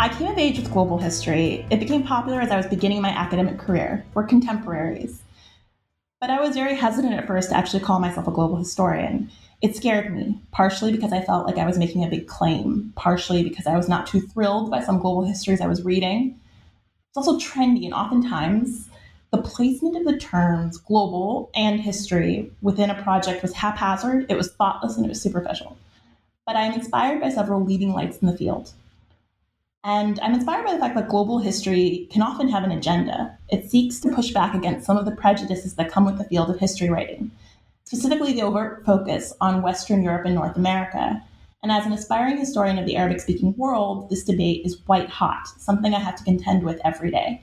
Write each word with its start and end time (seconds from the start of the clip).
I 0.00 0.08
came 0.08 0.28
of 0.28 0.38
age 0.38 0.58
with 0.58 0.72
global 0.72 0.96
history. 0.96 1.66
It 1.68 1.78
became 1.78 2.02
popular 2.02 2.40
as 2.40 2.50
I 2.50 2.56
was 2.56 2.66
beginning 2.66 3.02
my 3.02 3.10
academic 3.10 3.58
career. 3.58 4.02
We're 4.14 4.24
contemporaries. 4.24 5.20
But 6.22 6.30
I 6.30 6.40
was 6.40 6.54
very 6.54 6.74
hesitant 6.74 7.12
at 7.12 7.26
first 7.26 7.50
to 7.50 7.56
actually 7.58 7.80
call 7.80 8.00
myself 8.00 8.26
a 8.26 8.30
global 8.30 8.56
historian. 8.56 9.30
It 9.60 9.76
scared 9.76 10.16
me, 10.16 10.40
partially 10.52 10.90
because 10.90 11.12
I 11.12 11.20
felt 11.20 11.46
like 11.46 11.58
I 11.58 11.66
was 11.66 11.76
making 11.76 12.02
a 12.02 12.08
big 12.08 12.26
claim, 12.26 12.94
partially 12.96 13.42
because 13.42 13.66
I 13.66 13.76
was 13.76 13.90
not 13.90 14.06
too 14.06 14.22
thrilled 14.22 14.70
by 14.70 14.82
some 14.82 15.00
global 15.00 15.26
histories 15.26 15.60
I 15.60 15.66
was 15.66 15.84
reading. 15.84 16.40
It's 17.10 17.18
also 17.18 17.38
trendy, 17.38 17.84
and 17.84 17.92
oftentimes 17.92 18.88
the 19.32 19.42
placement 19.42 19.98
of 19.98 20.06
the 20.06 20.18
terms 20.18 20.78
global 20.78 21.50
and 21.54 21.78
history 21.78 22.50
within 22.62 22.88
a 22.88 23.02
project 23.02 23.42
was 23.42 23.52
haphazard, 23.52 24.24
it 24.30 24.36
was 24.38 24.50
thoughtless, 24.52 24.96
and 24.96 25.04
it 25.04 25.10
was 25.10 25.20
superficial. 25.20 25.76
But 26.46 26.56
I 26.56 26.62
am 26.62 26.72
inspired 26.72 27.20
by 27.20 27.28
several 27.28 27.62
leading 27.62 27.92
lights 27.92 28.16
in 28.16 28.28
the 28.28 28.36
field. 28.38 28.72
And 29.82 30.20
I'm 30.20 30.34
inspired 30.34 30.66
by 30.66 30.74
the 30.74 30.78
fact 30.78 30.94
that 30.96 31.08
global 31.08 31.38
history 31.38 32.06
can 32.10 32.20
often 32.20 32.48
have 32.48 32.64
an 32.64 32.72
agenda. 32.72 33.38
It 33.48 33.70
seeks 33.70 33.98
to 34.00 34.14
push 34.14 34.30
back 34.30 34.54
against 34.54 34.84
some 34.84 34.98
of 34.98 35.06
the 35.06 35.16
prejudices 35.16 35.74
that 35.74 35.90
come 35.90 36.04
with 36.04 36.18
the 36.18 36.24
field 36.24 36.50
of 36.50 36.58
history 36.58 36.90
writing, 36.90 37.30
specifically 37.84 38.34
the 38.34 38.42
overt 38.42 38.84
focus 38.84 39.32
on 39.40 39.62
Western 39.62 40.02
Europe 40.02 40.26
and 40.26 40.34
North 40.34 40.56
America. 40.56 41.22
And 41.62 41.72
as 41.72 41.86
an 41.86 41.92
aspiring 41.92 42.36
historian 42.36 42.78
of 42.78 42.84
the 42.84 42.96
Arabic 42.96 43.20
speaking 43.20 43.54
world, 43.56 44.10
this 44.10 44.22
debate 44.22 44.66
is 44.66 44.86
white 44.86 45.08
hot, 45.08 45.46
something 45.56 45.94
I 45.94 46.00
have 46.00 46.16
to 46.16 46.24
contend 46.24 46.62
with 46.62 46.80
every 46.84 47.10
day. 47.10 47.42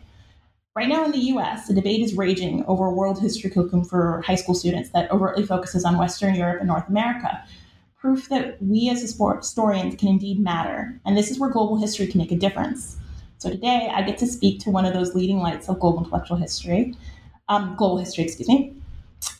Right 0.76 0.88
now 0.88 1.06
in 1.06 1.12
the 1.12 1.32
US, 1.34 1.68
a 1.72 1.74
debate 1.74 2.02
is 2.02 2.14
raging 2.14 2.64
over 2.66 2.86
a 2.86 2.94
world 2.94 3.20
history 3.20 3.50
curriculum 3.50 3.84
for 3.84 4.22
high 4.22 4.36
school 4.36 4.54
students 4.54 4.92
that 4.92 5.10
overtly 5.10 5.44
focuses 5.44 5.84
on 5.86 5.98
Western 5.98 6.36
Europe 6.36 6.60
and 6.60 6.68
North 6.68 6.88
America, 6.88 7.44
proof 8.00 8.30
that 8.30 8.62
we 8.62 8.90
as 8.90 9.02
historians 9.02 9.96
can 9.96 10.08
indeed 10.08 10.40
matter. 10.40 11.00
And 11.06 11.18
this 11.18 11.32
is 11.32 11.40
where 11.40 11.50
global 11.50 11.78
history 11.78 12.06
can 12.06 12.20
make 12.20 12.32
a 12.32 12.36
difference. 12.36 12.98
So 13.40 13.50
today, 13.50 13.92
I 13.92 14.04
get 14.04 14.20
to 14.20 14.28
speak 14.28 14.60
to 14.62 14.70
one 14.70 14.86
of 14.86 14.94
those 14.94 15.16
leading 15.16 15.40
lights 15.40 15.68
of 15.68 15.80
global 15.80 16.04
intellectual 16.04 16.38
history, 16.38 16.96
um, 17.50 17.76
global 17.76 17.98
history, 17.98 18.24
excuse 18.24 18.48
me. 18.48 18.76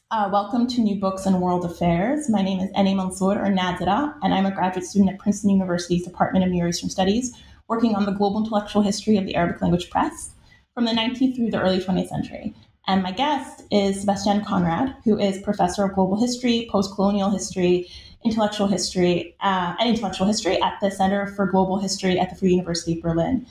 Uh, 0.10 0.30
welcome 0.32 0.66
to 0.68 0.82
New 0.82 1.00
Books 1.00 1.28
and 1.28 1.40
World 1.40 1.66
Affairs. 1.66 2.30
My 2.30 2.42
name 2.42 2.60
is 2.60 2.72
Ene 2.76 2.98
Mansour, 2.98 3.40
or 3.40 3.52
Nadira, 3.52 4.16
and 4.24 4.34
I'm 4.34 4.48
a 4.48 4.52
graduate 4.52 4.86
student 4.86 5.12
at 5.12 5.20
Princeton 5.20 5.52
University's 5.52 6.04
Department 6.04 6.44
of 6.44 6.50
Near 6.50 6.68
Eastern 6.68 6.90
Studies, 6.90 7.38
working 7.68 7.94
on 7.94 8.06
the 8.06 8.12
global 8.12 8.40
intellectual 8.40 8.82
history 8.82 9.18
of 9.18 9.26
the 9.26 9.36
Arabic 9.36 9.62
language 9.62 9.92
press 9.92 10.32
from 10.74 10.86
the 10.86 10.94
19th 10.94 11.36
through 11.36 11.52
the 11.52 11.62
early 11.62 11.80
20th 11.80 12.10
century. 12.10 12.56
And 12.88 13.04
my 13.04 13.12
guest 13.12 13.64
is 13.70 14.00
Sebastian 14.00 14.46
Conrad, 14.46 14.96
who 15.04 15.20
is 15.20 15.42
professor 15.42 15.84
of 15.84 15.94
global 15.94 16.20
history, 16.20 16.70
post 16.72 16.96
colonial 16.96 17.30
history, 17.30 17.88
intellectual 18.28 18.68
history 18.68 19.36
uh, 19.40 19.76
and 19.80 19.90
intellectual 19.90 20.28
history 20.28 20.62
at 20.62 20.78
the 20.82 20.92
Center 20.92 21.28
for 21.28 21.46
Global 21.46 21.80
History 21.80 22.20
at 22.20 22.30
the 22.30 22.36
Free 22.36 22.52
University 22.52 22.98
of 22.98 23.02
Berlin. 23.02 23.46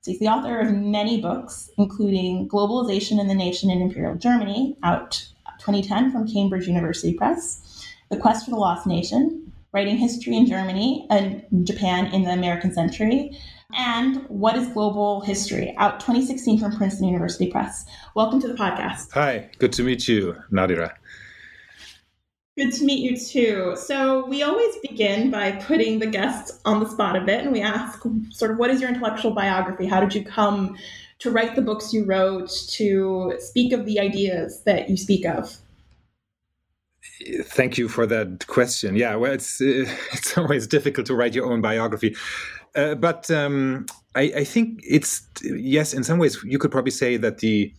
So 0.00 0.12
he's 0.12 0.20
the 0.20 0.28
author 0.28 0.60
of 0.60 0.72
many 0.72 1.20
books, 1.20 1.70
including 1.76 2.48
Globalization 2.48 3.20
and 3.20 3.28
the 3.28 3.34
Nation 3.34 3.68
in 3.70 3.82
Imperial 3.82 4.14
Germany, 4.14 4.76
out 4.82 5.28
2010 5.58 6.12
from 6.12 6.28
Cambridge 6.28 6.66
University 6.68 7.14
Press, 7.14 7.84
The 8.10 8.16
Quest 8.16 8.44
for 8.44 8.52
the 8.52 8.56
Lost 8.56 8.86
Nation, 8.86 9.52
Writing 9.72 9.96
History 9.96 10.36
in 10.36 10.46
Germany 10.46 11.06
and 11.10 11.44
Japan 11.66 12.06
in 12.06 12.22
the 12.22 12.30
American 12.30 12.72
Century, 12.72 13.36
and 13.74 14.24
What 14.28 14.56
is 14.56 14.68
Global 14.68 15.20
History, 15.22 15.74
out 15.78 15.98
2016 15.98 16.60
from 16.60 16.76
Princeton 16.76 17.06
University 17.06 17.50
Press. 17.50 17.86
Welcome 18.14 18.40
to 18.42 18.48
the 18.48 18.54
podcast. 18.54 19.10
Hi, 19.12 19.50
good 19.58 19.72
to 19.72 19.82
meet 19.82 20.06
you, 20.06 20.36
Nadira. 20.52 20.92
Good 22.58 22.72
to 22.74 22.84
meet 22.84 23.00
you 23.00 23.16
too. 23.16 23.76
So, 23.76 24.26
we 24.26 24.42
always 24.42 24.76
begin 24.78 25.30
by 25.30 25.52
putting 25.52 26.00
the 26.00 26.06
guests 26.06 26.60
on 26.66 26.80
the 26.80 26.88
spot 26.88 27.16
a 27.16 27.22
bit 27.22 27.40
and 27.40 27.50
we 27.50 27.62
ask, 27.62 28.02
sort 28.30 28.50
of, 28.50 28.58
what 28.58 28.68
is 28.68 28.80
your 28.80 28.90
intellectual 28.90 29.30
biography? 29.30 29.86
How 29.86 30.00
did 30.00 30.14
you 30.14 30.22
come 30.22 30.76
to 31.20 31.30
write 31.30 31.54
the 31.54 31.62
books 31.62 31.94
you 31.94 32.04
wrote, 32.04 32.50
to 32.70 33.36
speak 33.38 33.72
of 33.72 33.86
the 33.86 33.98
ideas 33.98 34.62
that 34.64 34.90
you 34.90 34.98
speak 34.98 35.24
of? 35.24 35.56
Thank 37.44 37.78
you 37.78 37.88
for 37.88 38.06
that 38.06 38.46
question. 38.48 38.96
Yeah, 38.96 39.14
well, 39.16 39.32
it's 39.32 39.60
uh, 39.60 39.86
it's 40.12 40.36
always 40.36 40.66
difficult 40.66 41.06
to 41.06 41.14
write 41.14 41.34
your 41.34 41.50
own 41.50 41.60
biography, 41.60 42.16
uh, 42.74 42.96
but 42.96 43.30
um, 43.30 43.86
I, 44.14 44.22
I, 44.36 44.44
think 44.44 44.80
it's 44.86 45.22
yes. 45.42 45.94
In 45.94 46.04
some 46.04 46.18
ways, 46.18 46.42
you 46.44 46.58
could 46.58 46.70
probably 46.70 46.90
say 46.90 47.16
that 47.16 47.38
the 47.38 47.72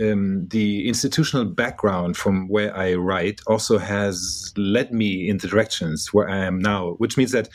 um, 0.00 0.46
the 0.48 0.88
institutional 0.88 1.44
background 1.44 2.16
from 2.16 2.48
where 2.48 2.76
I 2.76 2.94
write 2.94 3.40
also 3.46 3.78
has 3.78 4.52
led 4.56 4.92
me 4.92 5.28
in 5.28 5.38
the 5.38 5.48
directions 5.48 6.12
where 6.12 6.28
I 6.28 6.38
am 6.38 6.58
now, 6.58 6.92
which 6.98 7.16
means 7.16 7.32
that, 7.32 7.48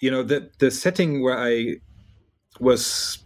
you 0.00 0.10
know, 0.10 0.22
the, 0.22 0.50
the 0.58 0.70
setting 0.70 1.22
where 1.22 1.38
I 1.38 1.76
was 2.60 3.18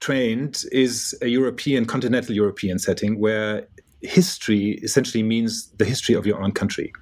trained 0.00 0.64
is 0.72 1.16
a 1.22 1.28
European, 1.28 1.84
continental 1.84 2.34
European 2.34 2.78
setting 2.78 3.20
where 3.20 3.66
history 4.00 4.80
essentially 4.82 5.22
means 5.22 5.70
the 5.78 5.84
history 5.84 6.14
of 6.14 6.26
your 6.26 6.42
own 6.42 6.52
country. 6.52 6.92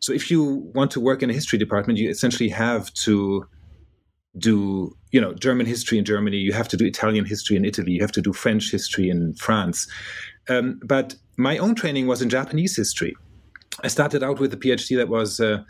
So 0.00 0.12
if 0.12 0.30
you 0.30 0.70
want 0.74 0.90
to 0.92 1.00
work 1.00 1.22
in 1.22 1.30
a 1.30 1.32
history 1.32 1.58
department, 1.58 1.98
you 1.98 2.08
essentially 2.08 2.50
have 2.50 2.92
to 2.94 3.46
do 4.38 4.96
you 5.12 5.20
know 5.20 5.34
German 5.34 5.66
history 5.66 5.98
in 5.98 6.04
Germany, 6.04 6.36
you 6.36 6.52
have 6.52 6.68
to 6.68 6.76
do 6.76 6.84
Italian 6.84 7.24
history 7.24 7.56
in 7.56 7.64
Italy, 7.64 7.92
you 7.92 8.00
have 8.00 8.12
to 8.12 8.22
do 8.22 8.32
French 8.32 8.70
history 8.70 9.08
in 9.08 9.34
France. 9.34 9.86
Um, 10.48 10.80
but 10.84 11.14
my 11.36 11.58
own 11.58 11.74
training 11.74 12.06
was 12.06 12.22
in 12.22 12.28
Japanese 12.28 12.76
history. 12.76 13.14
I 13.82 13.88
started 13.88 14.22
out 14.22 14.40
with 14.40 14.54
a 14.54 14.56
PhD 14.56 14.96
that 14.96 15.08
was 15.08 15.38
uh, 15.38 15.62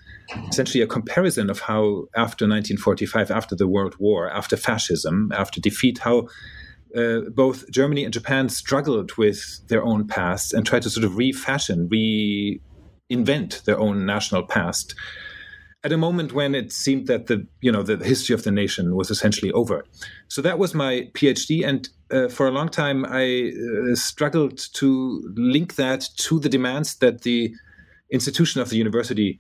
essentially 0.49 0.83
a 0.83 0.87
comparison 0.87 1.51
of 1.51 1.61
how, 1.61 2.05
after 2.15 2.45
1945, 2.45 3.31
after 3.31 3.57
the 3.57 3.67
World 3.67 3.97
War, 3.99 4.31
after 4.31 4.57
fascism, 4.57 5.33
after 5.35 5.61
defeat, 5.61 5.99
how 5.99 6.29
uh, 6.97 7.21
both 7.35 7.69
Germany 7.71 8.05
and 8.05 8.13
Japan 8.13 8.49
struggled 8.49 9.17
with 9.17 9.67
their 9.69 9.83
own 9.83 10.07
past 10.07 10.55
and 10.55 10.65
tried 10.65 10.83
to 10.83 10.91
sort 10.91 11.05
of 11.05 11.17
refashion, 11.17 11.89
reinvent 11.89 13.65
their 13.65 13.79
own 13.79 14.07
national 14.07 14.45
past 14.45 14.95
at 15.87 15.93
a 15.93 15.97
moment 15.97 16.33
when 16.33 16.53
it 16.57 16.73
seemed 16.73 17.07
that 17.07 17.29
the 17.29 17.47
you 17.61 17.71
know 17.71 17.85
the 17.85 17.97
history 18.05 18.35
of 18.35 18.43
the 18.43 18.51
nation 18.51 18.97
was 18.97 19.09
essentially 19.09 19.53
over. 19.53 19.87
So 20.27 20.43
that 20.43 20.59
was 20.59 20.75
my 20.75 21.09
PhD, 21.15 21.65
and 21.65 21.89
uh, 22.11 22.29
for 22.29 22.49
a 22.49 22.51
long 22.51 22.69
time 22.69 23.07
I 23.09 23.53
uh, 23.53 23.95
struggled 23.95 24.59
to 24.75 24.89
link 25.37 25.77
that 25.77 26.09
to 26.27 26.41
the 26.41 26.49
demands 26.49 26.97
that 26.97 27.23
the 27.23 27.55
institution 28.11 28.61
of 28.61 28.69
the 28.69 28.77
university 28.77 29.39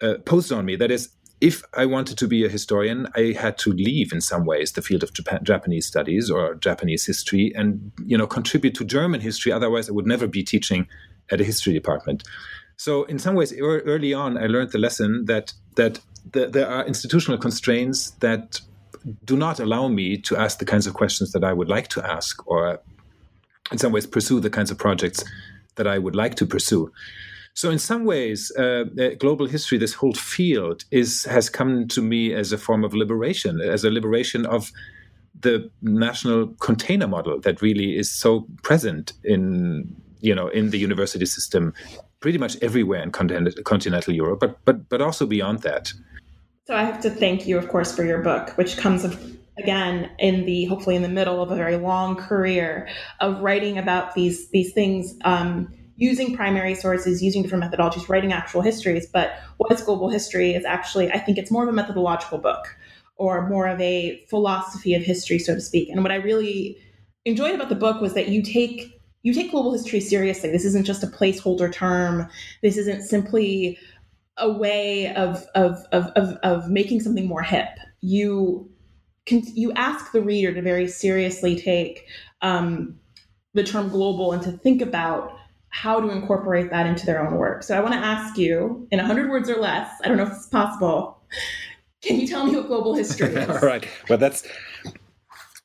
uh, 0.00 0.14
posed 0.24 0.52
on 0.52 0.64
me. 0.64 0.76
That 0.76 0.92
is, 0.92 1.08
if 1.40 1.64
I 1.76 1.86
wanted 1.86 2.18
to 2.18 2.28
be 2.28 2.44
a 2.44 2.48
historian, 2.48 3.08
I 3.16 3.34
had 3.36 3.58
to 3.58 3.72
leave 3.72 4.12
in 4.12 4.20
some 4.20 4.44
ways 4.46 4.72
the 4.72 4.82
field 4.82 5.02
of 5.02 5.12
Japan, 5.12 5.40
Japanese 5.42 5.86
studies 5.86 6.30
or 6.30 6.54
Japanese 6.54 7.04
history, 7.04 7.52
and 7.56 7.90
you 8.06 8.16
know 8.16 8.28
contribute 8.28 8.76
to 8.76 8.84
German 8.84 9.20
history. 9.20 9.50
Otherwise, 9.50 9.88
I 9.88 9.92
would 9.92 10.06
never 10.06 10.28
be 10.28 10.44
teaching 10.44 10.86
at 11.32 11.40
a 11.40 11.44
history 11.44 11.72
department. 11.72 12.22
So 12.76 13.04
in 13.04 13.18
some 13.18 13.34
ways, 13.34 13.52
early 13.58 14.14
on, 14.14 14.36
I 14.36 14.46
learned 14.46 14.72
the 14.72 14.78
lesson 14.78 15.26
that 15.26 15.52
that 15.76 16.00
the, 16.32 16.46
there 16.46 16.68
are 16.68 16.86
institutional 16.86 17.38
constraints 17.38 18.10
that 18.20 18.60
do 19.24 19.36
not 19.36 19.60
allow 19.60 19.88
me 19.88 20.16
to 20.18 20.36
ask 20.36 20.58
the 20.58 20.64
kinds 20.64 20.86
of 20.86 20.94
questions 20.94 21.32
that 21.32 21.44
I 21.44 21.52
would 21.52 21.68
like 21.68 21.88
to 21.88 22.04
ask, 22.04 22.46
or 22.46 22.80
in 23.70 23.78
some 23.78 23.92
ways 23.92 24.06
pursue 24.06 24.40
the 24.40 24.50
kinds 24.50 24.70
of 24.70 24.78
projects 24.78 25.24
that 25.76 25.86
I 25.86 25.98
would 25.98 26.16
like 26.16 26.34
to 26.36 26.46
pursue. 26.46 26.92
So, 27.54 27.70
in 27.70 27.78
some 27.78 28.04
ways, 28.04 28.50
uh, 28.58 28.84
uh 28.98 29.10
global 29.18 29.46
history, 29.46 29.78
this 29.78 29.94
whole 29.94 30.14
field, 30.14 30.84
is 30.90 31.24
has 31.24 31.48
come 31.48 31.86
to 31.88 32.02
me 32.02 32.34
as 32.34 32.52
a 32.52 32.58
form 32.58 32.84
of 32.84 32.94
liberation, 32.94 33.60
as 33.60 33.84
a 33.84 33.90
liberation 33.90 34.46
of 34.46 34.72
the 35.40 35.70
national 35.82 36.48
container 36.60 37.06
model 37.06 37.40
that 37.40 37.60
really 37.60 37.96
is 37.96 38.10
so 38.10 38.46
present 38.62 39.12
in 39.22 39.94
you 40.20 40.34
know 40.34 40.48
in 40.48 40.70
the 40.70 40.78
university 40.78 41.26
system 41.26 41.72
pretty 42.24 42.38
much 42.38 42.56
everywhere 42.62 43.02
in 43.02 43.10
continental 43.10 44.14
Europe, 44.14 44.40
but 44.40 44.64
but 44.64 44.88
but 44.88 45.02
also 45.02 45.26
beyond 45.26 45.58
that. 45.58 45.92
So 46.66 46.74
I 46.74 46.82
have 46.82 46.98
to 47.02 47.10
thank 47.10 47.46
you, 47.46 47.58
of 47.58 47.68
course, 47.68 47.94
for 47.94 48.02
your 48.02 48.22
book, 48.22 48.56
which 48.56 48.78
comes 48.78 49.04
again 49.58 50.10
in 50.18 50.46
the 50.46 50.64
hopefully 50.64 50.96
in 50.96 51.02
the 51.02 51.14
middle 51.20 51.42
of 51.42 51.50
a 51.50 51.54
very 51.54 51.76
long 51.76 52.16
career 52.16 52.88
of 53.20 53.42
writing 53.42 53.76
about 53.76 54.14
these 54.14 54.48
these 54.52 54.72
things. 54.72 55.14
Um, 55.26 55.68
using 55.96 56.34
primary 56.34 56.74
sources, 56.74 57.22
using 57.22 57.42
different 57.42 57.62
methodologies, 57.62 58.08
writing 58.08 58.32
actual 58.32 58.62
histories. 58.62 59.06
But 59.06 59.38
what 59.58 59.70
is 59.70 59.80
global 59.80 60.08
history 60.08 60.52
is 60.52 60.64
actually, 60.64 61.08
I 61.12 61.20
think 61.20 61.38
it's 61.38 61.52
more 61.52 61.62
of 61.62 61.68
a 61.68 61.72
methodological 61.72 62.38
book 62.38 62.76
or 63.14 63.48
more 63.48 63.68
of 63.68 63.80
a 63.80 64.20
philosophy 64.28 64.94
of 64.94 65.04
history, 65.04 65.38
so 65.38 65.54
to 65.54 65.60
speak. 65.60 65.88
And 65.90 66.02
what 66.02 66.10
I 66.10 66.16
really 66.16 66.76
enjoyed 67.24 67.54
about 67.54 67.68
the 67.68 67.76
book 67.76 68.00
was 68.00 68.14
that 68.14 68.26
you 68.26 68.42
take 68.42 68.93
you 69.24 69.34
take 69.34 69.50
global 69.50 69.72
history 69.72 70.00
seriously. 70.00 70.50
This 70.50 70.64
isn't 70.64 70.84
just 70.84 71.02
a 71.02 71.08
placeholder 71.08 71.72
term. 71.72 72.28
This 72.62 72.76
isn't 72.76 73.02
simply 73.02 73.78
a 74.36 74.50
way 74.50 75.12
of 75.14 75.44
of 75.56 75.84
of 75.90 76.06
of, 76.14 76.36
of 76.42 76.70
making 76.70 77.00
something 77.00 77.26
more 77.26 77.42
hip. 77.42 77.68
You 78.00 78.70
can 79.26 79.42
you 79.54 79.72
ask 79.72 80.12
the 80.12 80.22
reader 80.22 80.54
to 80.54 80.62
very 80.62 80.86
seriously 80.86 81.56
take 81.56 82.06
um, 82.42 83.00
the 83.54 83.64
term 83.64 83.88
global 83.88 84.32
and 84.32 84.42
to 84.42 84.52
think 84.52 84.80
about 84.80 85.32
how 85.70 86.00
to 86.00 86.10
incorporate 86.10 86.70
that 86.70 86.86
into 86.86 87.04
their 87.04 87.26
own 87.26 87.36
work. 87.36 87.64
So 87.64 87.76
I 87.76 87.80
want 87.80 87.94
to 87.94 87.98
ask 87.98 88.38
you 88.38 88.86
in 88.92 88.98
100 88.98 89.28
words 89.28 89.50
or 89.50 89.56
less, 89.56 89.90
I 90.04 90.08
don't 90.08 90.16
know 90.18 90.22
if 90.22 90.32
it's 90.32 90.46
possible, 90.46 91.20
Can 92.02 92.20
you 92.20 92.28
tell 92.28 92.44
me 92.44 92.54
what 92.54 92.66
global 92.66 92.94
history 92.94 93.34
is? 93.34 93.48
All 93.48 93.60
right. 93.60 93.88
Well, 94.08 94.18
that's 94.18 94.46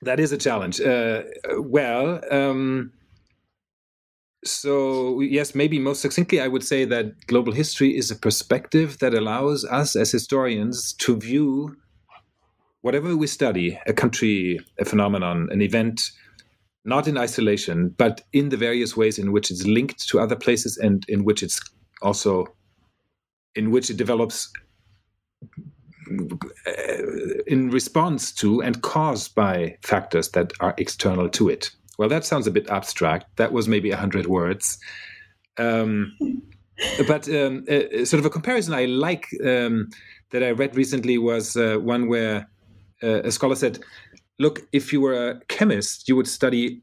that 0.01 0.19
is 0.19 0.31
a 0.31 0.37
challenge. 0.37 0.79
Uh, 0.79 1.23
well, 1.57 2.21
um, 2.31 2.93
so 4.43 5.19
yes, 5.19 5.53
maybe 5.53 5.79
most 5.79 6.01
succinctly, 6.01 6.39
I 6.39 6.47
would 6.47 6.63
say 6.63 6.85
that 6.85 7.27
global 7.27 7.51
history 7.51 7.97
is 7.97 8.09
a 8.09 8.15
perspective 8.15 8.99
that 8.99 9.13
allows 9.13 9.65
us 9.65 9.95
as 9.95 10.11
historians 10.11 10.93
to 10.93 11.17
view 11.17 11.75
whatever 12.81 13.15
we 13.17 13.27
study, 13.27 13.77
a 13.85 13.93
country, 13.93 14.59
a 14.79 14.85
phenomenon, 14.85 15.49
an 15.51 15.61
event, 15.61 16.01
not 16.85 17.07
in 17.07 17.17
isolation, 17.17 17.89
but 17.97 18.21
in 18.31 18.49
the 18.49 18.57
various 18.57 18.95
ways 18.95 19.19
in 19.19 19.31
which 19.31 19.51
it's 19.51 19.65
linked 19.65 20.07
to 20.07 20.19
other 20.19 20.35
places 20.35 20.77
and 20.77 21.05
in 21.09 21.25
which 21.25 21.43
it's 21.43 21.59
also 22.01 22.45
in 23.55 23.71
which 23.71 23.89
it 23.89 23.97
develops 23.97 24.49
uh, 26.09 26.71
in 27.47 27.69
response 27.69 28.31
to 28.31 28.61
and 28.61 28.81
caused 28.81 29.35
by 29.35 29.77
factors 29.83 30.29
that 30.29 30.53
are 30.59 30.73
external 30.77 31.27
to 31.29 31.49
it. 31.49 31.71
Well, 31.99 32.07
that 32.07 32.23
sounds 32.23 32.47
a 32.47 32.51
bit 32.51 32.69
abstract. 32.69 33.25
That 33.35 33.51
was 33.51 33.67
maybe 33.67 33.91
a 33.91 33.97
hundred 33.97 34.25
words. 34.25 34.79
Um, 35.57 36.17
but 37.07 37.27
um, 37.27 37.65
uh, 37.69 38.05
sort 38.05 38.19
of 38.19 38.25
a 38.25 38.29
comparison 38.29 38.73
I 38.73 38.85
like 38.85 39.27
um, 39.45 39.89
that 40.31 40.41
I 40.41 40.51
read 40.51 40.77
recently 40.77 41.17
was 41.17 41.57
uh, 41.57 41.75
one 41.75 42.07
where 42.07 42.49
uh, 43.03 43.23
a 43.23 43.31
scholar 43.31 43.55
said, 43.55 43.79
"Look, 44.39 44.61
if 44.71 44.93
you 44.93 45.01
were 45.01 45.31
a 45.31 45.41
chemist, 45.49 46.07
you 46.07 46.15
would 46.15 46.29
study, 46.29 46.81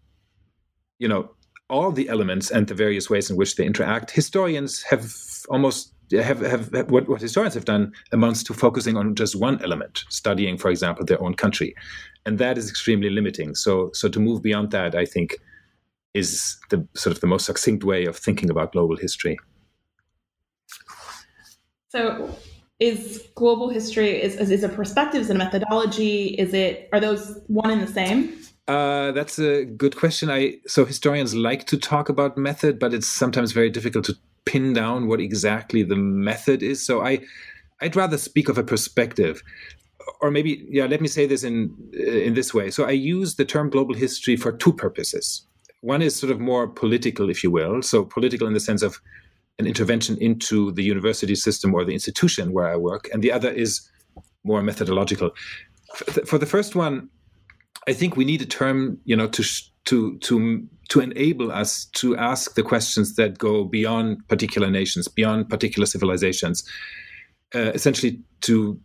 you 0.99 1.09
know, 1.09 1.31
all 1.71 1.93
the 1.93 2.11
elements 2.11 2.51
and 2.51 2.67
the 2.69 2.75
various 2.75 3.09
ways 3.09 3.31
in 3.31 3.37
which 3.37 3.57
they 3.57 3.65
interact. 3.65 4.11
Historians 4.11 4.83
have 4.83 5.15
almost 5.49 5.95
have, 6.13 6.41
have, 6.41 6.73
have 6.73 6.91
what, 6.91 7.09
what, 7.09 7.21
historians 7.21 7.55
have 7.55 7.65
done 7.65 7.93
amounts 8.13 8.43
to 8.45 8.55
focusing 8.55 8.97
on 8.97 9.15
just 9.15 9.35
one 9.37 9.63
element, 9.63 10.05
studying, 10.09 10.57
for 10.57 10.71
example, 10.71 11.05
their 11.05 11.23
own 11.23 11.35
country, 11.35 11.75
and 12.25 12.39
that 12.39 12.59
is 12.59 12.69
extremely 12.69 13.11
limiting. 13.11 13.55
So, 13.55 13.91
so 13.93 14.09
to 14.09 14.21
move 14.21 14.43
beyond 14.43 14.71
that, 14.71 14.95
I 14.95 15.05
think, 15.05 15.37
is 16.15 16.57
the 16.71 16.87
sort 16.95 17.15
of 17.15 17.21
the 17.21 17.27
most 17.27 17.47
succinct 17.47 17.85
way 17.85 18.07
of 18.07 18.17
thinking 18.17 18.51
about 18.51 18.73
global 18.73 18.97
history. 18.97 19.37
So, 21.89 22.37
is 22.79 23.27
global 23.35 23.71
history 23.71 24.23
is 24.23 24.37
is, 24.37 24.51
is 24.51 24.65
a 24.65 24.69
perspective, 24.69 25.23
is 25.23 25.31
it 25.31 25.37
a 25.37 25.39
methodology? 25.39 26.27
Is 26.39 26.53
it 26.53 26.89
are 26.93 27.01
those 27.01 27.41
one 27.47 27.71
and 27.71 27.83
the 27.83 27.93
same? 27.93 28.39
Uh, 28.69 29.13
that's 29.13 29.39
a 29.39 29.65
good 29.65 29.97
question. 29.97 30.29
I 30.31 30.57
so 30.67 30.85
historians 30.85 31.35
like 31.35 31.67
to 31.69 31.79
talk 31.79 32.09
about 32.09 32.37
method, 32.37 32.79
but 32.79 32.93
it's 32.93 33.07
sometimes 33.07 33.53
very 33.53 33.71
difficult 33.71 34.05
to 34.07 34.17
pin 34.47 34.73
down 34.73 35.07
what 35.07 35.21
exactly 35.21 35.83
the 35.83 35.97
method 35.97 36.63
is. 36.63 36.85
So 36.85 37.03
I, 37.03 37.21
I'd 37.81 37.97
rather 37.97 38.17
speak 38.17 38.49
of 38.49 38.57
a 38.57 38.65
perspective, 38.65 39.43
or 40.21 40.31
maybe 40.31 40.67
yeah. 40.71 40.87
Let 40.87 41.01
me 41.01 41.09
say 41.09 41.27
this 41.27 41.45
in 41.45 41.75
in 41.93 42.35
this 42.35 42.55
way. 42.55 42.71
So 42.71 42.85
I 42.85 42.93
use 42.93 43.35
the 43.35 43.45
term 43.45 43.69
global 43.71 43.95
history 43.95 44.37
for 44.37 44.53
two 44.53 44.73
purposes. 44.73 45.47
One 45.83 46.01
is 46.01 46.17
sort 46.17 46.33
of 46.33 46.41
more 46.41 46.67
political, 46.67 47.29
if 47.29 47.45
you 47.45 47.51
will. 47.51 47.83
So 47.83 48.05
political 48.05 48.47
in 48.47 48.55
the 48.55 48.61
sense 48.61 48.83
of 48.83 49.01
an 49.59 49.67
intervention 49.67 50.17
into 50.21 50.73
the 50.73 50.83
university 50.83 51.35
system 51.35 51.75
or 51.75 51.85
the 51.85 51.93
institution 51.93 52.53
where 52.53 52.69
I 52.69 52.77
work, 52.77 53.09
and 53.13 53.23
the 53.23 53.33
other 53.33 53.51
is 53.51 53.89
more 54.45 54.63
methodological. 54.63 55.31
For 56.25 56.39
the 56.39 56.47
first 56.47 56.75
one, 56.75 57.09
I 57.89 57.93
think 57.93 58.17
we 58.17 58.25
need 58.25 58.43
a 58.43 58.47
term, 58.47 58.99
you 59.05 59.17
know, 59.17 59.29
to 59.29 59.43
to 59.85 60.19
to 60.19 60.67
to 60.89 61.01
enable 61.01 61.51
us 61.51 61.87
to 61.97 62.17
ask 62.17 62.55
the 62.55 62.63
questions 62.63 63.17
that 63.17 63.39
go 63.39 63.65
beyond 63.65 64.27
particular 64.29 64.71
nations, 64.71 65.09
beyond 65.09 65.49
particular 65.49 65.87
civilizations, 65.87 66.65
uh, 67.55 67.73
essentially 67.75 68.21
to 68.43 68.79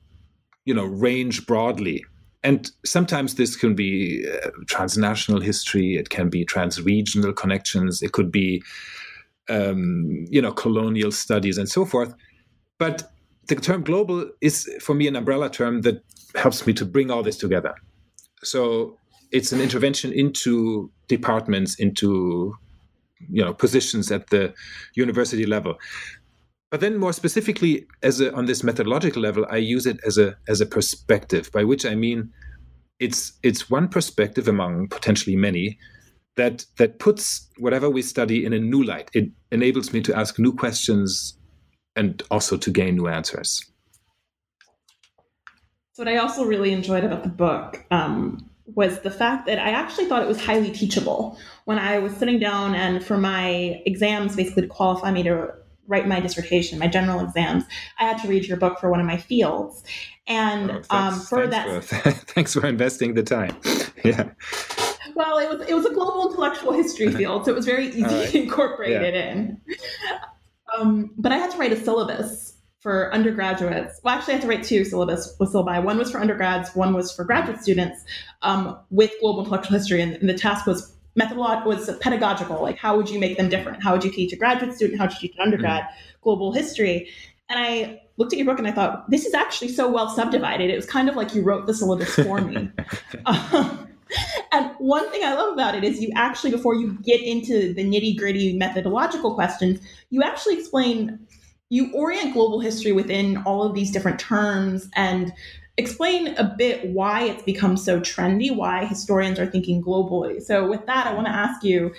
you 0.66 0.74
know 0.74 0.86
range 0.86 1.46
broadly. 1.46 2.06
And 2.44 2.72
sometimes 2.84 3.36
this 3.36 3.56
can 3.56 3.76
be 3.76 4.28
uh, 4.28 4.50
transnational 4.68 5.42
history. 5.42 5.96
It 5.96 6.10
can 6.10 6.30
be 6.30 6.44
transregional 6.44 7.36
connections. 7.36 8.02
It 8.02 8.14
could 8.14 8.32
be 8.32 8.64
um, 9.50 10.26
you 10.30 10.42
know 10.42 10.52
colonial 10.52 11.12
studies 11.12 11.58
and 11.58 11.70
so 11.70 11.86
forth. 11.86 12.14
But 12.80 13.12
the 13.48 13.56
term 13.56 13.84
global 13.84 14.30
is 14.42 14.70
for 14.82 14.96
me 14.96 15.08
an 15.08 15.16
umbrella 15.16 15.50
term 15.50 15.82
that 15.82 16.04
helps 16.36 16.66
me 16.66 16.74
to 16.74 16.86
bring 16.86 17.12
all 17.12 17.22
this 17.22 17.38
together. 17.38 17.76
So 18.44 18.98
it's 19.32 19.52
an 19.52 19.62
intervention 19.62 20.12
into 20.12 20.92
departments, 21.08 21.76
into 21.76 22.54
you 23.30 23.44
know 23.44 23.54
positions 23.54 24.12
at 24.12 24.30
the 24.30 24.54
university 24.96 25.46
level. 25.46 25.78
But 26.70 26.80
then, 26.80 26.98
more 26.98 27.12
specifically, 27.14 27.86
as 28.02 28.22
a, 28.22 28.34
on 28.34 28.46
this 28.46 28.64
methodological 28.64 29.22
level, 29.22 29.46
I 29.50 29.58
use 29.58 29.86
it 29.86 30.00
as 30.06 30.18
a 30.18 30.38
as 30.48 30.62
a 30.62 30.66
perspective, 30.66 31.52
by 31.52 31.64
which 31.64 31.86
I 31.86 31.96
mean 31.96 32.32
it's 33.00 33.34
it's 33.44 33.70
one 33.70 33.88
perspective 33.88 34.48
among 34.48 34.88
potentially 34.88 35.36
many 35.36 35.78
that 36.38 36.66
that 36.78 37.00
puts 37.00 37.50
whatever 37.58 37.90
we 37.90 38.02
study 38.02 38.46
in 38.46 38.54
a 38.54 38.60
new 38.60 38.84
light. 38.84 39.10
It 39.14 39.30
enables 39.52 39.92
me 39.92 40.02
to 40.02 40.18
ask 40.18 40.40
new 40.40 40.54
questions 40.54 41.38
and 41.96 42.24
also 42.32 42.58
to 42.58 42.72
gain 42.72 42.96
new 42.96 43.08
answers. 43.08 43.66
So, 45.94 46.04
what 46.04 46.08
I 46.08 46.18
also 46.18 46.46
really 46.46 46.72
enjoyed 46.72 47.04
about 47.04 47.24
the 47.24 47.30
book 47.30 47.86
um, 47.92 48.50
was 48.66 49.00
the 49.00 49.12
fact 49.12 49.46
that 49.48 49.60
I 49.60 49.72
actually 49.72 50.06
thought 50.06 50.22
it 50.22 50.28
was 50.28 50.40
highly 50.40 50.72
teachable. 50.72 51.38
When 51.66 51.80
I 51.80 52.00
was 52.00 52.16
sitting 52.16 52.40
down 52.40 52.76
and 52.76 53.04
for 53.04 53.18
my 53.18 53.82
exams, 53.86 54.36
basically 54.36 54.64
to 54.64 54.68
qualify 54.68 55.12
me 55.12 55.24
to 55.24 55.54
write 55.88 56.08
my 56.08 56.20
dissertation, 56.20 56.80
my 56.80 56.88
general 56.88 57.20
exams, 57.20 57.66
I 58.00 58.06
had 58.06 58.22
to 58.22 58.28
read 58.28 58.46
your 58.46 58.58
book 58.58 58.80
for 58.80 58.90
one 58.90 59.00
of 59.00 59.06
my 59.06 59.18
fields. 59.18 59.84
And 60.28 60.72
oh, 60.72 60.82
um, 60.90 61.20
for 61.20 61.48
that, 61.48 61.84
for, 61.84 62.12
thanks 62.12 62.54
for 62.54 62.66
investing 62.66 63.14
the 63.14 63.24
time. 63.24 63.58
yeah. 64.04 64.30
Well, 65.16 65.40
it 65.40 65.50
was 65.50 65.68
it 65.68 65.74
was 65.74 65.86
a 65.86 65.94
global 65.94 66.30
intellectual 66.30 66.72
history 66.72 67.12
field, 67.12 67.46
so 67.46 67.52
it 67.52 67.56
was 67.56 67.66
very 67.66 67.88
easy 67.88 68.04
right. 68.04 68.30
to 68.30 68.42
incorporate 68.42 68.92
yeah. 68.92 69.02
it 69.02 69.14
in. 69.16 69.62
Um, 70.78 71.12
but 71.18 71.34
I 71.34 71.38
had 71.38 71.52
to 71.52 71.58
write 71.58 71.74
a 71.74 71.76
syllabus 71.76 72.51
for 72.82 73.14
undergraduates. 73.14 74.02
Well, 74.04 74.16
actually, 74.16 74.34
I 74.34 74.38
had 74.38 74.42
to 74.42 74.48
write 74.48 74.64
two 74.64 74.84
syllabus 74.84 75.36
with 75.40 75.54
syllabi. 75.54 75.84
One 75.84 75.98
was 75.98 76.12
for 76.12 76.20
undergrads, 76.20 76.76
one 76.76 76.94
was 76.94 77.12
for 77.12 77.24
graduate 77.24 77.62
students 77.62 78.04
um, 78.42 78.78
with 78.90 79.12
global 79.22 79.42
intellectual 79.42 79.78
history, 79.78 80.02
and, 80.02 80.16
and 80.16 80.28
the 80.28 80.34
task 80.34 80.66
was 80.66 80.94
methodological 81.16 81.70
was 81.70 81.96
pedagogical. 82.00 82.62
Like, 82.62 82.78
how 82.78 82.98
would 82.98 83.10
you 83.10 83.20
make 83.20 83.38
them 83.38 83.50
different? 83.50 83.84
How 83.84 83.94
would 83.94 84.04
you 84.04 84.12
teach 84.12 84.34
a 84.34 84.36
graduate 84.36 84.74
student? 84.74 85.00
How 85.00 85.06
would 85.06 85.14
you 85.14 85.20
teach 85.20 85.36
an 85.38 85.44
undergrad 85.44 85.84
mm-hmm. 85.84 86.22
global 86.24 86.54
history? 86.54 87.10
And 87.50 87.60
I 87.60 88.02
looked 88.18 88.34
at 88.34 88.40
your 88.40 88.46
book 88.46 88.60
and 88.60 88.68
I 88.68 88.72
thought, 88.72 89.10
this 89.12 89.26
is 89.26 89.34
actually 89.34 89.70
so 89.70 89.90
well 89.92 90.10
subdivided. 90.10 90.70
It 90.70 90.76
was 90.76 90.86
kind 90.86 91.10
of 91.10 91.16
like 91.16 91.36
you 91.36 91.44
wrote 91.44 91.68
the 91.68 91.74
syllabus 91.74 92.16
for 92.16 92.40
me. 92.42 92.70
um, 93.26 93.88
and 94.52 94.72
one 94.78 95.10
thing 95.12 95.24
I 95.24 95.34
love 95.34 95.54
about 95.54 95.76
it 95.76 95.84
is 95.84 96.02
you 96.02 96.10
actually, 96.16 96.52
before 96.52 96.76
you 96.76 96.98
get 97.04 97.22
into 97.22 97.74
the 97.74 97.84
nitty 97.84 98.18
gritty 98.18 98.58
methodological 98.58 99.34
questions, 99.34 99.80
you 100.10 100.24
actually 100.24 100.58
explain 100.58 101.20
you 101.72 101.90
orient 101.94 102.34
global 102.34 102.60
history 102.60 102.92
within 102.92 103.38
all 103.46 103.64
of 103.64 103.74
these 103.74 103.92
different 103.92 104.20
terms 104.20 104.90
and 104.94 105.32
explain 105.78 106.36
a 106.36 106.44
bit 106.44 106.86
why 106.90 107.24
it's 107.24 107.44
become 107.44 107.78
so 107.78 108.02
trendy, 108.02 108.54
why 108.54 108.84
historians 108.84 109.40
are 109.40 109.46
thinking 109.46 109.82
globally. 109.82 110.42
So, 110.42 110.70
with 110.70 110.86
that, 110.86 111.08
I 111.08 111.14
want 111.14 111.28
to 111.28 111.34
ask 111.34 111.64
you 111.64 111.94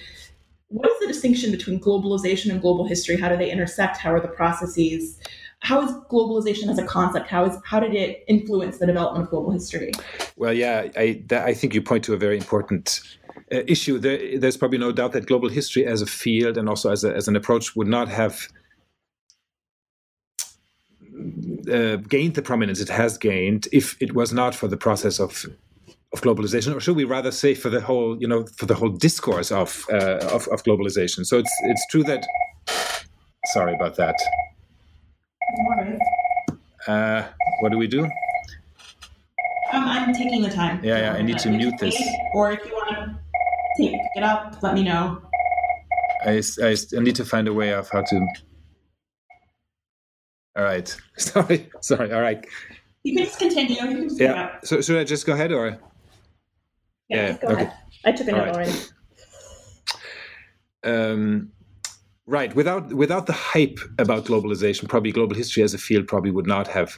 what 0.68 0.90
is 0.90 0.98
the 1.00 1.06
distinction 1.06 1.50
between 1.50 1.80
globalization 1.80 2.50
and 2.50 2.60
global 2.60 2.86
history? 2.86 3.16
How 3.16 3.30
do 3.30 3.36
they 3.36 3.50
intersect? 3.50 3.96
How 3.96 4.12
are 4.12 4.20
the 4.20 4.28
processes? 4.28 5.18
How 5.60 5.82
is 5.82 5.92
globalization 6.10 6.68
as 6.68 6.78
a 6.78 6.84
concept? 6.84 7.28
How 7.28 7.46
is 7.46 7.56
how 7.64 7.80
did 7.80 7.94
it 7.94 8.24
influence 8.28 8.76
the 8.76 8.86
development 8.86 9.24
of 9.24 9.30
global 9.30 9.52
history? 9.52 9.92
Well, 10.36 10.52
yeah, 10.52 10.88
I 10.96 11.22
that, 11.28 11.46
I 11.46 11.54
think 11.54 11.74
you 11.74 11.80
point 11.80 12.04
to 12.04 12.12
a 12.12 12.18
very 12.18 12.36
important 12.36 13.00
uh, 13.50 13.62
issue. 13.66 13.98
There, 13.98 14.38
there's 14.38 14.58
probably 14.58 14.78
no 14.78 14.92
doubt 14.92 15.12
that 15.12 15.24
global 15.24 15.48
history 15.48 15.86
as 15.86 16.02
a 16.02 16.06
field 16.06 16.58
and 16.58 16.68
also 16.68 16.92
as, 16.92 17.04
a, 17.04 17.14
as 17.14 17.26
an 17.26 17.36
approach 17.36 17.74
would 17.74 17.88
not 17.88 18.08
have 18.08 18.48
uh, 21.68 21.96
gained 21.96 22.34
the 22.34 22.42
prominence 22.42 22.80
it 22.80 22.88
has 22.88 23.18
gained 23.18 23.68
if 23.72 24.00
it 24.00 24.14
was 24.14 24.32
not 24.32 24.54
for 24.54 24.68
the 24.68 24.76
process 24.76 25.20
of 25.20 25.46
of 26.12 26.20
globalization, 26.20 26.76
or 26.76 26.80
should 26.80 26.96
we 26.96 27.04
rather 27.04 27.30
say 27.30 27.54
for 27.54 27.70
the 27.70 27.80
whole, 27.80 28.20
you 28.20 28.28
know, 28.28 28.44
for 28.56 28.66
the 28.66 28.74
whole 28.74 28.90
discourse 28.90 29.50
of 29.50 29.86
uh, 29.90 30.18
of, 30.30 30.46
of, 30.48 30.62
globalization? 30.62 31.24
So 31.24 31.38
it's 31.38 31.52
it's 31.64 31.86
true 31.86 32.04
that. 32.04 32.26
Sorry 33.46 33.74
about 33.74 33.96
that. 33.96 34.14
Uh, 36.86 37.24
what 37.60 37.72
do 37.72 37.78
we 37.78 37.88
do? 37.88 38.04
Um, 38.04 38.10
I'm 39.72 40.12
taking 40.12 40.42
the 40.42 40.50
time. 40.50 40.82
Yeah, 40.84 40.98
yeah. 40.98 41.12
I 41.14 41.22
need 41.22 41.38
to 41.38 41.50
mute 41.50 41.74
this. 41.80 42.00
Or 42.34 42.52
if 42.52 42.64
you 42.64 42.72
want 42.72 42.90
to 42.90 43.82
take 43.82 43.96
it 44.14 44.22
up, 44.22 44.62
let 44.62 44.74
me 44.74 44.84
know. 44.84 45.22
I, 46.24 46.42
I, 46.62 46.76
I 46.96 47.00
need 47.00 47.16
to 47.16 47.24
find 47.24 47.48
a 47.48 47.52
way 47.52 47.72
of 47.72 47.88
how 47.90 48.02
to 48.02 48.26
all 50.56 50.64
right. 50.64 50.94
Sorry. 51.16 51.68
Sorry. 51.80 52.12
All 52.12 52.20
right. 52.20 52.46
You 53.04 53.16
can 53.16 53.24
just 53.24 53.38
continue. 53.38 53.74
You 53.74 53.88
can 53.88 54.08
just 54.08 54.20
yeah. 54.20 54.58
So 54.64 54.80
should 54.80 54.98
I 54.98 55.04
just 55.04 55.26
go 55.26 55.32
ahead 55.32 55.52
or? 55.52 55.78
Yeah. 57.08 57.26
yeah. 57.28 57.32
Go 57.38 57.48
okay. 57.48 57.62
ahead. 57.62 57.72
I 58.04 58.12
took 58.12 58.28
a 58.28 58.32
note 58.32 58.38
right. 58.38 58.54
already. 58.54 58.78
Um, 60.84 61.52
right. 62.26 62.54
Without 62.54 62.92
without 62.92 63.26
the 63.26 63.32
hype 63.32 63.78
about 63.98 64.24
globalization, 64.24 64.88
probably 64.88 65.12
global 65.12 65.36
history 65.36 65.62
as 65.62 65.74
a 65.74 65.78
field 65.78 66.06
probably 66.06 66.30
would 66.30 66.46
not 66.46 66.68
have 66.68 66.96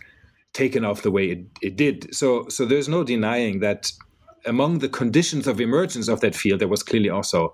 taken 0.54 0.84
off 0.84 1.02
the 1.02 1.11
way 1.11 1.26
it, 1.26 1.46
it 1.61 1.76
did. 1.76 2.14
So, 2.14 2.49
so 2.49 2.64
there's 2.64 2.88
no 2.88 3.04
denying 3.04 3.58
that 3.61 3.92
among 4.46 4.78
the 4.78 4.88
conditions 4.88 5.46
of 5.46 5.61
emergence 5.61 6.08
of 6.08 6.20
that 6.20 6.34
field, 6.34 6.61
there 6.61 6.68
was 6.68 6.82
clearly 6.82 7.11
also 7.11 7.52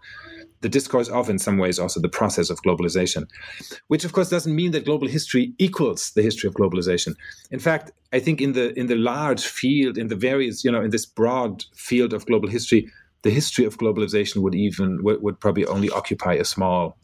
the 0.60 0.68
discourse 0.68 1.08
of, 1.08 1.30
in 1.30 1.38
some 1.38 1.58
ways, 1.58 1.78
also 1.78 2.00
the 2.00 2.08
process 2.08 2.50
of 2.50 2.60
globalization, 2.62 3.26
which 3.88 4.04
of 4.04 4.12
course 4.12 4.28
doesn't 4.28 4.54
mean 4.54 4.72
that 4.72 4.84
global 4.84 5.08
history 5.08 5.54
equals 5.58 6.12
the 6.14 6.22
history 6.22 6.48
of 6.48 6.54
globalization. 6.54 7.14
In 7.50 7.58
fact, 7.58 7.92
I 8.12 8.20
think 8.20 8.40
in 8.40 8.52
the 8.52 8.78
in 8.78 8.86
the 8.86 8.96
large 8.96 9.46
field, 9.46 9.96
in 9.96 10.08
the 10.08 10.16
various, 10.16 10.64
you 10.64 10.70
know, 10.70 10.82
in 10.82 10.90
this 10.90 11.06
broad 11.06 11.64
field 11.74 12.12
of 12.12 12.26
global 12.26 12.48
history, 12.48 12.90
the 13.22 13.30
history 13.30 13.64
of 13.64 13.78
globalization 13.78 14.42
would 14.42 14.54
even 14.54 15.02
would, 15.02 15.22
would 15.22 15.40
probably 15.40 15.66
only 15.66 15.90
occupy 15.90 16.34
a 16.34 16.44
small 16.44 16.96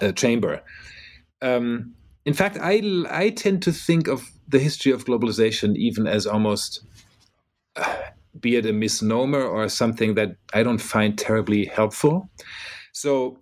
uh, 0.00 0.12
chamber. 0.12 0.62
Um, 1.42 1.94
in 2.24 2.34
fact, 2.34 2.56
I 2.60 2.82
I 3.10 3.30
tend 3.30 3.62
to 3.64 3.72
think 3.72 4.08
of 4.08 4.30
the 4.48 4.58
history 4.58 4.92
of 4.92 5.04
globalization 5.04 5.76
even 5.76 6.06
as 6.06 6.26
almost. 6.26 6.84
Uh, 7.76 7.96
be 8.40 8.56
it 8.56 8.66
a 8.66 8.72
misnomer 8.72 9.42
or 9.42 9.68
something 9.68 10.14
that 10.14 10.36
I 10.54 10.62
don't 10.62 10.78
find 10.78 11.18
terribly 11.18 11.66
helpful. 11.66 12.30
So, 12.92 13.38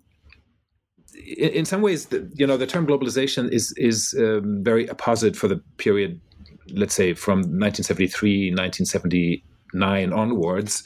in, 1.37 1.65
some 1.65 1.81
ways, 1.81 2.07
the, 2.07 2.29
you 2.35 2.47
know, 2.47 2.57
the 2.57 2.67
term 2.67 2.87
globalization 2.87 3.49
is 3.51 3.73
is 3.77 4.15
um, 4.17 4.63
very 4.63 4.87
apposite 4.87 5.35
for 5.35 5.47
the 5.47 5.61
period, 5.77 6.19
let's 6.73 6.93
say, 6.95 7.13
from 7.13 7.39
1973, 7.39 8.51
1979 8.51 10.13
onwards. 10.13 10.83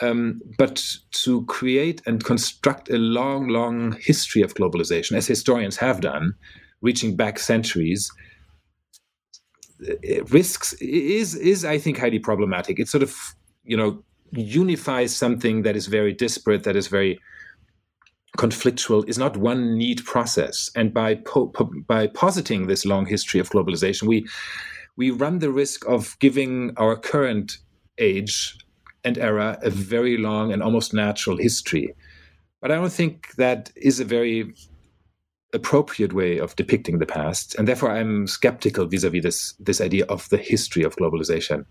Um, 0.00 0.40
but 0.58 0.84
to 1.22 1.44
create 1.46 2.02
and 2.04 2.22
construct 2.24 2.90
a 2.90 2.98
long, 2.98 3.48
long 3.48 3.96
history 4.00 4.42
of 4.42 4.54
globalization, 4.54 5.16
as 5.16 5.26
historians 5.26 5.76
have 5.76 6.00
done, 6.00 6.34
reaching 6.82 7.14
back 7.14 7.38
centuries, 7.38 8.10
Uh, 9.82 10.24
risks 10.24 10.72
is 10.74 11.34
is 11.34 11.64
I 11.64 11.78
think 11.78 11.98
highly 11.98 12.18
problematic. 12.18 12.78
It 12.78 12.88
sort 12.88 13.02
of 13.02 13.14
you 13.64 13.76
know 13.76 14.02
unifies 14.32 15.14
something 15.14 15.62
that 15.62 15.76
is 15.76 15.86
very 15.86 16.12
disparate, 16.12 16.64
that 16.64 16.76
is 16.76 16.88
very 16.88 17.18
conflictual, 18.36 19.08
is 19.08 19.18
not 19.18 19.36
one 19.36 19.76
neat 19.76 20.04
process. 20.04 20.70
And 20.74 20.92
by 20.92 21.16
po- 21.16 21.48
po- 21.48 21.70
by 21.86 22.06
positing 22.08 22.66
this 22.66 22.84
long 22.84 23.06
history 23.06 23.40
of 23.40 23.50
globalization, 23.50 24.04
we 24.04 24.26
we 24.96 25.10
run 25.10 25.38
the 25.38 25.50
risk 25.50 25.86
of 25.86 26.16
giving 26.20 26.72
our 26.76 26.96
current 26.96 27.58
age 27.98 28.56
and 29.04 29.18
era 29.18 29.58
a 29.62 29.70
very 29.70 30.16
long 30.16 30.52
and 30.52 30.62
almost 30.62 30.94
natural 30.94 31.36
history. 31.36 31.94
But 32.60 32.70
I 32.70 32.76
don't 32.76 32.92
think 32.92 33.34
that 33.36 33.70
is 33.76 34.00
a 34.00 34.04
very 34.04 34.54
appropriate 35.54 36.12
way 36.12 36.38
of 36.38 36.56
depicting 36.56 36.98
the 36.98 37.06
past, 37.06 37.54
and 37.54 37.66
therefore 37.66 37.90
I'm 37.90 38.26
skeptical 38.26 38.86
vis-a-vis 38.86 39.22
this 39.22 39.54
this 39.58 39.80
idea 39.80 40.04
of 40.06 40.28
the 40.28 40.36
history 40.36 40.82
of 40.82 40.96
globalization. 40.96 41.64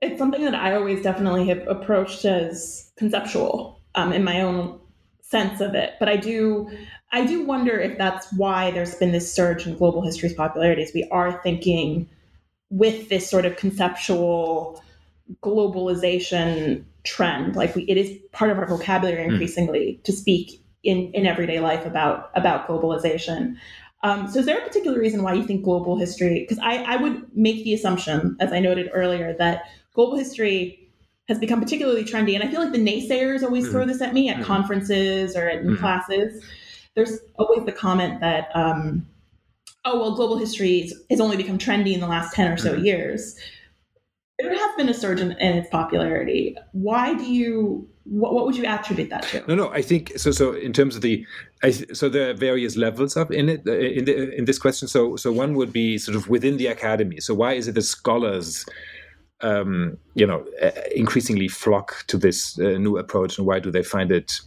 It's 0.00 0.18
something 0.18 0.44
that 0.44 0.54
I 0.54 0.74
always 0.74 1.02
definitely 1.02 1.48
have 1.48 1.66
approached 1.66 2.24
as 2.24 2.92
conceptual 2.96 3.80
um, 3.94 4.12
in 4.12 4.22
my 4.24 4.40
own 4.40 4.78
sense 5.22 5.60
of 5.60 5.74
it, 5.74 5.94
but 5.98 6.08
I 6.08 6.16
do 6.16 6.70
I 7.12 7.26
do 7.26 7.44
wonder 7.44 7.78
if 7.78 7.98
that's 7.98 8.32
why 8.32 8.70
there's 8.70 8.94
been 8.94 9.12
this 9.12 9.32
surge 9.32 9.66
in 9.66 9.76
global 9.76 10.02
history's 10.02 10.34
popularity. 10.34 10.82
Is 10.82 10.92
we 10.94 11.08
are 11.10 11.40
thinking 11.42 12.08
with 12.70 13.08
this 13.08 13.28
sort 13.28 13.46
of 13.46 13.56
conceptual 13.56 14.82
globalization 15.42 16.84
trend, 17.04 17.56
like 17.56 17.74
we, 17.74 17.82
it 17.84 17.96
is 17.96 18.18
part 18.32 18.50
of 18.50 18.58
our 18.58 18.66
vocabulary 18.66 19.24
hmm. 19.24 19.30
increasingly 19.30 19.98
mm. 19.98 20.04
to 20.04 20.12
speak 20.12 20.60
in, 20.86 21.10
in 21.12 21.26
everyday 21.26 21.60
life 21.60 21.84
about 21.84 22.30
about 22.34 22.66
globalization. 22.68 23.56
Um, 24.02 24.28
so, 24.30 24.38
is 24.38 24.46
there 24.46 24.58
a 24.58 24.62
particular 24.62 24.98
reason 24.98 25.22
why 25.22 25.34
you 25.34 25.44
think 25.44 25.64
global 25.64 25.98
history? 25.98 26.40
Because 26.40 26.58
I, 26.60 26.82
I 26.82 26.96
would 26.96 27.26
make 27.36 27.64
the 27.64 27.74
assumption, 27.74 28.36
as 28.40 28.52
I 28.52 28.60
noted 28.60 28.88
earlier, 28.92 29.34
that 29.38 29.64
global 29.94 30.16
history 30.16 30.88
has 31.28 31.38
become 31.38 31.60
particularly 31.60 32.04
trendy, 32.04 32.34
and 32.34 32.44
I 32.44 32.48
feel 32.48 32.60
like 32.60 32.72
the 32.72 32.78
naysayers 32.78 33.42
always 33.42 33.64
mm-hmm. 33.64 33.72
throw 33.72 33.84
this 33.84 34.00
at 34.00 34.14
me 34.14 34.28
at 34.28 34.36
mm-hmm. 34.36 34.44
conferences 34.44 35.36
or 35.36 35.48
in 35.48 35.66
mm-hmm. 35.66 35.76
classes. 35.76 36.44
There's 36.94 37.18
always 37.38 37.66
the 37.66 37.72
comment 37.72 38.20
that, 38.20 38.48
um, 38.54 39.06
oh 39.84 40.00
well, 40.00 40.14
global 40.14 40.38
history 40.38 40.90
has 41.10 41.20
only 41.20 41.36
become 41.36 41.58
trendy 41.58 41.92
in 41.92 42.00
the 42.00 42.06
last 42.06 42.32
ten 42.32 42.52
or 42.52 42.56
so 42.56 42.74
years. 42.74 43.36
There 44.38 44.54
has 44.54 44.76
been 44.76 44.88
a 44.88 44.94
surge 44.94 45.20
in, 45.20 45.32
in 45.32 45.56
its 45.56 45.68
popularity. 45.70 46.56
Why 46.72 47.14
do 47.14 47.24
you 47.24 47.88
what, 48.08 48.34
what 48.34 48.46
would 48.46 48.56
you 48.56 48.64
attribute 48.64 49.10
that 49.10 49.22
to? 49.24 49.44
No, 49.48 49.54
no. 49.54 49.68
I 49.70 49.82
think 49.82 50.12
so. 50.16 50.30
So 50.30 50.52
in 50.52 50.72
terms 50.72 50.96
of 50.96 51.02
the, 51.02 51.26
I, 51.62 51.70
so 51.70 52.08
there 52.08 52.30
are 52.30 52.34
various 52.34 52.76
levels 52.76 53.16
of 53.16 53.30
in 53.30 53.48
it 53.48 53.66
in 53.66 54.04
the 54.04 54.34
in 54.36 54.44
this 54.44 54.58
question. 54.58 54.88
So 54.88 55.16
so 55.16 55.32
one 55.32 55.54
would 55.54 55.72
be 55.72 55.98
sort 55.98 56.16
of 56.16 56.28
within 56.28 56.56
the 56.56 56.68
academy. 56.68 57.20
So 57.20 57.34
why 57.34 57.54
is 57.54 57.68
it 57.68 57.74
the 57.74 57.82
scholars? 57.82 58.64
Um, 59.42 59.98
you 60.14 60.26
know, 60.26 60.46
uh, 60.62 60.70
increasingly 60.94 61.48
flock 61.48 62.06
to 62.06 62.16
this 62.16 62.58
uh, 62.58 62.78
new 62.78 62.96
approach, 62.96 63.36
and 63.36 63.46
why 63.46 63.58
do 63.58 63.70
they 63.70 63.82
find 63.82 64.10
it 64.10 64.40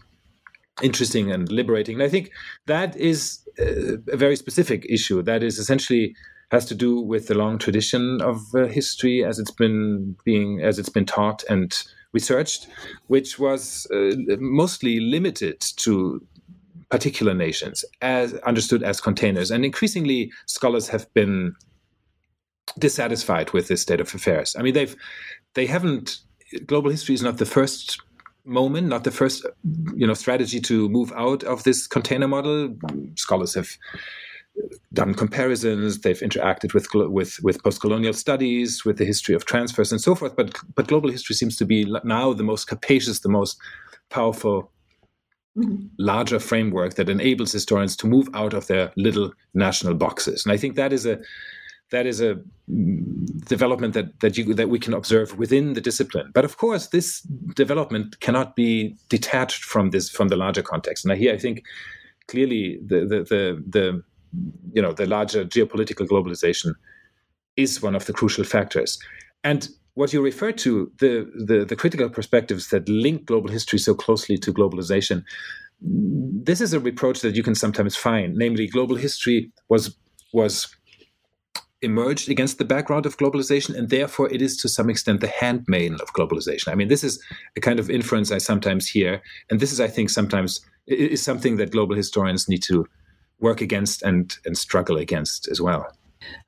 interesting 0.81 1.31
and 1.31 1.51
liberating? 1.51 1.95
And 1.95 2.03
I 2.03 2.09
think 2.09 2.31
that 2.65 2.95
is 2.97 3.39
uh, 3.59 3.97
a 4.11 4.17
very 4.17 4.35
specific 4.35 4.87
issue. 4.89 5.21
That 5.21 5.43
is 5.43 5.59
essentially 5.59 6.15
has 6.49 6.65
to 6.65 6.75
do 6.75 6.99
with 6.99 7.27
the 7.27 7.35
long 7.35 7.59
tradition 7.59 8.19
of 8.21 8.41
uh, 8.55 8.65
history 8.65 9.23
as 9.23 9.37
it's 9.37 9.51
been 9.51 10.15
being 10.25 10.61
as 10.61 10.79
it's 10.79 10.89
been 10.89 11.05
taught 11.05 11.43
and 11.49 11.83
researched, 12.13 12.67
which 13.07 13.39
was 13.39 13.87
uh, 13.93 14.11
mostly 14.39 14.99
limited 14.99 15.59
to 15.77 16.21
particular 16.89 17.33
nations, 17.33 17.85
as 18.01 18.33
understood 18.39 18.83
as 18.83 18.99
containers. 18.99 19.51
And 19.51 19.63
increasingly, 19.63 20.31
scholars 20.47 20.87
have 20.89 21.11
been 21.13 21.55
dissatisfied 22.77 23.51
with 23.51 23.67
this 23.67 23.81
state 23.81 24.01
of 24.01 24.13
affairs. 24.13 24.55
I 24.57 24.61
mean, 24.61 24.73
they've 24.73 24.95
they 25.53 25.65
haven't. 25.65 26.19
Global 26.65 26.89
history 26.89 27.13
is 27.13 27.21
not 27.21 27.37
the 27.37 27.45
first 27.45 28.01
moment, 28.43 28.87
not 28.87 29.03
the 29.03 29.11
first, 29.11 29.45
you 29.95 30.07
know, 30.07 30.15
strategy 30.15 30.59
to 30.61 30.89
move 30.89 31.11
out 31.15 31.43
of 31.43 31.63
this 31.63 31.85
container 31.85 32.27
model. 32.27 32.75
Scholars 33.15 33.53
have 33.53 33.69
done 34.93 35.13
comparisons. 35.13 35.99
They've 35.99 36.19
interacted 36.19 36.73
with 36.73 36.87
with 36.93 37.39
with 37.43 37.63
post-colonial 37.63 38.13
studies, 38.13 38.85
with 38.85 38.97
the 38.97 39.05
history 39.05 39.35
of 39.35 39.45
transfers, 39.45 39.91
and 39.91 40.01
so 40.01 40.15
forth. 40.15 40.35
But 40.35 40.57
but 40.75 40.87
global 40.87 41.11
history 41.11 41.35
seems 41.35 41.55
to 41.57 41.65
be 41.65 41.85
now 42.03 42.33
the 42.33 42.43
most 42.43 42.65
capacious, 42.65 43.19
the 43.19 43.29
most 43.29 43.57
powerful, 44.09 44.71
mm-hmm. 45.57 45.85
larger 45.97 46.39
framework 46.39 46.95
that 46.95 47.09
enables 47.09 47.51
historians 47.51 47.95
to 47.97 48.07
move 48.07 48.27
out 48.33 48.53
of 48.53 48.67
their 48.67 48.91
little 48.95 49.31
national 49.53 49.93
boxes. 49.93 50.45
And 50.45 50.53
I 50.53 50.57
think 50.57 50.75
that 50.75 50.93
is 50.93 51.05
a 51.05 51.19
that 51.91 52.05
is 52.05 52.21
a 52.21 52.39
development 53.47 53.93
that 53.93 54.19
that 54.19 54.37
you 54.37 54.53
that 54.53 54.69
we 54.69 54.79
can 54.79 54.93
observe 54.93 55.37
within 55.37 55.73
the 55.73 55.81
discipline. 55.81 56.31
But 56.33 56.45
of 56.45 56.57
course, 56.57 56.87
this 56.87 57.21
development 57.55 58.19
cannot 58.19 58.55
be 58.55 58.95
detached 59.09 59.63
from 59.63 59.91
this 59.91 60.09
from 60.09 60.27
the 60.27 60.37
larger 60.37 60.61
context. 60.61 61.05
And 61.05 61.17
here, 61.17 61.33
I 61.33 61.37
think 61.37 61.63
clearly 62.27 62.79
the 62.85 62.99
the 63.01 63.23
the, 63.23 63.63
the 63.67 64.03
you 64.73 64.81
know 64.81 64.93
the 64.93 65.05
larger 65.05 65.45
geopolitical 65.45 66.07
globalization 66.07 66.73
is 67.55 67.81
one 67.81 67.95
of 67.95 68.05
the 68.05 68.13
crucial 68.13 68.43
factors. 68.43 68.99
And 69.43 69.69
what 69.95 70.13
you 70.13 70.21
refer 70.21 70.51
to, 70.53 70.91
the, 70.99 71.29
the, 71.45 71.65
the 71.65 71.75
critical 71.75 72.09
perspectives 72.09 72.69
that 72.69 72.87
link 72.87 73.25
global 73.25 73.49
history 73.49 73.79
so 73.79 73.93
closely 73.93 74.37
to 74.37 74.53
globalization, 74.53 75.23
this 75.81 76.61
is 76.61 76.73
a 76.73 76.79
reproach 76.79 77.21
that 77.21 77.35
you 77.35 77.43
can 77.43 77.55
sometimes 77.55 77.95
find. 77.95 78.35
Namely, 78.35 78.67
global 78.67 78.95
history 78.95 79.51
was 79.69 79.95
was 80.33 80.73
emerged 81.81 82.29
against 82.29 82.57
the 82.57 82.65
background 82.65 83.05
of 83.05 83.17
globalization, 83.17 83.75
and 83.75 83.89
therefore 83.89 84.29
it 84.31 84.41
is 84.41 84.57
to 84.57 84.69
some 84.69 84.89
extent 84.89 85.21
the 85.21 85.27
handmaiden 85.27 85.97
of 86.01 86.13
globalization. 86.13 86.67
I 86.67 86.75
mean, 86.75 86.89
this 86.89 87.03
is 87.03 87.23
a 87.55 87.61
kind 87.61 87.79
of 87.79 87.89
inference 87.89 88.31
I 88.31 88.37
sometimes 88.37 88.87
hear, 88.87 89.21
and 89.49 89.59
this 89.59 89.71
is, 89.71 89.79
I 89.79 89.87
think, 89.87 90.09
sometimes 90.09 90.59
is 90.87 91.23
something 91.23 91.57
that 91.57 91.71
global 91.71 91.95
historians 91.95 92.49
need 92.49 92.63
to 92.63 92.85
work 93.39 93.61
against 93.61 94.01
and 94.03 94.37
and 94.45 94.57
struggle 94.57 94.97
against 94.97 95.47
as 95.47 95.61
well? 95.61 95.91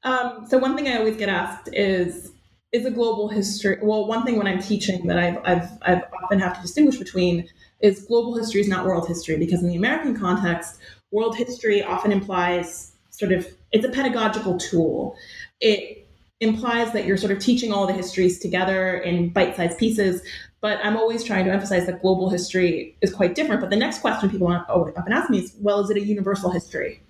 Um, 0.04 0.46
so 0.48 0.58
one 0.58 0.76
thing 0.76 0.88
I 0.88 0.98
always 0.98 1.18
get 1.18 1.30
asked 1.30 1.70
is 1.74 2.32
is 2.72 2.86
a 2.86 2.92
global 2.92 3.28
history. 3.28 3.78
Well, 3.82 4.08
one 4.08 4.26
thing 4.26 4.38
when 4.38 4.48
I'm 4.48 4.62
teaching 4.62 5.08
that 5.08 5.18
I've 5.18 5.38
I've 5.44 5.70
I've 5.82 6.04
often 6.24 6.40
have 6.40 6.56
to 6.56 6.62
distinguish 6.62 6.98
between 6.98 7.48
is 7.82 8.06
global 8.06 8.38
history 8.38 8.62
is 8.62 8.68
not 8.68 8.86
world 8.86 9.08
history 9.08 9.38
because 9.38 9.64
in 9.64 9.70
the 9.70 9.76
American 9.76 10.18
context, 10.18 10.80
world 11.12 11.36
history 11.36 11.84
often 11.84 12.12
implies 12.12 12.94
sort 13.10 13.32
of 13.32 13.48
it's 13.72 13.86
a 13.86 13.90
pedagogical 13.90 14.58
tool. 14.58 15.16
It 15.60 16.01
implies 16.42 16.92
that 16.92 17.06
you're 17.06 17.18
sort 17.18 17.32
of 17.32 17.40
teaching 17.40 17.72
all 17.72 17.88
the 17.88 17.94
histories 17.94 18.40
together 18.40 18.98
in 18.98 19.30
bite-sized 19.30 19.78
pieces 19.78 20.22
but 20.62 20.80
I'm 20.84 20.96
always 20.96 21.24
trying 21.24 21.46
to 21.46 21.52
emphasize 21.52 21.88
that 21.88 22.02
global 22.02 22.30
history 22.30 22.96
is 23.02 23.12
quite 23.12 23.34
different. 23.34 23.62
But 23.62 23.72
the 23.72 23.76
next 23.76 24.00
question 24.00 24.30
people 24.30 24.48
want, 24.48 24.66
oh, 24.70 24.94
often 24.96 25.12
ask 25.12 25.30
me 25.30 25.40
is, 25.40 25.56
well, 25.60 25.82
is 25.82 25.90
it 25.90 25.98
a 25.98 26.02
universal 26.02 26.52
history? 26.52 27.02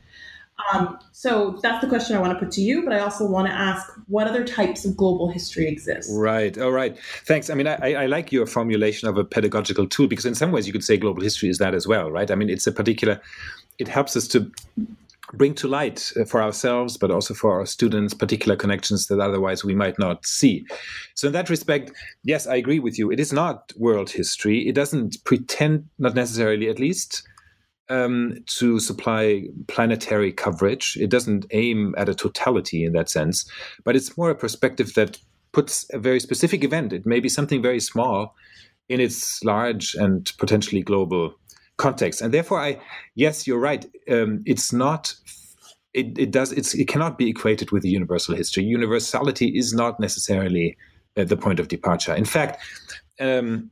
Um, 0.74 1.00
so 1.12 1.60
that's 1.62 1.82
the 1.82 1.90
question 1.90 2.16
I 2.16 2.20
want 2.20 2.34
to 2.34 2.40
put 2.40 2.52
to 2.54 2.62
you, 2.62 2.84
but 2.84 2.94
I 2.94 3.00
also 3.00 3.26
want 3.28 3.48
to 3.48 3.54
ask 3.54 3.92
what 4.08 4.28
other 4.28 4.46
types 4.46 4.86
of 4.86 4.96
global 4.96 5.30
history 5.30 5.68
exist? 5.68 6.10
Right. 6.14 6.58
All 6.58 6.72
right. 6.72 6.98
Thanks. 7.26 7.50
I 7.50 7.56
mean, 7.56 7.68
I, 7.68 7.94
I, 7.94 8.06
like 8.06 8.32
your 8.32 8.46
formulation 8.46 9.08
of 9.08 9.18
a 9.18 9.24
pedagogical 9.24 9.88
tool 9.88 10.08
because, 10.08 10.26
in 10.26 10.36
some 10.36 10.52
ways, 10.52 10.68
you 10.68 10.72
could 10.72 10.84
say 10.84 10.98
global 10.98 11.22
history 11.22 11.50
is 11.50 11.58
that 11.58 11.74
as 11.74 11.88
well, 11.88 12.12
right? 12.12 12.30
I 12.30 12.36
mean, 12.36 12.50
it's 12.50 12.68
a 12.68 12.72
particular, 12.72 13.20
it 13.80 13.88
helps 13.88 14.16
us 14.16 14.28
to 14.30 14.52
bring 15.34 15.54
to 15.56 15.68
light 15.68 16.12
uh, 16.20 16.26
for 16.26 16.42
ourselves, 16.42 16.98
but 16.98 17.12
also 17.12 17.34
for 17.34 17.60
our 17.60 17.66
students, 17.66 18.14
particular 18.14 18.56
connections 18.56 19.08
that 19.08 19.20
otherwise 19.20 19.64
we 19.64 19.76
might 19.76 19.98
not 20.00 20.26
see. 20.26 20.66
So, 21.16 21.28
in 21.28 21.34
that 21.34 21.50
respect, 21.50 21.92
yes, 22.24 22.48
I 22.48 22.56
agree 22.56 22.80
with 22.80 22.98
you. 22.98 23.12
It 23.12 23.20
is 23.20 23.34
not 23.34 23.72
world 23.78 24.10
history. 24.10 24.68
It 24.68 24.76
doesn't 24.76 25.24
pretend, 25.24 25.90
not 26.00 26.16
necessarily 26.16 26.70
at 26.70 26.80
least, 26.80 27.24
um, 27.90 28.36
to 28.58 28.80
supply 28.80 29.44
planetary 29.68 30.32
coverage. 30.32 30.98
It 31.00 31.10
doesn't 31.10 31.46
aim 31.52 31.94
at 31.98 32.10
a 32.10 32.16
totality 32.16 32.86
in 32.86 32.94
that 32.94 33.10
sense, 33.10 33.50
but 33.84 33.96
it's 33.96 34.18
more 34.18 34.30
a 34.30 34.36
perspective 34.36 34.94
that 34.96 35.18
puts 35.52 35.86
a 35.94 36.00
very 36.00 36.20
specific 36.20 36.64
event. 36.64 36.94
It 36.94 37.06
may 37.06 37.20
be 37.20 37.30
something 37.30 37.62
very 37.62 37.82
small 37.82 38.36
in 38.88 39.00
its 39.00 39.44
large 39.44 39.94
and 39.96 40.32
potentially 40.38 40.82
global 40.82 41.34
context. 41.78 42.22
And 42.22 42.34
therefore, 42.34 42.60
I 42.60 42.80
yes, 43.16 43.48
you're 43.48 43.60
right. 43.60 43.86
Um, 44.10 44.44
it's 44.46 44.72
not. 44.72 45.16
It, 45.94 46.18
it 46.18 46.32
does. 46.32 46.54
It 46.54 46.88
cannot 46.88 47.18
be 47.18 47.30
equated 47.30 47.72
with 47.72 47.84
the 47.84 47.90
universal 47.90 48.36
history. 48.36 48.63
Universality 48.63 49.58
is 49.58 49.74
not 49.74 50.00
necessarily 50.00 50.78
uh, 51.18 51.25
the 51.25 51.36
point 51.36 51.60
of 51.60 51.68
departure. 51.68 52.16
In 52.16 52.24
fact, 52.24 52.62
um, 53.20 53.70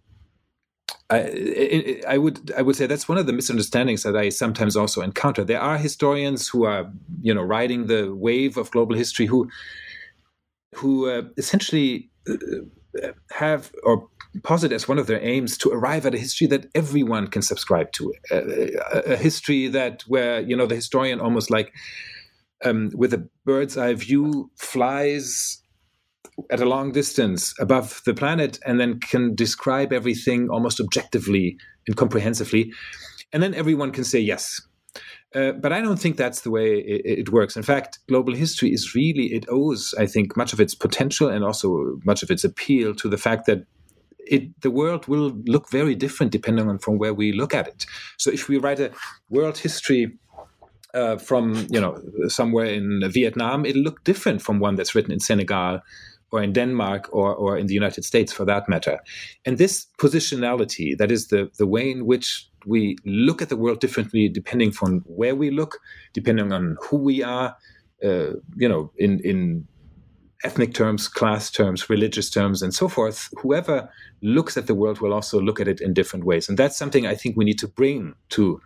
I, 1.10 2.02
I, 2.08 2.18
would 2.18 2.52
I 2.56 2.62
would 2.62 2.76
say 2.76 2.86
that's 2.86 3.10
one 3.10 3.18
of 3.18 3.26
the 3.26 3.34
misunderstandings 3.34 4.04
that 4.04 4.16
I 4.16 4.30
sometimes 4.30 4.76
also 4.76 5.02
encounter. 5.02 5.44
There 5.44 5.62
are 5.62 5.78
historians 5.78 6.48
who 6.48 6.66
are 6.66 6.92
you 7.22 7.34
know 7.34 7.42
riding 7.42 7.88
the 7.88 8.14
wave 8.14 8.58
of 8.58 8.70
global 8.72 8.96
history 8.96 9.26
who 9.26 9.50
who 10.76 11.10
uh, 11.10 11.24
essentially 11.38 12.10
uh, 12.30 12.36
have 13.32 13.72
or 13.84 14.08
posit 14.44 14.72
as 14.72 14.88
one 14.88 15.00
of 15.00 15.08
their 15.08 15.24
aims 15.24 15.58
to 15.58 15.72
arrive 15.72 16.06
at 16.06 16.14
a 16.14 16.18
history 16.18 16.48
that 16.48 16.70
everyone 16.76 17.28
can 17.28 17.42
subscribe 17.42 17.92
to, 17.94 18.14
a, 18.32 19.14
a 19.14 19.18
history 19.18 19.68
that 19.68 20.04
where 20.04 20.40
you 20.42 20.56
know 20.56 20.68
the 20.68 20.76
historian 20.76 21.20
almost 21.20 21.50
like 21.50 21.74
um, 22.64 22.92
with 22.94 23.14
a 23.14 23.28
bird's 23.46 23.78
eye 23.78 23.94
view 23.94 24.52
flies 24.56 25.62
at 26.50 26.62
a 26.62 26.66
long 26.66 26.92
distance 26.92 27.54
above 27.60 28.02
the 28.06 28.14
planet 28.14 28.60
and 28.66 28.80
then 28.80 29.00
can 29.00 29.36
describe 29.36 29.92
everything 29.92 30.50
almost 30.50 30.80
objectively 30.80 31.58
and 31.88 31.98
comprehensively, 31.98 32.72
and 33.34 33.42
then 33.42 33.54
everyone 33.54 33.92
can 33.92 34.04
say 34.04 34.20
yes. 34.20 34.62
Uh, 35.36 35.52
but 35.52 35.72
I 35.72 35.82
don't 35.82 36.00
think 36.00 36.18
that's 36.18 36.42
the 36.42 36.50
way 36.50 36.80
it, 36.80 37.20
it, 37.20 37.32
works. 37.32 37.56
In 37.56 37.62
fact, 37.62 38.00
global 38.08 38.34
history 38.34 38.74
is 38.74 38.96
really, 38.96 39.26
it 39.26 39.46
owes, 39.48 39.94
I 40.00 40.08
think, 40.08 40.36
much 40.36 40.54
of 40.54 40.60
its 40.60 40.74
potential 40.74 41.30
and 41.30 41.44
also 41.44 42.00
much 42.04 42.24
of 42.24 42.32
its 42.32 42.44
appeal 42.44 42.96
to 42.96 43.08
the 43.08 43.18
fact 43.18 43.46
that 43.46 43.66
it, 44.20 44.62
the 44.62 44.72
world 44.72 45.08
will 45.08 45.32
look 45.46 45.70
very 45.70 45.96
different 45.96 46.32
depending 46.32 46.70
on 46.70 46.80
from 46.80 46.98
where 46.98 47.14
we 47.14 47.32
look 47.32 47.54
at 47.54 47.68
it. 47.68 47.86
So 48.18 48.32
if 48.32 48.48
we 48.48 48.58
write 48.58 48.80
a 48.80 48.92
world 49.30 49.58
history 49.58 50.18
uh, 50.94 51.18
from 51.18 51.68
you 51.70 51.80
know 51.80 52.02
somewhere 52.28 52.66
in 52.66 53.02
Vietnam, 53.12 53.66
it'll 53.66 53.84
look 53.84 54.04
different 54.04 54.42
from 54.42 54.60
one 54.60 54.76
that's 54.76 54.96
written 54.96 55.12
in 55.12 55.20
Senegal 55.20 55.82
or 56.32 56.44
in 56.44 56.54
Denmark 56.54 57.10
or, 57.12 57.34
or 57.34 57.58
in 57.58 57.68
the 57.68 57.74
United 57.74 58.04
States 58.06 58.32
for 58.32 58.46
that 58.46 58.70
matter. 58.70 59.00
And 59.46 59.58
this 59.58 59.88
positionality, 60.00 60.98
that 60.98 61.12
is 61.12 61.28
the, 61.28 61.50
the 61.58 61.68
way 61.68 61.90
in 61.90 62.06
which 62.06 62.48
we 62.66 62.98
look 63.06 63.42
at 63.42 63.50
the 63.50 63.58
world 63.58 63.80
differently 63.80 64.30
depending 64.30 64.74
on 64.82 65.02
where 65.06 65.36
we 65.36 65.50
look, 65.50 65.80
depending 66.14 66.52
on 66.52 66.78
who 66.82 66.98
we 66.98 67.24
are, 67.24 67.56
uh, 68.04 68.34
you 68.56 68.70
know, 68.70 68.92
in, 68.98 69.20
in 69.22 69.68
ethnic 70.44 70.74
terms, 70.74 71.08
class 71.08 71.52
terms, 71.52 71.90
religious 71.90 72.30
terms, 72.30 72.62
and 72.62 72.74
so 72.74 72.88
forth, 72.88 73.30
whoever 73.38 73.90
looks 74.22 74.58
at 74.58 74.68
the 74.68 74.76
world 74.76 75.02
will 75.02 75.14
also 75.14 75.40
look 75.40 75.60
at 75.60 75.68
it 75.68 75.82
in 75.82 75.94
different 75.94 76.26
ways. 76.26 76.48
And 76.48 76.58
that's 76.58 76.78
something 76.78 77.06
I 77.06 77.16
think 77.16 77.36
we 77.36 77.46
need 77.46 77.60
to 77.60 77.68
bring 77.68 78.16
to, 78.30 78.62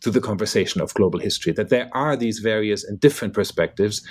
to 0.00 0.10
the 0.10 0.20
conversation 0.20 0.80
of 0.80 0.94
global 0.94 1.18
history 1.18 1.52
that 1.52 1.68
there 1.68 1.90
are 1.92 2.16
these 2.16 2.38
various 2.38 2.84
and 2.84 2.98
different 2.98 3.34
perspectives 3.34 4.06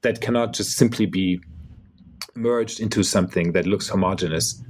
that 0.00 0.20
cannot 0.20 0.54
just 0.54 0.76
simply 0.76 1.06
be 1.06 1.40
merged 2.34 2.80
into 2.80 3.02
something 3.02 3.52
that 3.52 3.66
looks 3.66 3.88
homogenous 3.88 4.62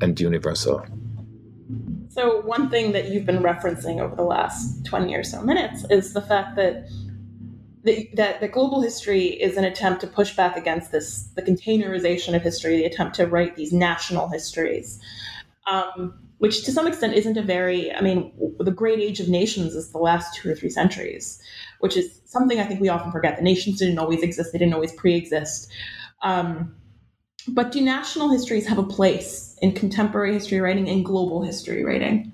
and 0.00 0.18
universal. 0.18 0.84
So, 2.08 2.42
one 2.42 2.70
thing 2.70 2.92
that 2.92 3.08
you've 3.08 3.26
been 3.26 3.42
referencing 3.42 4.00
over 4.00 4.14
the 4.14 4.22
last 4.22 4.84
20 4.86 5.14
or 5.14 5.24
so 5.24 5.42
minutes 5.42 5.84
is 5.90 6.12
the 6.12 6.20
fact 6.20 6.56
that 6.56 6.88
that, 7.84 8.40
that 8.40 8.52
global 8.52 8.80
history 8.80 9.26
is 9.26 9.56
an 9.56 9.64
attempt 9.64 10.00
to 10.00 10.06
push 10.06 10.34
back 10.34 10.56
against 10.56 10.90
this 10.90 11.24
the 11.34 11.42
containerization 11.42 12.34
of 12.34 12.42
history, 12.42 12.76
the 12.76 12.84
attempt 12.84 13.14
to 13.16 13.26
write 13.26 13.56
these 13.56 13.72
national 13.72 14.28
histories, 14.28 15.00
um, 15.66 16.14
which 16.38 16.64
to 16.64 16.72
some 16.72 16.86
extent 16.86 17.14
isn't 17.14 17.36
a 17.36 17.42
very. 17.42 17.92
I 17.92 18.00
mean, 18.00 18.32
the 18.58 18.70
great 18.70 19.00
age 19.00 19.20
of 19.20 19.28
nations 19.28 19.74
is 19.74 19.92
the 19.92 19.98
last 19.98 20.34
two 20.34 20.50
or 20.50 20.54
three 20.54 20.70
centuries, 20.70 21.42
which 21.80 21.96
is 21.96 22.20
something 22.24 22.58
I 22.58 22.64
think 22.64 22.80
we 22.80 22.88
often 22.88 23.12
forget. 23.12 23.36
The 23.36 23.42
nations 23.42 23.78
didn't 23.78 23.98
always 23.98 24.22
exist; 24.22 24.52
they 24.52 24.58
didn't 24.58 24.74
always 24.74 24.92
pre-exist. 24.92 25.70
Um, 26.22 26.74
but 27.48 27.72
do 27.72 27.80
national 27.82 28.30
histories 28.30 28.66
have 28.66 28.78
a 28.78 28.82
place 28.82 29.58
in 29.60 29.72
contemporary 29.72 30.32
history 30.32 30.60
writing 30.60 30.88
and 30.88 31.04
global 31.04 31.42
history 31.42 31.84
writing? 31.84 32.33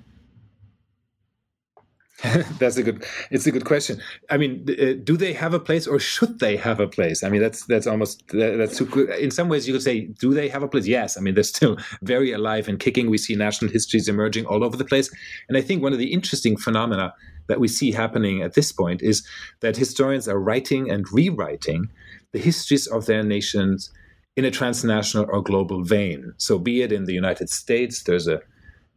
that's 2.58 2.76
a 2.76 2.82
good. 2.82 3.04
It's 3.30 3.46
a 3.46 3.50
good 3.50 3.64
question. 3.64 4.00
I 4.28 4.36
mean, 4.36 4.66
uh, 4.68 4.92
do 5.02 5.16
they 5.16 5.32
have 5.32 5.54
a 5.54 5.60
place, 5.60 5.86
or 5.86 5.98
should 5.98 6.38
they 6.38 6.56
have 6.56 6.78
a 6.78 6.86
place? 6.86 7.22
I 7.24 7.30
mean, 7.30 7.40
that's 7.40 7.64
that's 7.64 7.86
almost 7.86 8.22
that's 8.28 8.76
too. 8.76 8.86
Good. 8.86 9.10
In 9.18 9.30
some 9.30 9.48
ways, 9.48 9.66
you 9.66 9.72
could 9.72 9.82
say, 9.82 10.06
do 10.20 10.34
they 10.34 10.48
have 10.48 10.62
a 10.62 10.68
place? 10.68 10.86
Yes. 10.86 11.16
I 11.16 11.20
mean, 11.20 11.34
they're 11.34 11.42
still 11.44 11.78
very 12.02 12.32
alive 12.32 12.68
and 12.68 12.78
kicking. 12.78 13.08
We 13.08 13.16
see 13.16 13.36
national 13.36 13.70
histories 13.70 14.08
emerging 14.08 14.44
all 14.46 14.62
over 14.62 14.76
the 14.76 14.84
place, 14.84 15.10
and 15.48 15.56
I 15.56 15.62
think 15.62 15.82
one 15.82 15.94
of 15.94 15.98
the 15.98 16.12
interesting 16.12 16.56
phenomena 16.56 17.14
that 17.46 17.60
we 17.60 17.68
see 17.68 17.90
happening 17.90 18.42
at 18.42 18.54
this 18.54 18.70
point 18.70 19.02
is 19.02 19.26
that 19.60 19.76
historians 19.76 20.28
are 20.28 20.38
writing 20.38 20.90
and 20.90 21.10
rewriting 21.12 21.90
the 22.32 22.38
histories 22.38 22.86
of 22.86 23.06
their 23.06 23.22
nations 23.22 23.90
in 24.36 24.44
a 24.44 24.50
transnational 24.50 25.26
or 25.30 25.42
global 25.42 25.82
vein. 25.82 26.32
So, 26.36 26.58
be 26.58 26.82
it 26.82 26.92
in 26.92 27.04
the 27.04 27.14
United 27.14 27.48
States, 27.50 28.02
there's 28.02 28.28
a 28.28 28.40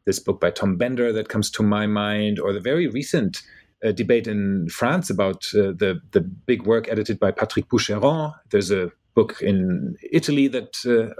this 0.06 0.20
book 0.20 0.40
by 0.40 0.52
Tom 0.52 0.78
Bender 0.78 1.12
that 1.14 1.30
comes 1.30 1.50
to 1.52 1.64
my 1.64 1.88
mind, 1.88 2.40
or 2.40 2.54
the 2.54 2.60
very 2.60 2.88
recent 2.88 3.42
uh, 3.84 3.92
debate 3.92 4.28
in 4.28 4.68
France 4.70 5.10
about 5.10 5.46
uh, 5.56 5.74
the 5.76 6.00
the 6.12 6.22
big 6.22 6.66
work 6.66 6.88
edited 6.90 7.20
by 7.20 7.32
Patrick 7.32 7.68
Boucheron. 7.70 8.34
There's 8.50 8.72
a 8.72 8.92
book 9.16 9.42
in 9.42 9.96
Italy 10.12 10.48
that 10.48 10.76
uh, 10.86 11.14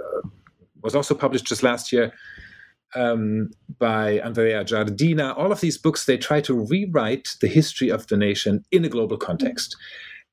was 0.82 0.94
also 0.94 1.14
published 1.14 1.46
just 1.46 1.62
last 1.62 1.92
year 1.92 2.12
um, 2.94 3.50
by 3.78 4.18
Andrea 4.20 4.64
Giardina. 4.64 5.36
All 5.36 5.52
of 5.52 5.60
these 5.60 5.78
books 5.78 6.04
they 6.04 6.18
try 6.18 6.40
to 6.42 6.54
rewrite 6.54 7.36
the 7.40 7.48
history 7.48 7.90
of 7.90 8.06
the 8.06 8.16
nation 8.16 8.64
in 8.70 8.84
a 8.84 8.88
global 8.88 9.16
context, 9.16 9.76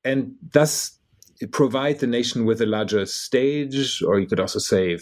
and 0.04 0.34
thus 0.52 0.98
provide 1.50 1.98
the 1.98 2.06
nation 2.06 2.44
with 2.44 2.60
a 2.60 2.66
larger 2.66 3.04
stage, 3.06 4.02
or 4.06 4.20
you 4.20 4.26
could 4.26 4.40
also 4.40 4.58
say, 4.58 4.98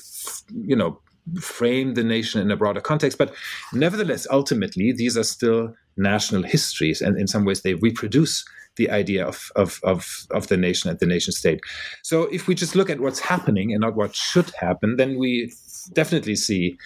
you 0.55 0.77
know, 0.77 1.01
frame 1.41 1.95
the 1.95 2.05
nation 2.05 2.41
in 2.41 2.51
a 2.51 2.57
broader 2.57 2.81
context. 2.81 3.19
But 3.19 3.35
nevertheless, 3.73 4.27
ultimately, 4.31 4.93
these 4.93 5.17
are 5.17 5.25
still 5.25 5.75
national 5.97 6.43
histories, 6.43 7.01
and 7.01 7.19
in 7.19 7.27
some 7.27 7.45
ways, 7.45 7.63
they 7.63 7.75
reproduce 7.75 8.45
the 8.77 8.91
idea 8.91 9.27
of, 9.27 9.51
of, 9.57 9.81
of, 9.83 10.27
of 10.31 10.47
the 10.47 10.57
nation 10.57 10.91
and 10.91 10.99
the 10.99 11.07
nation 11.07 11.33
state. 11.33 11.61
So 12.03 12.25
if 12.25 12.47
we 12.47 12.55
just 12.55 12.77
look 12.77 12.89
at 12.89 13.01
what's 13.01 13.21
happening 13.21 13.73
and 13.73 13.81
not 13.81 13.97
what 13.97 14.15
should 14.15 14.51
happen, 14.61 14.97
then 14.97 15.19
we 15.19 15.53
definitely 15.93 16.37
see 16.37 16.79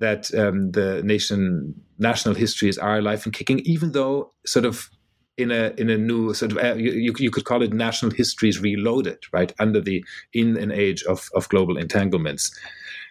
that 0.00 0.32
um, 0.34 0.72
the 0.72 1.02
nation 1.04 1.74
national 1.98 2.34
histories 2.34 2.78
are 2.78 2.98
alive 2.98 3.24
and 3.24 3.32
kicking, 3.32 3.60
even 3.60 3.92
though 3.92 4.32
sort 4.46 4.64
of 4.64 4.90
in 5.36 5.50
a 5.52 5.72
in 5.78 5.88
a 5.88 5.96
new 5.96 6.34
sort 6.34 6.52
of 6.52 6.58
uh, 6.58 6.74
you, 6.74 7.14
you 7.18 7.30
could 7.30 7.44
call 7.44 7.62
it 7.62 7.72
national 7.72 8.12
histories 8.12 8.60
reloaded, 8.60 9.18
right 9.32 9.52
under 9.58 9.80
the 9.80 10.04
in 10.32 10.56
an 10.56 10.72
age 10.72 11.02
of 11.04 11.28
of 11.34 11.48
global 11.48 11.76
entanglements. 11.76 12.50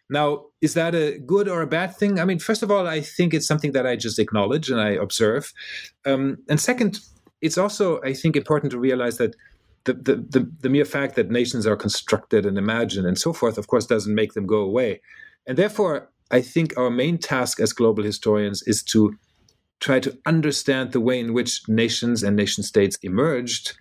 Now, 0.10 0.46
is 0.62 0.74
that 0.74 0.96
a 0.96 1.20
good 1.20 1.50
or 1.50 1.62
a 1.62 1.68
bad 1.68 1.96
thing? 1.96 2.20
I 2.20 2.26
mean, 2.26 2.40
first 2.40 2.64
of 2.64 2.72
all, 2.72 2.88
I 2.88 3.02
think 3.02 3.34
it's 3.34 3.48
something 3.48 3.74
that 3.74 3.86
I 3.86 3.96
just 3.96 4.20
acknowledge 4.20 4.70
and 4.70 4.80
I 4.80 4.92
observe. 4.92 5.52
Um, 6.06 6.38
and 6.50 6.60
second, 6.60 7.00
it's 7.42 7.58
also, 7.58 8.02
I 8.04 8.14
think, 8.14 8.36
important 8.36 8.72
to 8.72 8.80
realize 8.80 9.18
that 9.18 9.36
the, 9.84 9.94
the, 9.94 10.16
the, 10.16 10.52
the, 10.62 10.70
mere 10.70 10.86
fact 10.86 11.16
that 11.16 11.30
nations 11.30 11.66
are 11.66 11.78
constructed 11.78 12.46
and 12.46 12.58
imagined 12.58 13.08
and 13.08 13.18
so 13.18 13.32
forth, 13.32 13.58
of 13.58 13.68
course, 13.68 13.86
doesn't 13.86 14.14
make 14.14 14.34
them 14.34 14.46
go 14.46 14.58
away. 14.58 15.02
And 15.46 15.58
therefore, 15.58 16.10
I 16.30 16.42
think 16.42 16.78
our 16.78 16.90
main 16.90 17.18
task 17.18 17.60
as 17.60 17.72
global 17.72 18.04
historians 18.04 18.64
is 18.64 18.84
to 18.84 19.18
try 19.80 20.00
to 20.00 20.18
understand 20.26 20.92
the 20.92 21.00
way 21.00 21.20
in 21.20 21.34
which 21.34 21.62
nations 21.70 22.24
and 22.24 22.36
nation 22.36 22.64
states 22.64 22.98
emerged 23.02 23.78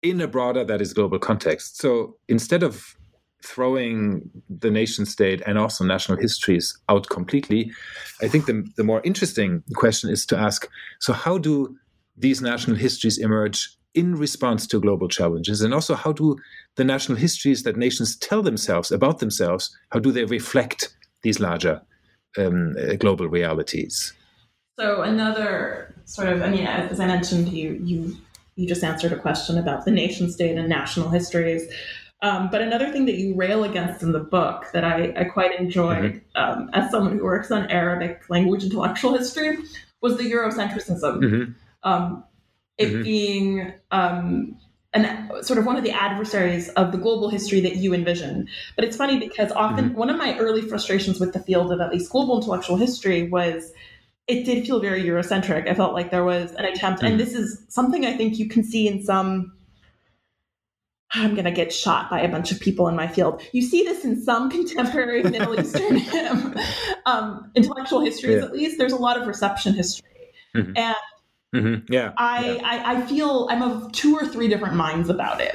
in 0.00 0.20
a 0.20 0.26
broader, 0.26 0.64
that 0.64 0.80
is, 0.80 0.92
global 0.92 1.18
context. 1.18 1.78
So 1.78 2.16
instead 2.28 2.62
of 2.62 2.96
throwing 3.44 4.30
the 4.48 4.70
nation 4.70 5.06
state 5.06 5.42
and 5.46 5.58
also 5.58 5.84
national 5.84 6.18
histories 6.18 6.78
out 6.88 7.08
completely, 7.08 7.72
I 8.20 8.28
think 8.28 8.46
the, 8.46 8.66
the 8.76 8.84
more 8.84 9.00
interesting 9.04 9.62
question 9.74 10.10
is 10.10 10.24
to 10.26 10.38
ask 10.38 10.68
so, 11.00 11.12
how 11.12 11.38
do 11.38 11.76
these 12.16 12.42
national 12.42 12.76
histories 12.76 13.18
emerge 13.18 13.76
in 13.94 14.14
response 14.14 14.66
to 14.68 14.80
global 14.80 15.08
challenges? 15.08 15.60
And 15.60 15.74
also, 15.74 15.94
how 15.94 16.12
do 16.12 16.36
the 16.76 16.84
national 16.84 17.18
histories 17.18 17.62
that 17.64 17.76
nations 17.76 18.16
tell 18.16 18.42
themselves 18.42 18.90
about 18.90 19.18
themselves, 19.18 19.76
how 19.90 19.98
do 19.98 20.12
they 20.12 20.24
reflect 20.24 20.94
these 21.22 21.40
larger 21.40 21.82
um, 22.38 22.74
global 22.98 23.28
realities? 23.28 24.12
So, 24.78 25.02
another 25.02 25.94
sort 26.04 26.28
of, 26.28 26.42
I 26.42 26.48
mean, 26.48 26.66
as 26.66 27.00
I 27.00 27.06
mentioned, 27.06 27.48
you, 27.48 27.80
you 27.84 28.16
you 28.56 28.68
just 28.68 28.84
answered 28.84 29.12
a 29.12 29.18
question 29.18 29.58
about 29.58 29.84
the 29.84 29.90
nation 29.90 30.30
state 30.30 30.56
and 30.58 30.68
national 30.68 31.08
histories. 31.08 31.72
Um, 32.22 32.50
but 32.50 32.62
another 32.62 32.90
thing 32.90 33.04
that 33.06 33.16
you 33.16 33.34
rail 33.34 33.64
against 33.64 34.02
in 34.02 34.12
the 34.12 34.20
book 34.20 34.66
that 34.72 34.84
I, 34.84 35.12
I 35.16 35.24
quite 35.24 35.58
enjoyed 35.58 36.22
mm-hmm. 36.36 36.60
um, 36.60 36.70
as 36.72 36.90
someone 36.90 37.18
who 37.18 37.24
works 37.24 37.50
on 37.50 37.68
Arabic 37.68 38.22
language 38.30 38.62
intellectual 38.62 39.18
history 39.18 39.58
was 40.00 40.16
the 40.16 40.30
Eurocentrism. 40.30 41.00
Mm-hmm. 41.00 41.52
Um, 41.82 42.24
it 42.78 42.86
mm-hmm. 42.86 43.02
being 43.02 43.72
um, 43.90 44.56
an, 44.94 45.30
sort 45.42 45.58
of 45.58 45.66
one 45.66 45.76
of 45.76 45.82
the 45.82 45.90
adversaries 45.90 46.68
of 46.70 46.92
the 46.92 46.98
global 46.98 47.28
history 47.28 47.60
that 47.60 47.76
you 47.76 47.92
envision. 47.92 48.48
But 48.76 48.84
it's 48.84 48.96
funny 48.96 49.18
because 49.18 49.50
often 49.52 49.90
mm-hmm. 49.90 49.98
one 49.98 50.08
of 50.08 50.16
my 50.16 50.38
early 50.38 50.62
frustrations 50.62 51.18
with 51.18 51.32
the 51.32 51.40
field 51.40 51.72
of 51.72 51.80
at 51.80 51.90
least 51.90 52.12
global 52.12 52.36
intellectual 52.36 52.76
history 52.76 53.28
was 53.28 53.72
it 54.28 54.44
did 54.44 54.64
feel 54.64 54.80
very 54.80 55.02
Eurocentric. 55.02 55.68
I 55.68 55.74
felt 55.74 55.94
like 55.94 56.10
there 56.10 56.24
was 56.24 56.52
an 56.52 56.64
attempt, 56.64 57.02
and 57.02 57.18
this 57.18 57.34
is 57.34 57.64
something 57.68 58.06
I 58.06 58.16
think 58.16 58.38
you 58.38 58.48
can 58.48 58.62
see 58.62 58.86
in 58.86 59.02
some. 59.02 59.52
I'm 61.14 61.34
going 61.34 61.44
to 61.44 61.50
get 61.50 61.72
shot 61.72 62.08
by 62.10 62.20
a 62.20 62.28
bunch 62.28 62.52
of 62.52 62.60
people 62.60 62.88
in 62.88 62.96
my 62.96 63.06
field. 63.06 63.42
You 63.52 63.62
see 63.62 63.82
this 63.84 64.04
in 64.04 64.22
some 64.22 64.50
contemporary 64.56 65.22
Middle 65.22 65.58
Eastern 65.58 66.00
um, 67.06 67.50
intellectual 67.54 68.00
histories, 68.00 68.38
yeah. 68.38 68.44
at 68.44 68.52
least. 68.52 68.78
There's 68.78 68.92
a 68.92 68.96
lot 68.96 69.20
of 69.20 69.26
reception 69.26 69.74
history. 69.74 70.08
Mm-hmm. 70.54 70.72
And 70.76 70.96
Mm-hmm. 71.54 71.92
Yeah, 71.92 72.12
I, 72.16 72.52
yeah. 72.52 72.60
I, 72.64 72.96
I 72.96 73.06
feel 73.06 73.46
I'm 73.50 73.62
of 73.62 73.92
two 73.92 74.16
or 74.16 74.26
three 74.26 74.48
different 74.48 74.74
minds 74.74 75.10
about 75.10 75.40
it. 75.40 75.54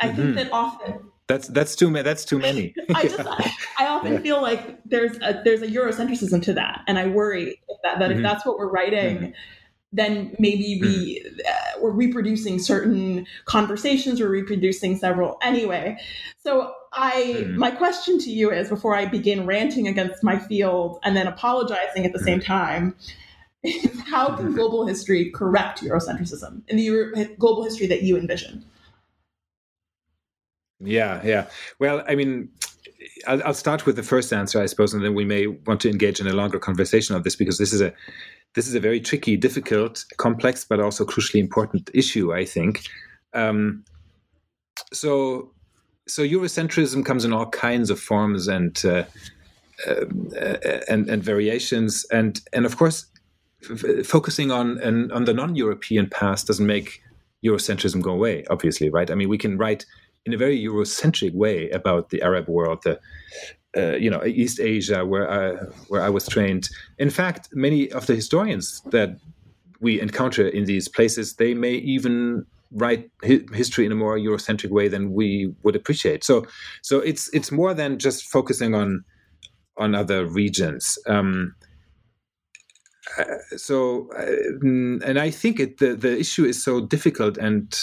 I 0.00 0.08
mm-hmm. 0.08 0.16
think 0.16 0.36
that 0.36 0.52
often 0.52 1.00
that's 1.26 1.48
that's 1.48 1.76
too 1.76 1.90
many. 1.90 2.02
That's 2.02 2.24
too 2.24 2.38
many. 2.38 2.74
I 2.94 3.02
just 3.02 3.20
I, 3.20 3.52
I 3.78 3.86
often 3.86 4.22
feel 4.22 4.40
like 4.42 4.78
there's 4.84 5.16
a, 5.18 5.40
there's 5.44 5.62
a 5.62 5.66
Eurocentrism 5.66 6.42
to 6.44 6.54
that, 6.54 6.82
and 6.86 6.98
I 6.98 7.06
worry 7.06 7.60
that, 7.82 7.98
that 7.98 8.10
mm-hmm. 8.10 8.18
if 8.18 8.22
that's 8.22 8.46
what 8.46 8.58
we're 8.58 8.70
writing, 8.70 9.16
mm-hmm. 9.16 9.32
Then 9.94 10.34
maybe 10.38 10.78
we 10.80 11.22
mm-hmm. 11.24 11.38
uh, 11.46 11.80
we're 11.82 11.90
reproducing 11.90 12.58
certain 12.58 13.26
conversations. 13.44 14.20
We're 14.20 14.28
reproducing 14.28 14.96
several 14.96 15.38
anyway. 15.42 15.96
So 16.42 16.74
I 16.92 17.36
mm-hmm. 17.38 17.58
my 17.58 17.70
question 17.70 18.18
to 18.18 18.30
you 18.30 18.50
is 18.50 18.68
before 18.68 18.94
I 18.94 19.06
begin 19.06 19.46
ranting 19.46 19.88
against 19.88 20.22
my 20.22 20.38
field 20.38 20.98
and 21.04 21.16
then 21.16 21.26
apologizing 21.26 22.04
at 22.04 22.12
the 22.12 22.18
same 22.18 22.40
time 22.40 22.94
how 24.06 24.36
can 24.36 24.52
global 24.52 24.86
history 24.86 25.30
correct 25.30 25.82
Eurocentrism 25.82 26.62
in 26.68 26.76
the 26.76 26.82
Euro- 26.82 27.26
global 27.38 27.64
history 27.64 27.86
that 27.86 28.02
you 28.02 28.16
envision? 28.16 28.64
Yeah, 30.80 31.22
yeah. 31.24 31.46
Well, 31.78 32.04
I 32.06 32.14
mean, 32.14 32.50
I'll, 33.26 33.42
I'll, 33.44 33.54
start 33.54 33.86
with 33.86 33.96
the 33.96 34.02
first 34.02 34.32
answer, 34.32 34.60
I 34.60 34.66
suppose, 34.66 34.92
and 34.92 35.04
then 35.04 35.14
we 35.14 35.24
may 35.24 35.46
want 35.46 35.80
to 35.82 35.90
engage 35.90 36.20
in 36.20 36.26
a 36.26 36.32
longer 36.32 36.58
conversation 36.58 37.14
on 37.14 37.22
this 37.22 37.36
because 37.36 37.58
this 37.58 37.72
is 37.72 37.80
a 37.80 37.94
this 38.54 38.68
is 38.68 38.74
a 38.74 38.80
very 38.80 39.00
tricky, 39.00 39.36
difficult, 39.36 40.04
complex, 40.16 40.64
but 40.64 40.80
also 40.80 41.04
crucially 41.04 41.40
important 41.40 41.90
issue. 41.92 42.32
I 42.32 42.44
think. 42.44 42.82
Um, 43.32 43.84
so, 44.92 45.50
so 46.06 46.22
Eurocentrism 46.22 47.04
comes 47.04 47.24
in 47.24 47.32
all 47.32 47.46
kinds 47.46 47.90
of 47.90 48.00
forms 48.00 48.48
and 48.48 48.80
uh, 48.84 49.04
uh, 49.86 50.04
and 50.88 51.08
and 51.08 51.22
variations, 51.22 52.06
and 52.10 52.40
and 52.52 52.64
of 52.64 52.76
course, 52.76 53.06
f- 53.70 54.06
focusing 54.06 54.50
on 54.50 54.80
on 55.12 55.24
the 55.24 55.34
non-European 55.34 56.08
past 56.08 56.46
doesn't 56.46 56.66
make 56.66 57.02
Eurocentrism 57.44 58.02
go 58.02 58.12
away. 58.12 58.44
Obviously, 58.50 58.88
right? 58.88 59.10
I 59.10 59.14
mean, 59.14 59.28
we 59.28 59.38
can 59.38 59.58
write 59.58 59.84
in 60.26 60.32
a 60.32 60.36
very 60.38 60.58
Eurocentric 60.58 61.34
way 61.34 61.70
about 61.70 62.10
the 62.10 62.22
Arab 62.22 62.48
world, 62.48 62.82
the 62.84 62.98
uh, 63.76 63.96
you 63.96 64.10
know 64.10 64.24
East 64.24 64.60
Asia, 64.60 65.04
where 65.04 65.30
I 65.30 65.54
where 65.88 66.02
I 66.02 66.08
was 66.08 66.26
trained. 66.26 66.68
In 66.98 67.10
fact, 67.10 67.48
many 67.52 67.90
of 67.92 68.06
the 68.06 68.14
historians 68.14 68.80
that 68.90 69.18
we 69.80 70.00
encounter 70.00 70.46
in 70.48 70.64
these 70.64 70.88
places, 70.88 71.34
they 71.34 71.54
may 71.54 71.74
even 71.74 72.46
write 72.72 73.10
hi- 73.24 73.44
history 73.52 73.86
in 73.86 73.92
a 73.92 73.94
more 73.94 74.18
Eurocentric 74.18 74.70
way 74.70 74.88
than 74.88 75.12
we 75.12 75.52
would 75.62 75.76
appreciate. 75.76 76.24
So, 76.24 76.46
so 76.82 76.98
it's 76.98 77.28
it's 77.32 77.50
more 77.50 77.74
than 77.74 77.98
just 77.98 78.24
focusing 78.24 78.74
on 78.74 79.04
on 79.76 79.94
other 79.94 80.26
regions. 80.26 80.98
Um, 81.06 81.54
so 83.56 84.08
uh, 84.16 85.06
and 85.06 85.18
I 85.18 85.30
think 85.30 85.60
it, 85.60 85.78
the 85.78 85.94
the 85.94 86.18
issue 86.18 86.44
is 86.44 86.62
so 86.62 86.80
difficult 86.80 87.38
and 87.38 87.78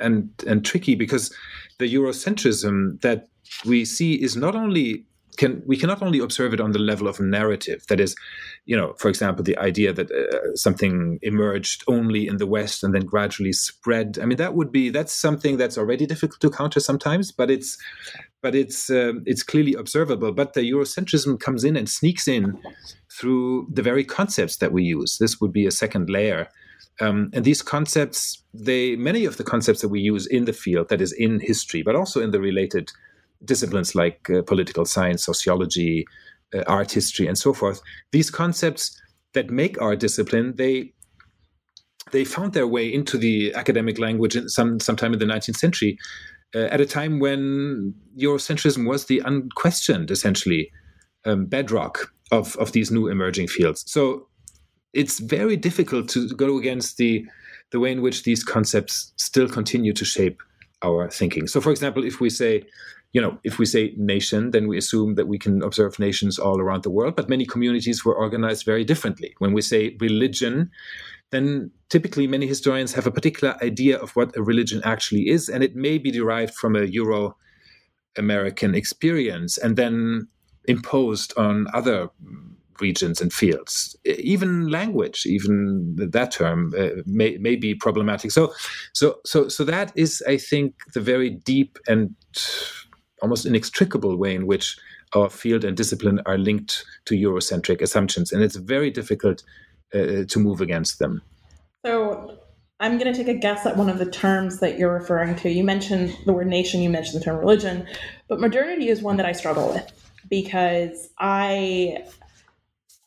and 0.00 0.30
and 0.46 0.64
tricky 0.64 0.94
because 0.94 1.34
the 1.78 1.92
Eurocentrism 1.92 3.00
that 3.00 3.28
we 3.64 3.84
see 3.84 4.14
is 4.14 4.36
not 4.36 4.54
only 4.54 5.04
can 5.36 5.62
we 5.66 5.76
cannot 5.76 6.02
only 6.02 6.18
observe 6.18 6.52
it 6.52 6.60
on 6.60 6.72
the 6.72 6.80
level 6.80 7.06
of 7.06 7.20
narrative 7.20 7.84
that 7.88 8.00
is 8.00 8.16
you 8.66 8.76
know 8.76 8.92
for 8.98 9.08
example 9.08 9.44
the 9.44 9.56
idea 9.58 9.92
that 9.92 10.10
uh, 10.10 10.56
something 10.56 11.18
emerged 11.22 11.84
only 11.86 12.26
in 12.26 12.38
the 12.38 12.46
west 12.46 12.82
and 12.82 12.92
then 12.92 13.04
gradually 13.04 13.52
spread 13.52 14.18
i 14.20 14.24
mean 14.24 14.38
that 14.38 14.54
would 14.54 14.72
be 14.72 14.90
that's 14.90 15.12
something 15.12 15.56
that's 15.56 15.78
already 15.78 16.06
difficult 16.06 16.40
to 16.40 16.50
counter 16.50 16.80
sometimes 16.80 17.30
but 17.30 17.50
it's 17.50 17.78
but 18.42 18.54
it's 18.54 18.90
um, 18.90 19.22
it's 19.26 19.44
clearly 19.44 19.74
observable 19.74 20.32
but 20.32 20.54
the 20.54 20.62
eurocentrism 20.72 21.38
comes 21.38 21.62
in 21.62 21.76
and 21.76 21.88
sneaks 21.88 22.26
in 22.26 22.58
through 23.18 23.66
the 23.72 23.82
very 23.82 24.04
concepts 24.04 24.56
that 24.56 24.72
we 24.72 24.84
use. 24.84 25.18
This 25.18 25.40
would 25.40 25.52
be 25.52 25.66
a 25.66 25.70
second 25.70 26.08
layer. 26.08 26.48
Um, 27.00 27.30
and 27.32 27.44
these 27.44 27.62
concepts, 27.62 28.42
they 28.52 28.96
many 28.96 29.24
of 29.24 29.36
the 29.36 29.44
concepts 29.44 29.80
that 29.82 29.88
we 29.88 30.00
use 30.00 30.26
in 30.26 30.44
the 30.44 30.52
field, 30.52 30.88
that 30.88 31.00
is 31.00 31.12
in 31.12 31.40
history, 31.40 31.82
but 31.82 31.96
also 31.96 32.20
in 32.20 32.32
the 32.32 32.40
related 32.40 32.90
disciplines 33.44 33.94
like 33.94 34.28
uh, 34.30 34.42
political 34.42 34.84
science, 34.84 35.24
sociology, 35.24 36.06
uh, 36.54 36.62
art 36.66 36.92
history, 36.92 37.26
and 37.26 37.38
so 37.38 37.52
forth. 37.52 37.80
These 38.12 38.30
concepts 38.30 39.00
that 39.34 39.50
make 39.50 39.80
our 39.80 39.96
discipline, 39.96 40.54
they 40.56 40.92
they 42.10 42.24
found 42.24 42.54
their 42.54 42.66
way 42.66 42.92
into 42.92 43.18
the 43.18 43.52
academic 43.54 43.98
language 43.98 44.34
in 44.34 44.48
some 44.48 44.80
sometime 44.80 45.12
in 45.12 45.18
the 45.18 45.26
19th 45.26 45.56
century, 45.56 45.98
uh, 46.54 46.68
at 46.70 46.80
a 46.80 46.86
time 46.86 47.18
when 47.18 47.94
Eurocentrism 48.16 48.88
was 48.88 49.06
the 49.06 49.20
unquestioned, 49.24 50.10
essentially, 50.10 50.70
um, 51.26 51.44
bedrock 51.46 52.12
of, 52.32 52.56
of 52.56 52.72
these 52.72 52.90
new 52.90 53.08
emerging 53.08 53.48
fields. 53.48 53.84
So 53.86 54.26
it's 54.94 55.20
very 55.20 55.56
difficult 55.56 56.08
to 56.10 56.28
go 56.28 56.58
against 56.58 56.96
the 56.96 57.26
the 57.70 57.78
way 57.78 57.92
in 57.92 58.00
which 58.00 58.22
these 58.22 58.42
concepts 58.42 59.12
still 59.16 59.46
continue 59.46 59.92
to 59.92 60.04
shape 60.04 60.40
our 60.82 61.10
thinking. 61.10 61.46
So, 61.46 61.60
for 61.60 61.70
example, 61.70 62.02
if 62.02 62.18
we 62.18 62.30
say, 62.30 62.64
you 63.12 63.20
know, 63.20 63.38
if 63.42 63.58
we 63.58 63.66
say 63.66 63.94
nation, 63.96 64.50
then 64.50 64.68
we 64.68 64.76
assume 64.76 65.14
that 65.14 65.28
we 65.28 65.38
can 65.38 65.62
observe 65.62 65.98
nations 65.98 66.38
all 66.38 66.60
around 66.60 66.82
the 66.82 66.90
world, 66.90 67.16
but 67.16 67.28
many 67.28 67.46
communities 67.46 68.04
were 68.04 68.14
organized 68.14 68.64
very 68.64 68.84
differently. 68.84 69.34
When 69.38 69.52
we 69.52 69.62
say 69.62 69.96
religion, 70.00 70.70
then 71.30 71.70
typically 71.88 72.26
many 72.26 72.46
historians 72.46 72.92
have 72.94 73.06
a 73.06 73.10
particular 73.10 73.56
idea 73.62 73.98
of 73.98 74.14
what 74.16 74.36
a 74.36 74.42
religion 74.42 74.82
actually 74.84 75.28
is, 75.28 75.48
and 75.48 75.64
it 75.64 75.74
may 75.74 75.98
be 75.98 76.10
derived 76.10 76.54
from 76.54 76.76
a 76.76 76.84
Euro 76.84 77.36
American 78.16 78.74
experience. 78.74 79.56
And 79.56 79.76
then 79.76 80.28
imposed 80.68 81.32
on 81.36 81.66
other 81.74 82.10
regions 82.80 83.20
and 83.20 83.32
fields. 83.32 83.96
Even 84.04 84.68
language, 84.68 85.26
even 85.26 85.96
that 85.96 86.30
term, 86.30 86.72
uh, 86.78 86.90
may, 87.06 87.36
may 87.38 87.56
be 87.56 87.74
problematic. 87.74 88.30
So, 88.30 88.52
so, 88.92 89.16
so, 89.24 89.48
so 89.48 89.64
that 89.64 89.90
is, 89.96 90.22
I 90.28 90.36
think, 90.36 90.74
the 90.94 91.00
very 91.00 91.30
deep 91.30 91.78
and 91.88 92.14
almost 93.22 93.46
inextricable 93.46 94.16
way 94.16 94.34
in 94.34 94.46
which 94.46 94.76
our 95.14 95.30
field 95.30 95.64
and 95.64 95.76
discipline 95.76 96.20
are 96.26 96.38
linked 96.38 96.84
to 97.06 97.14
Eurocentric 97.14 97.80
assumptions, 97.80 98.32
and 98.32 98.42
it's 98.42 98.56
very 98.56 98.90
difficult 98.90 99.42
uh, 99.94 100.24
to 100.28 100.38
move 100.38 100.60
against 100.60 100.98
them. 100.98 101.22
So, 101.84 102.38
I'm 102.80 102.96
going 102.96 103.12
to 103.12 103.24
take 103.24 103.34
a 103.34 103.38
guess 103.38 103.66
at 103.66 103.76
one 103.76 103.88
of 103.88 103.98
the 103.98 104.08
terms 104.08 104.60
that 104.60 104.78
you're 104.78 104.92
referring 104.92 105.34
to. 105.36 105.50
You 105.50 105.64
mentioned 105.64 106.16
the 106.26 106.32
word 106.32 106.46
nation, 106.46 106.80
you 106.80 106.88
mentioned 106.88 107.20
the 107.20 107.24
term 107.24 107.36
religion, 107.38 107.88
but 108.28 108.38
modernity 108.40 108.88
is 108.88 109.02
one 109.02 109.16
that 109.16 109.26
I 109.26 109.32
struggle 109.32 109.68
with 109.68 109.90
because 110.30 111.08
I 111.18 112.04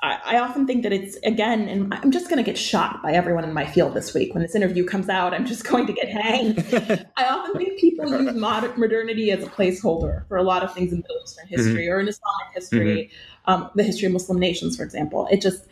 I, 0.04 0.40
often 0.40 0.66
think 0.66 0.82
that 0.84 0.92
it's 0.92 1.16
again, 1.18 1.68
and 1.70 1.94
I'm 1.94 2.12
just 2.12 2.28
going 2.28 2.38
to 2.38 2.44
get 2.44 2.58
shot 2.58 3.04
by 3.04 3.14
everyone 3.14 3.44
in 3.44 3.54
my 3.54 3.68
field 3.68 3.94
this 3.94 4.14
week. 4.14 4.34
When 4.34 4.42
this 4.42 4.56
interview 4.56 4.84
comes 4.84 5.10
out, 5.10 5.34
I'm 5.34 5.46
just 5.46 5.64
going 5.70 5.86
to 5.88 5.94
get 5.94 6.10
hanged. 6.10 6.66
I 7.18 7.26
often 7.26 7.56
think 7.56 7.80
people 7.80 8.10
use 8.10 8.34
modern, 8.34 8.80
modernity 8.80 9.32
as 9.32 9.44
a 9.44 9.48
placeholder 9.48 10.28
for 10.28 10.38
a 10.38 10.44
lot 10.44 10.64
of 10.64 10.74
things 10.74 10.92
in 10.92 11.00
Middle 11.00 11.18
Eastern 11.24 11.46
mm-hmm. 11.46 11.56
history 11.56 11.86
mm-hmm. 11.86 11.94
or 11.94 12.00
in 12.00 12.08
Islamic 12.08 12.54
history, 12.54 13.12
mm-hmm. 13.48 13.64
um, 13.64 13.70
the 13.76 13.84
history 13.84 14.08
of 14.08 14.14
Muslim 14.14 14.40
nations, 14.40 14.76
for 14.76 14.84
example. 14.84 15.28
It 15.30 15.42
just, 15.42 15.68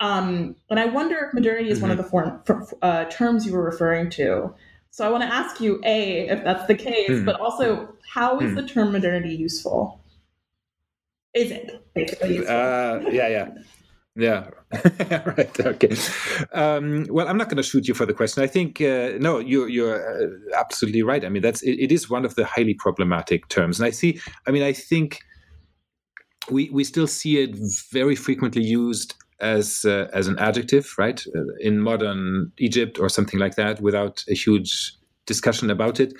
um, 0.00 0.56
and 0.68 0.78
I 0.78 0.84
wonder 0.86 1.16
if 1.28 1.34
modernity 1.34 1.70
is 1.70 1.78
mm-hmm. 1.78 1.88
one 1.88 1.90
of 1.90 1.96
the 1.96 2.04
form, 2.04 2.42
for, 2.44 2.66
uh, 2.82 3.06
terms 3.06 3.46
you 3.46 3.52
were 3.52 3.64
referring 3.64 4.10
to. 4.10 4.54
So 4.90 5.06
I 5.06 5.10
want 5.10 5.22
to 5.22 5.32
ask 5.32 5.60
you, 5.60 5.80
a, 5.84 6.28
if 6.28 6.44
that's 6.44 6.66
the 6.66 6.74
case, 6.74 7.10
mm. 7.10 7.24
but 7.24 7.40
also, 7.40 7.94
how 8.12 8.40
is 8.40 8.56
the 8.56 8.66
term 8.66 8.90
modernity 8.90 9.36
useful? 9.36 9.99
Is 11.34 11.50
it 11.50 11.84
basically? 11.94 12.46
Uh, 12.46 13.00
yeah, 13.10 13.28
yeah. 13.28 13.48
Yeah, 14.16 14.50
right. 15.24 15.60
Okay. 15.60 15.96
Um, 16.52 17.06
well, 17.08 17.28
I'm 17.28 17.36
not 17.38 17.48
going 17.48 17.58
to 17.58 17.62
shoot 17.62 17.86
you 17.86 17.94
for 17.94 18.06
the 18.06 18.12
question. 18.12 18.42
I 18.42 18.48
think 18.48 18.80
uh, 18.80 19.12
no, 19.18 19.38
you're 19.38 19.68
you're 19.68 20.24
uh, 20.24 20.58
absolutely 20.58 21.02
right. 21.02 21.24
I 21.24 21.28
mean, 21.28 21.42
that's 21.42 21.62
it, 21.62 21.78
it 21.78 21.92
is 21.92 22.10
one 22.10 22.24
of 22.24 22.34
the 22.34 22.44
highly 22.44 22.74
problematic 22.74 23.48
terms, 23.48 23.78
and 23.78 23.86
I 23.86 23.90
see. 23.90 24.20
I 24.48 24.50
mean, 24.50 24.64
I 24.64 24.72
think 24.72 25.20
we 26.50 26.68
we 26.70 26.82
still 26.82 27.06
see 27.06 27.38
it 27.38 27.56
very 27.92 28.16
frequently 28.16 28.64
used 28.64 29.14
as 29.40 29.84
uh, 29.84 30.08
as 30.12 30.26
an 30.26 30.38
adjective, 30.40 30.92
right? 30.98 31.24
Uh, 31.34 31.42
in 31.60 31.80
modern 31.80 32.50
Egypt 32.58 32.98
or 32.98 33.08
something 33.08 33.38
like 33.38 33.54
that, 33.54 33.80
without 33.80 34.24
a 34.28 34.34
huge 34.34 34.92
discussion 35.26 35.70
about 35.70 36.00
it. 36.00 36.14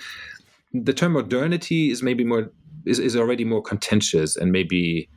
The 0.73 0.93
term 0.93 1.11
modernity 1.11 1.91
is 1.91 2.01
maybe 2.01 2.23
more 2.23 2.49
is, 2.85 2.99
is 2.99 3.15
already 3.15 3.45
more 3.45 3.61
contentious 3.61 4.35
and 4.35 4.51
maybe 4.51 5.09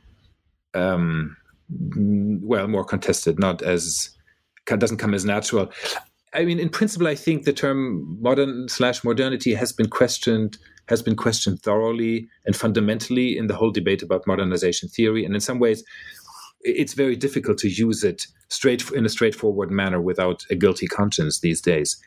um, 0.73 1.35
well 2.41 2.67
more 2.67 2.85
contested, 2.85 3.39
not 3.39 3.61
as 3.61 4.09
doesn't 4.65 4.97
come 4.97 5.13
as 5.13 5.25
natural. 5.25 5.71
I 6.33 6.43
mean, 6.43 6.59
in 6.59 6.69
principle, 6.69 7.07
I 7.07 7.15
think 7.15 7.45
the 7.45 7.53
term 7.53 8.17
modern 8.21 8.67
slash 8.67 9.03
modernity 9.03 9.53
has 9.53 9.71
been 9.71 9.89
questioned 9.89 10.57
has 10.87 11.01
been 11.01 11.15
questioned 11.15 11.61
thoroughly 11.61 12.27
and 12.45 12.55
fundamentally 12.55 13.37
in 13.37 13.47
the 13.47 13.55
whole 13.55 13.71
debate 13.71 14.03
about 14.03 14.27
modernization 14.27 14.87
theory. 14.87 15.25
And 15.25 15.33
in 15.33 15.41
some 15.41 15.57
ways, 15.57 15.83
it's 16.61 16.93
very 16.93 17.15
difficult 17.15 17.57
to 17.59 17.69
use 17.69 18.03
it 18.03 18.27
straight 18.49 18.83
in 18.91 19.05
a 19.05 19.09
straightforward 19.09 19.71
manner 19.71 19.99
without 19.99 20.43
a 20.51 20.55
guilty 20.55 20.87
conscience 20.87 21.39
these 21.39 21.61
days. 21.61 21.97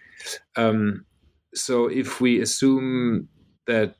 Um, 0.57 1.05
so 1.55 1.87
if 1.87 2.21
we 2.21 2.41
assume 2.41 3.29
that 3.67 3.97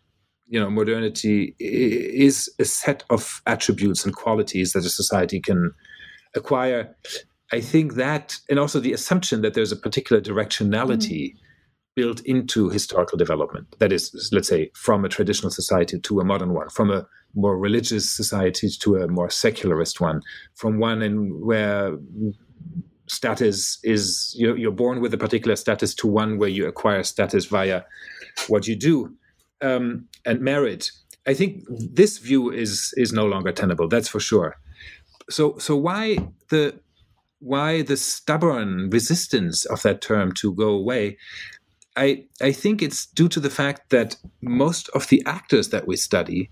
you 0.49 0.59
know 0.59 0.71
modernity 0.71 1.55
is 1.59 2.51
a 2.59 2.65
set 2.65 3.05
of 3.11 3.43
attributes 3.47 4.05
and 4.05 4.15
qualities 4.15 4.73
that 4.73 4.85
a 4.85 4.91
society 4.91 5.41
can 5.41 5.73
acquire. 6.35 6.95
I 7.53 7.61
think 7.61 7.95
that 7.95 8.37
and 8.49 8.59
also 8.59 8.81
the 8.81 8.93
assumption 8.93 9.43
that 9.43 9.55
there's 9.55 9.73
a 9.73 9.77
particular 9.77 10.21
directionality 10.21 11.33
mm-hmm. 11.33 11.39
built 11.95 12.21
into 12.21 12.71
historical 12.71 13.19
development. 13.19 13.77
That 13.79 13.93
is, 13.93 14.31
let's 14.33 14.49
say, 14.49 14.71
from 14.75 15.05
a 15.05 15.09
traditional 15.09 15.51
society 15.51 16.01
to 16.01 16.21
a 16.21 16.25
modern 16.25 16.55
one, 16.55 16.69
from 16.71 16.91
a 16.91 17.07
more 17.35 17.59
religious 17.59 18.11
society 18.11 18.69
to 18.81 18.97
a 18.97 19.09
more 19.09 19.31
secularist 19.31 20.01
one, 20.01 20.23
from 20.55 20.79
one 20.79 21.03
in 21.03 21.41
where 21.41 21.97
status 23.07 23.79
is 23.85 24.35
you're, 24.37 24.57
you're 24.57 24.71
born 24.71 25.01
with 25.01 25.13
a 25.15 25.19
particular 25.19 25.57
status 25.57 25.95
to 25.95 26.07
one 26.07 26.39
where 26.39 26.49
you 26.49 26.67
acquire 26.67 27.03
status 27.03 27.47
via 27.47 27.83
what 28.49 28.67
you 28.67 28.77
do 28.77 29.15
um, 29.61 30.09
and 30.25 30.41
merit. 30.41 30.91
I 31.27 31.35
think 31.35 31.65
this 31.69 32.19
view 32.19 32.51
is 32.51 32.95
is 32.97 33.13
no 33.13 33.27
longer 33.27 33.53
tenable. 33.53 33.89
That's 33.89 34.09
for 34.09 34.21
sure. 34.21 34.57
So 35.31 35.59
so 35.59 35.77
why 35.77 36.19
the 36.49 36.81
why 37.41 37.83
the 37.83 37.97
stubborn 37.97 38.91
resistance 38.91 39.65
of 39.67 39.83
that 39.83 40.01
term 40.01 40.33
to 40.33 40.55
go 40.55 40.69
away? 40.69 41.17
I, 41.97 42.27
I 42.41 42.53
think 42.53 42.81
it's 42.81 43.07
due 43.07 43.29
to 43.29 43.41
the 43.41 43.51
fact 43.51 43.91
that 43.91 44.17
most 44.41 44.89
of 44.91 45.09
the 45.09 45.23
actors 45.27 45.71
that 45.71 45.87
we 45.89 45.97
study, 45.97 46.51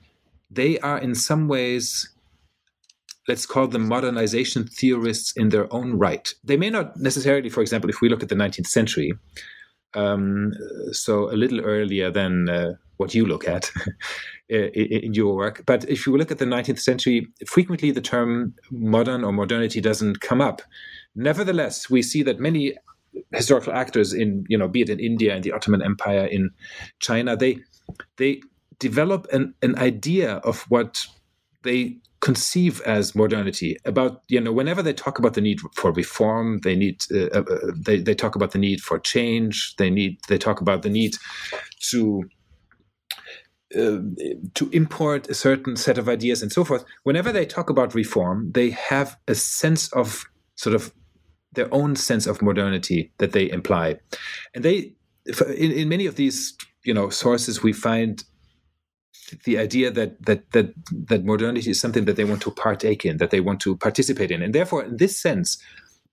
they 0.51 0.79
are 0.81 0.99
in 0.99 1.15
some 1.15 1.47
ways, 1.47 2.13
let's 3.29 3.47
call 3.47 3.69
them 3.69 3.87
modernization 3.87 4.67
theorists 4.67 5.33
in 5.37 5.51
their 5.51 5.73
own 5.73 5.99
right. 5.99 6.35
They 6.43 6.57
may 6.57 6.71
not 6.71 6.97
necessarily, 6.97 7.49
for 7.49 7.61
example, 7.61 7.91
if 7.91 8.01
we 8.01 8.09
look 8.09 8.25
at 8.25 8.29
the 8.29 8.35
19th 8.35 8.67
century, 8.67 9.13
um, 9.97 10.53
so 10.93 11.31
a 11.31 11.37
little 11.37 11.61
earlier 11.61 12.11
than 12.11 12.49
uh, 12.49 12.75
what 12.99 13.15
you 13.15 13.27
look 13.27 13.49
at 13.49 13.71
in 14.49 15.15
your 15.15 15.35
work. 15.35 15.63
But 15.67 15.89
if 15.89 16.07
you 16.07 16.17
look 16.17 16.31
at 16.31 16.39
the 16.39 16.45
19th 16.45 16.81
century, 16.81 17.27
frequently 17.47 17.91
the 17.91 18.01
term 18.01 18.55
modern 18.71 19.25
or 19.25 19.33
modernity 19.33 19.81
doesn't 19.81 20.21
come 20.21 20.41
up. 20.41 20.63
Nevertheless, 21.15 21.91
we 21.91 22.03
see 22.03 22.23
that 22.23 22.39
many 22.39 22.75
historical 23.33 23.73
actors 23.73 24.13
in 24.13 24.45
you 24.49 24.59
know 24.59 24.69
be 24.69 24.83
it 24.83 24.91
in 24.91 25.01
India 25.01 25.35
and 25.35 25.43
the 25.43 25.53
Ottoman 25.53 25.83
Empire 25.83 26.27
in 26.27 26.51
China 27.01 27.35
they 27.35 27.59
they 28.19 28.43
develop 28.79 29.27
an, 29.33 29.55
an 29.63 29.75
idea 29.79 30.35
of 30.45 30.63
what 30.69 31.07
they 31.63 31.97
conceive 32.27 32.81
as 32.81 33.15
modernity 33.15 33.77
about 33.85 34.13
you 34.27 34.41
know 34.41 34.53
whenever 34.61 34.83
they 34.83 34.93
talk 34.93 35.17
about 35.21 35.35
the 35.35 35.41
need 35.41 35.61
for 35.79 35.93
reform 35.93 36.59
they 36.65 36.75
need 36.75 36.97
uh, 37.15 37.29
uh, 37.39 37.45
uh, 37.55 37.71
they, 37.87 38.01
they 38.01 38.17
talk 38.17 38.35
about 38.35 38.51
the 38.51 38.59
need 38.59 38.81
for 38.81 38.99
change 38.99 39.77
they 39.77 39.91
need 39.99 40.19
they 40.27 40.37
talk 40.37 40.61
about 40.61 40.83
the 40.83 40.89
need 40.89 41.15
to 41.91 42.25
uh, 43.79 43.99
to 44.55 44.69
import 44.73 45.29
a 45.29 45.35
certain 45.35 45.77
set 45.77 45.99
of 45.99 46.09
ideas 46.09 46.43
and 46.43 46.53
so 46.53 46.65
forth. 46.65 46.85
Whenever 47.03 47.31
they 47.33 47.47
talk 47.47 47.71
about 47.71 47.95
reform 47.95 48.51
they 48.59 48.71
have 48.71 49.17
a 49.29 49.35
sense 49.37 49.93
of 49.93 50.25
sort 50.57 50.75
of 50.75 50.93
their 51.53 51.73
own 51.73 51.95
sense 51.95 52.27
of 52.27 52.43
modernity 52.43 53.13
that 53.19 53.33
they 53.33 53.49
imply, 53.59 53.97
and 54.53 54.65
they 54.65 54.95
in, 55.65 55.71
in 55.81 55.89
many 55.89 56.07
of 56.07 56.17
these 56.17 56.57
you 56.85 56.95
know 56.95 57.09
sources 57.09 57.63
we 57.63 57.73
find 57.73 58.25
the 59.45 59.59
idea 59.59 59.91
that 59.91 60.25
that 60.27 60.51
that 60.53 60.73
that 61.09 61.25
modernity 61.25 61.71
is 61.71 61.81
something 61.81 62.05
that 62.05 62.17
they 62.17 62.25
want 62.25 62.43
to 62.43 62.51
partake 62.51 63.05
in, 63.05 63.17
that 63.19 63.31
they 63.31 63.41
want 63.41 63.61
to 63.61 63.77
participate 63.77 64.31
in, 64.31 64.43
and 64.43 64.55
therefore, 64.55 64.85
in 64.85 64.97
this 64.97 65.19
sense, 65.19 65.59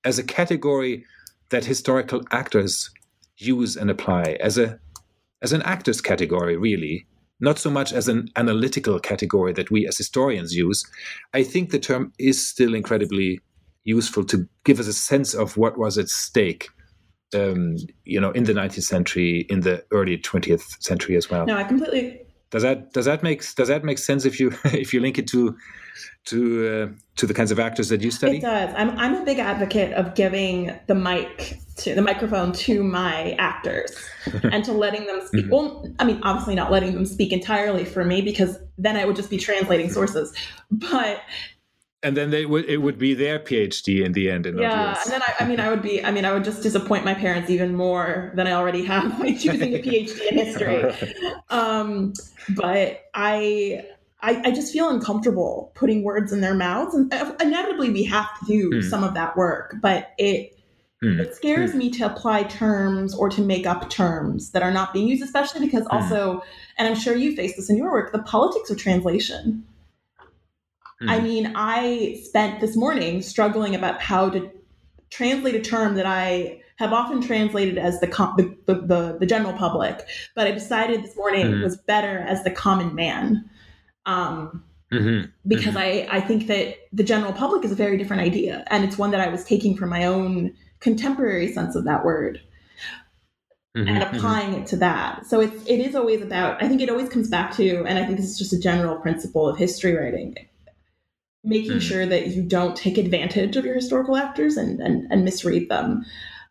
as 0.03 0.19
a 0.19 0.23
category 0.23 1.05
that 1.49 1.65
historical 1.65 2.23
actors 2.31 2.89
use 3.37 3.75
and 3.75 3.89
apply 3.89 4.37
as 4.39 4.57
a 4.57 4.79
as 5.41 5.53
an 5.53 5.61
actors 5.63 6.01
category, 6.01 6.55
really, 6.57 7.05
not 7.39 7.59
so 7.59 7.69
much 7.69 7.91
as 7.91 8.07
an 8.07 8.29
analytical 8.35 8.99
category 8.99 9.53
that 9.53 9.69
we 9.69 9.87
as 9.87 9.97
historians 9.97 10.55
use. 10.55 10.85
I 11.33 11.43
think 11.43 11.71
the 11.71 11.79
term 11.79 12.13
is 12.17 12.45
still 12.45 12.73
incredibly 12.73 13.41
useful 13.83 14.23
to 14.25 14.47
give 14.63 14.79
us 14.79 14.87
a 14.87 14.93
sense 14.93 15.33
of 15.33 15.57
what 15.57 15.77
was 15.77 15.97
at 15.97 16.07
stake 16.07 16.69
um, 17.35 17.75
you 18.05 18.19
know 18.19 18.31
in 18.31 18.43
the 18.43 18.53
19th 18.53 18.83
century 18.83 19.45
in 19.49 19.61
the 19.61 19.83
early 19.91 20.17
20th 20.17 20.81
century 20.81 21.17
as 21.17 21.29
well 21.29 21.45
no 21.45 21.57
i 21.57 21.63
completely 21.63 22.21
does 22.53 22.61
that 22.61 22.93
does 22.93 23.05
that 23.05 23.23
make 23.23 23.41
does 23.55 23.67
that 23.67 23.83
make 23.83 23.97
sense 23.97 24.25
if 24.25 24.39
you 24.39 24.53
if 24.65 24.93
you 24.93 25.01
link 25.01 25.17
it 25.17 25.27
to 25.27 25.57
to 26.25 26.37
uh, 26.67 26.87
to 27.15 27.25
the 27.25 27.33
kinds 27.33 27.51
of 27.51 27.59
actors 27.59 27.89
that 27.89 28.01
you 28.01 28.11
study? 28.11 28.37
it 28.37 28.41
does. 28.41 28.71
I'm 28.77 28.91
i'm 28.99 29.15
a 29.15 29.25
big 29.25 29.39
advocate 29.39 29.91
of 29.93 30.13
giving 30.13 30.71
the 30.85 30.93
mic 30.93 31.57
to 31.77 31.95
the 31.95 32.03
microphone 32.03 32.51
to 32.53 32.83
my 32.83 33.31
actors 33.39 33.91
and 34.43 34.63
to 34.65 34.71
letting 34.71 35.07
them 35.07 35.21
speak. 35.25 35.45
Mm-hmm. 35.45 35.51
well 35.51 35.91
i 35.97 36.03
mean 36.03 36.19
obviously 36.21 36.53
not 36.53 36.71
letting 36.71 36.93
them 36.93 37.07
speak 37.07 37.33
entirely 37.33 37.85
for 37.85 38.05
me 38.05 38.21
because 38.21 38.59
then 38.77 38.97
i 38.97 39.05
would 39.05 39.15
just 39.15 39.31
be 39.31 39.37
translating 39.37 39.89
sources. 39.89 40.31
But 40.69 41.21
and 42.03 42.17
then 42.17 42.29
they 42.29 42.45
would 42.45 42.65
it 42.65 42.77
would 42.77 42.99
be 42.99 43.13
their 43.13 43.39
PhD 43.39 44.05
in 44.05 44.11
the 44.11 44.29
end. 44.29 44.45
In 44.45 44.57
yeah, 44.57 44.99
and 45.03 45.11
then 45.11 45.21
I, 45.21 45.35
I, 45.39 45.47
mean, 45.47 45.59
I 45.59 45.69
would 45.69 45.81
be, 45.81 46.03
I 46.03 46.11
mean, 46.11 46.25
I 46.25 46.33
would 46.33 46.43
just 46.43 46.61
disappoint 46.61 47.05
my 47.05 47.13
parents 47.13 47.49
even 47.49 47.75
more 47.75 48.31
than 48.35 48.45
I 48.45 48.51
already 48.51 48.83
have 48.85 49.17
by 49.19 49.31
choosing 49.31 49.73
a 49.73 49.77
PhD 49.81 50.31
in 50.31 50.37
history. 50.37 50.83
right. 50.83 51.35
um, 51.49 52.13
but 52.49 53.05
I, 53.13 53.85
I, 54.21 54.41
I, 54.45 54.51
just 54.51 54.71
feel 54.71 54.89
uncomfortable 54.89 55.71
putting 55.75 56.03
words 56.03 56.31
in 56.33 56.41
their 56.41 56.53
mouths, 56.53 56.93
and 56.93 57.11
inevitably 57.41 57.89
we 57.89 58.03
have 58.03 58.27
to 58.39 58.45
do 58.45 58.69
hmm. 58.73 58.89
some 58.89 59.03
of 59.03 59.13
that 59.13 59.37
work. 59.37 59.75
But 59.81 60.11
it 60.17 60.59
hmm. 61.01 61.21
it 61.21 61.35
scares 61.35 61.71
hmm. 61.71 61.77
me 61.77 61.89
to 61.91 62.05
apply 62.05 62.43
terms 62.43 63.15
or 63.15 63.29
to 63.29 63.41
make 63.41 63.65
up 63.65 63.89
terms 63.89 64.51
that 64.51 64.61
are 64.61 64.71
not 64.71 64.93
being 64.93 65.07
used, 65.07 65.23
especially 65.23 65.65
because 65.65 65.83
hmm. 65.83 65.95
also, 65.95 66.43
and 66.77 66.87
I'm 66.87 66.95
sure 66.95 67.15
you 67.15 67.33
face 67.35 67.55
this 67.55 67.69
in 67.69 67.77
your 67.77 67.91
work, 67.91 68.11
the 68.11 68.23
politics 68.23 68.69
of 68.69 68.77
translation 68.77 69.65
Mm. 71.03 71.09
I 71.09 71.19
mean, 71.19 71.53
I 71.55 72.19
spent 72.23 72.61
this 72.61 72.75
morning 72.75 73.21
struggling 73.21 73.75
about 73.75 74.01
how 74.01 74.29
to 74.29 74.49
translate 75.09 75.55
a 75.55 75.61
term 75.61 75.95
that 75.95 76.05
I 76.05 76.61
have 76.77 76.93
often 76.93 77.21
translated 77.21 77.77
as 77.77 77.99
the 77.99 78.07
the, 78.07 78.55
the, 78.65 78.81
the, 78.81 79.17
the, 79.19 79.25
general 79.25 79.53
public, 79.53 80.07
but 80.35 80.47
I 80.47 80.51
decided 80.51 81.03
this 81.03 81.15
morning 81.15 81.45
mm. 81.45 81.63
was 81.63 81.77
better 81.77 82.19
as 82.19 82.43
the 82.43 82.51
common 82.51 82.95
man. 82.95 83.49
Um, 84.05 84.63
mm-hmm. 84.91 85.29
Because 85.45 85.75
mm-hmm. 85.75 86.11
I, 86.11 86.17
I 86.17 86.21
think 86.21 86.47
that 86.47 86.75
the 86.91 87.03
general 87.03 87.33
public 87.33 87.63
is 87.63 87.71
a 87.71 87.75
very 87.75 87.97
different 87.97 88.23
idea. 88.23 88.63
And 88.67 88.83
it's 88.83 88.97
one 88.97 89.11
that 89.11 89.21
I 89.21 89.29
was 89.29 89.43
taking 89.43 89.77
from 89.77 89.89
my 89.89 90.05
own 90.05 90.53
contemporary 90.79 91.51
sense 91.53 91.75
of 91.75 91.85
that 91.85 92.03
word. 92.03 92.41
Mm-hmm, 93.77 93.87
and 93.87 94.03
mm-hmm. 94.03 94.15
applying 94.15 94.51
mm-hmm. 94.51 94.61
it 94.61 94.67
to 94.67 94.77
that. 94.77 95.25
So 95.25 95.41
it's 95.41 95.65
it 95.65 95.79
is 95.79 95.95
always 95.95 96.21
about 96.21 96.61
I 96.61 96.67
think 96.67 96.79
it 96.79 96.91
always 96.91 97.09
comes 97.09 97.27
back 97.27 97.55
to, 97.55 97.83
and 97.85 97.97
I 97.97 98.05
think 98.05 98.17
this 98.17 98.29
is 98.29 98.37
just 98.37 98.53
a 98.53 98.59
general 98.59 98.97
principle 98.97 99.49
of 99.49 99.57
history 99.57 99.95
writing 99.95 100.37
making 101.43 101.73
mm. 101.73 101.81
sure 101.81 102.05
that 102.05 102.27
you 102.27 102.43
don't 102.43 102.75
take 102.75 102.97
advantage 102.97 103.57
of 103.57 103.65
your 103.65 103.75
historical 103.75 104.15
actors 104.15 104.57
and 104.57 104.79
and, 104.79 105.11
and 105.11 105.25
misread 105.25 105.69
them. 105.69 106.05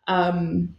Um, 0.07 0.75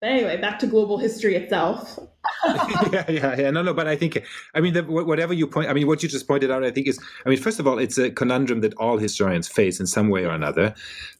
but 0.00 0.10
anyway, 0.10 0.36
back 0.40 0.58
to 0.58 0.66
global 0.66 0.98
history 0.98 1.36
itself. 1.36 1.96
yeah, 2.92 3.08
yeah, 3.08 3.36
yeah. 3.38 3.50
No, 3.50 3.62
no, 3.62 3.72
but 3.72 3.86
I 3.86 3.94
think, 3.94 4.20
I 4.52 4.60
mean, 4.60 4.74
the, 4.74 4.82
whatever 4.82 5.32
you 5.32 5.46
point, 5.46 5.68
I 5.68 5.72
mean, 5.72 5.86
what 5.86 6.02
you 6.02 6.08
just 6.08 6.26
pointed 6.26 6.50
out, 6.50 6.64
I 6.64 6.72
think 6.72 6.88
is, 6.88 6.98
I 7.24 7.28
mean, 7.28 7.38
first 7.38 7.60
of 7.60 7.68
all, 7.68 7.78
it's 7.78 7.98
a 7.98 8.10
conundrum 8.10 8.62
that 8.62 8.74
all 8.74 8.98
historians 8.98 9.46
face 9.46 9.78
in 9.78 9.86
some 9.86 10.08
way 10.08 10.24
or 10.24 10.32
another. 10.32 10.74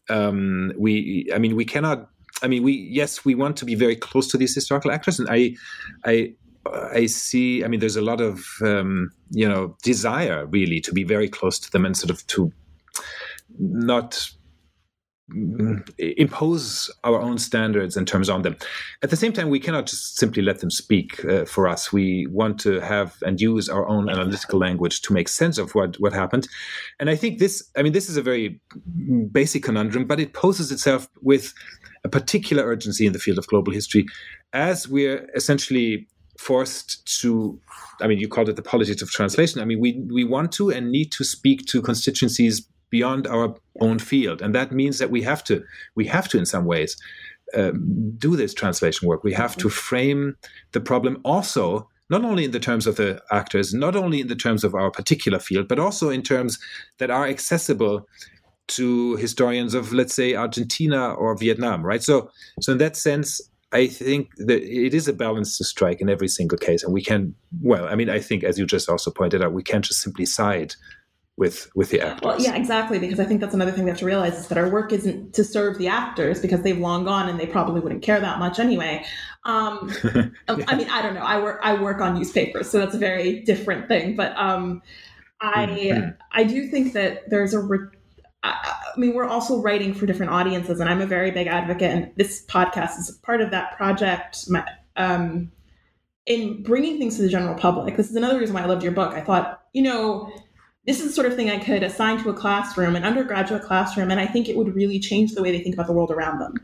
Um, 0.08 0.72
we, 0.76 1.30
I 1.32 1.38
mean, 1.38 1.54
we 1.54 1.64
cannot 1.64 2.08
I 2.42 2.48
mean, 2.48 2.62
we 2.62 2.72
yes, 2.72 3.24
we 3.24 3.34
want 3.34 3.56
to 3.58 3.64
be 3.64 3.74
very 3.74 3.94
close 3.94 4.26
to 4.28 4.36
these 4.36 4.54
historical 4.54 4.90
actors, 4.90 5.20
and 5.20 5.28
I, 5.30 5.54
I, 6.04 6.34
I 6.66 7.06
see. 7.06 7.64
I 7.64 7.68
mean, 7.68 7.80
there's 7.80 7.96
a 7.96 8.02
lot 8.02 8.20
of 8.20 8.44
um, 8.62 9.10
you 9.30 9.48
know 9.48 9.76
desire 9.82 10.46
really 10.46 10.80
to 10.80 10.92
be 10.92 11.04
very 11.04 11.28
close 11.28 11.58
to 11.60 11.70
them 11.70 11.84
and 11.84 11.96
sort 11.96 12.10
of 12.10 12.26
to 12.28 12.52
not 13.58 14.30
impose 15.98 16.90
our 17.04 17.20
own 17.20 17.38
standards 17.38 17.96
and 17.96 18.06
terms 18.06 18.28
on 18.28 18.42
them. 18.42 18.56
At 19.02 19.10
the 19.10 19.16
same 19.16 19.32
time, 19.32 19.50
we 19.50 19.60
cannot 19.60 19.86
just 19.86 20.18
simply 20.18 20.42
let 20.42 20.60
them 20.60 20.70
speak 20.70 21.24
uh, 21.24 21.44
for 21.44 21.68
us. 21.68 21.92
We 21.92 22.26
want 22.26 22.60
to 22.60 22.80
have 22.80 23.16
and 23.22 23.40
use 23.40 23.68
our 23.68 23.88
own 23.88 24.08
analytical 24.08 24.58
language 24.58 25.00
to 25.02 25.12
make 25.12 25.28
sense 25.28 25.58
of 25.58 25.74
what, 25.74 25.96
what 26.00 26.12
happened. 26.12 26.48
And 27.00 27.08
I 27.08 27.16
think 27.16 27.38
this, 27.38 27.62
I 27.76 27.82
mean, 27.82 27.92
this 27.92 28.08
is 28.08 28.16
a 28.16 28.22
very 28.22 28.60
basic 29.30 29.62
conundrum, 29.62 30.06
but 30.06 30.20
it 30.20 30.32
poses 30.32 30.70
itself 30.70 31.08
with 31.22 31.54
a 32.04 32.08
particular 32.08 32.64
urgency 32.64 33.06
in 33.06 33.12
the 33.12 33.18
field 33.18 33.38
of 33.38 33.46
global 33.46 33.72
history 33.72 34.06
as 34.52 34.88
we're 34.88 35.30
essentially 35.34 36.08
forced 36.48 36.88
to 37.20 37.30
i 38.00 38.06
mean 38.08 38.18
you 38.18 38.28
called 38.28 38.48
it 38.48 38.56
the 38.56 38.68
politics 38.72 39.02
of 39.02 39.08
translation 39.10 39.60
i 39.60 39.64
mean 39.64 39.80
we 39.84 39.90
we 40.18 40.24
want 40.24 40.50
to 40.50 40.70
and 40.70 40.90
need 40.90 41.10
to 41.12 41.22
speak 41.24 41.58
to 41.66 41.80
constituencies 41.80 42.66
beyond 42.92 43.26
our 43.26 43.56
own 43.80 43.98
field, 43.98 44.40
and 44.40 44.54
that 44.54 44.70
means 44.70 44.98
that 44.98 45.10
we 45.10 45.22
have 45.22 45.42
to 45.42 45.64
we 45.96 46.06
have 46.06 46.28
to 46.28 46.38
in 46.38 46.46
some 46.46 46.66
ways 46.66 46.96
um, 47.56 48.12
do 48.18 48.36
this 48.36 48.54
translation 48.54 49.08
work. 49.08 49.24
We 49.24 49.32
have 49.32 49.56
to 49.56 49.68
frame 49.68 50.36
the 50.70 50.80
problem 50.80 51.20
also 51.24 51.88
not 52.10 52.24
only 52.24 52.44
in 52.44 52.50
the 52.50 52.60
terms 52.60 52.86
of 52.86 52.96
the 52.96 53.22
actors, 53.30 53.72
not 53.72 53.96
only 53.96 54.20
in 54.20 54.28
the 54.28 54.36
terms 54.36 54.64
of 54.64 54.74
our 54.74 54.90
particular 54.90 55.38
field, 55.38 55.66
but 55.66 55.78
also 55.78 56.10
in 56.10 56.22
terms 56.22 56.58
that 56.98 57.10
are 57.10 57.26
accessible 57.26 58.06
to 58.68 59.16
historians 59.16 59.72
of, 59.72 59.94
let's 59.94 60.14
say, 60.14 60.34
Argentina 60.34 61.14
or 61.14 61.34
Vietnam, 61.38 61.82
right? 61.82 62.02
So, 62.02 62.30
so 62.60 62.72
in 62.72 62.78
that 62.78 62.96
sense, 62.96 63.40
I 63.72 63.86
think 63.86 64.36
that 64.36 64.62
it 64.62 64.94
is 64.94 65.08
a 65.08 65.12
balance 65.12 65.56
to 65.58 65.64
strike 65.64 66.00
in 66.00 66.10
every 66.10 66.28
single 66.28 66.58
case, 66.58 66.82
and 66.82 66.92
we 66.92 67.02
can. 67.02 67.34
Well, 67.62 67.86
I 67.86 67.94
mean, 67.94 68.10
I 68.10 68.20
think 68.20 68.44
as 68.44 68.58
you 68.58 68.66
just 68.66 68.88
also 68.88 69.10
pointed 69.10 69.42
out, 69.42 69.52
we 69.52 69.62
can't 69.62 69.84
just 69.84 70.00
simply 70.00 70.26
side 70.26 70.74
with 71.36 71.70
with 71.74 71.90
the 71.90 72.00
actors. 72.00 72.20
Well, 72.22 72.40
yeah, 72.40 72.54
exactly. 72.54 72.98
Because 72.98 73.18
I 73.18 73.24
think 73.24 73.40
that's 73.40 73.54
another 73.54 73.72
thing 73.72 73.84
we 73.84 73.90
have 73.90 73.98
to 74.00 74.04
realize 74.04 74.38
is 74.38 74.48
that 74.48 74.58
our 74.58 74.68
work 74.68 74.92
isn't 74.92 75.32
to 75.34 75.44
serve 75.44 75.78
the 75.78 75.88
actors 75.88 76.40
because 76.40 76.62
they've 76.62 76.78
long 76.78 77.04
gone 77.04 77.28
and 77.28 77.40
they 77.40 77.46
probably 77.46 77.80
wouldn't 77.80 78.02
care 78.02 78.20
that 78.20 78.38
much 78.38 78.58
anyway. 78.58 79.04
Um, 79.44 79.90
yeah. 80.14 80.28
I 80.46 80.76
mean, 80.76 80.90
I 80.90 81.00
don't 81.00 81.14
know. 81.14 81.22
I 81.22 81.42
work 81.42 81.60
I 81.62 81.80
work 81.80 82.00
on 82.00 82.14
newspapers, 82.14 82.70
so 82.70 82.78
that's 82.78 82.94
a 82.94 82.98
very 82.98 83.40
different 83.40 83.88
thing. 83.88 84.16
But 84.16 84.36
um, 84.36 84.82
I 85.40 85.66
mm-hmm. 85.66 86.10
I 86.32 86.44
do 86.44 86.68
think 86.68 86.92
that 86.92 87.30
there's 87.30 87.54
a. 87.54 87.60
Re- 87.60 87.88
I 88.42 88.94
mean, 88.96 89.14
we're 89.14 89.26
also 89.26 89.60
writing 89.60 89.94
for 89.94 90.06
different 90.06 90.32
audiences, 90.32 90.80
and 90.80 90.88
I'm 90.88 91.00
a 91.00 91.06
very 91.06 91.30
big 91.30 91.46
advocate, 91.46 91.90
and 91.90 92.12
this 92.16 92.44
podcast 92.46 92.98
is 92.98 93.10
part 93.22 93.40
of 93.40 93.50
that 93.50 93.76
project. 93.76 94.50
My, 94.50 94.66
um, 94.96 95.52
in 96.26 96.62
bringing 96.62 96.98
things 96.98 97.16
to 97.16 97.22
the 97.22 97.28
general 97.28 97.54
public, 97.54 97.96
this 97.96 98.10
is 98.10 98.16
another 98.16 98.38
reason 98.38 98.54
why 98.54 98.62
I 98.62 98.66
loved 98.66 98.82
your 98.82 98.92
book. 98.92 99.12
I 99.12 99.20
thought, 99.20 99.62
you 99.72 99.82
know, 99.82 100.32
this 100.86 101.00
is 101.00 101.08
the 101.08 101.12
sort 101.12 101.26
of 101.26 101.36
thing 101.36 101.50
I 101.50 101.58
could 101.58 101.82
assign 101.82 102.22
to 102.22 102.30
a 102.30 102.34
classroom, 102.34 102.96
an 102.96 103.04
undergraduate 103.04 103.62
classroom, 103.62 104.10
and 104.10 104.20
I 104.20 104.26
think 104.26 104.48
it 104.48 104.56
would 104.56 104.74
really 104.74 104.98
change 104.98 105.34
the 105.34 105.42
way 105.42 105.52
they 105.52 105.62
think 105.62 105.74
about 105.74 105.86
the 105.86 105.92
world 105.92 106.10
around 106.10 106.40
them. 106.40 106.54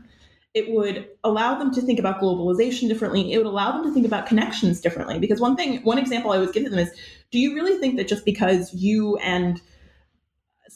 It 0.53 0.71
would 0.71 1.07
allow 1.23 1.57
them 1.57 1.73
to 1.75 1.81
think 1.81 1.99
about 1.99 2.19
globalization 2.19 2.89
differently. 2.89 3.31
It 3.31 3.37
would 3.37 3.45
allow 3.45 3.71
them 3.71 3.83
to 3.83 3.93
think 3.93 4.05
about 4.05 4.25
connections 4.25 4.81
differently. 4.81 5.19
Because 5.19 5.39
one 5.39 5.55
thing, 5.55 5.81
one 5.83 5.99
example 5.99 6.31
I 6.31 6.35
always 6.35 6.51
give 6.51 6.63
to 6.63 6.69
them 6.69 6.79
is 6.79 6.91
do 7.31 7.39
you 7.39 7.53
really 7.53 7.77
think 7.77 7.97
that 7.97 8.07
just 8.07 8.25
because 8.25 8.73
you 8.73 9.15
and 9.17 9.61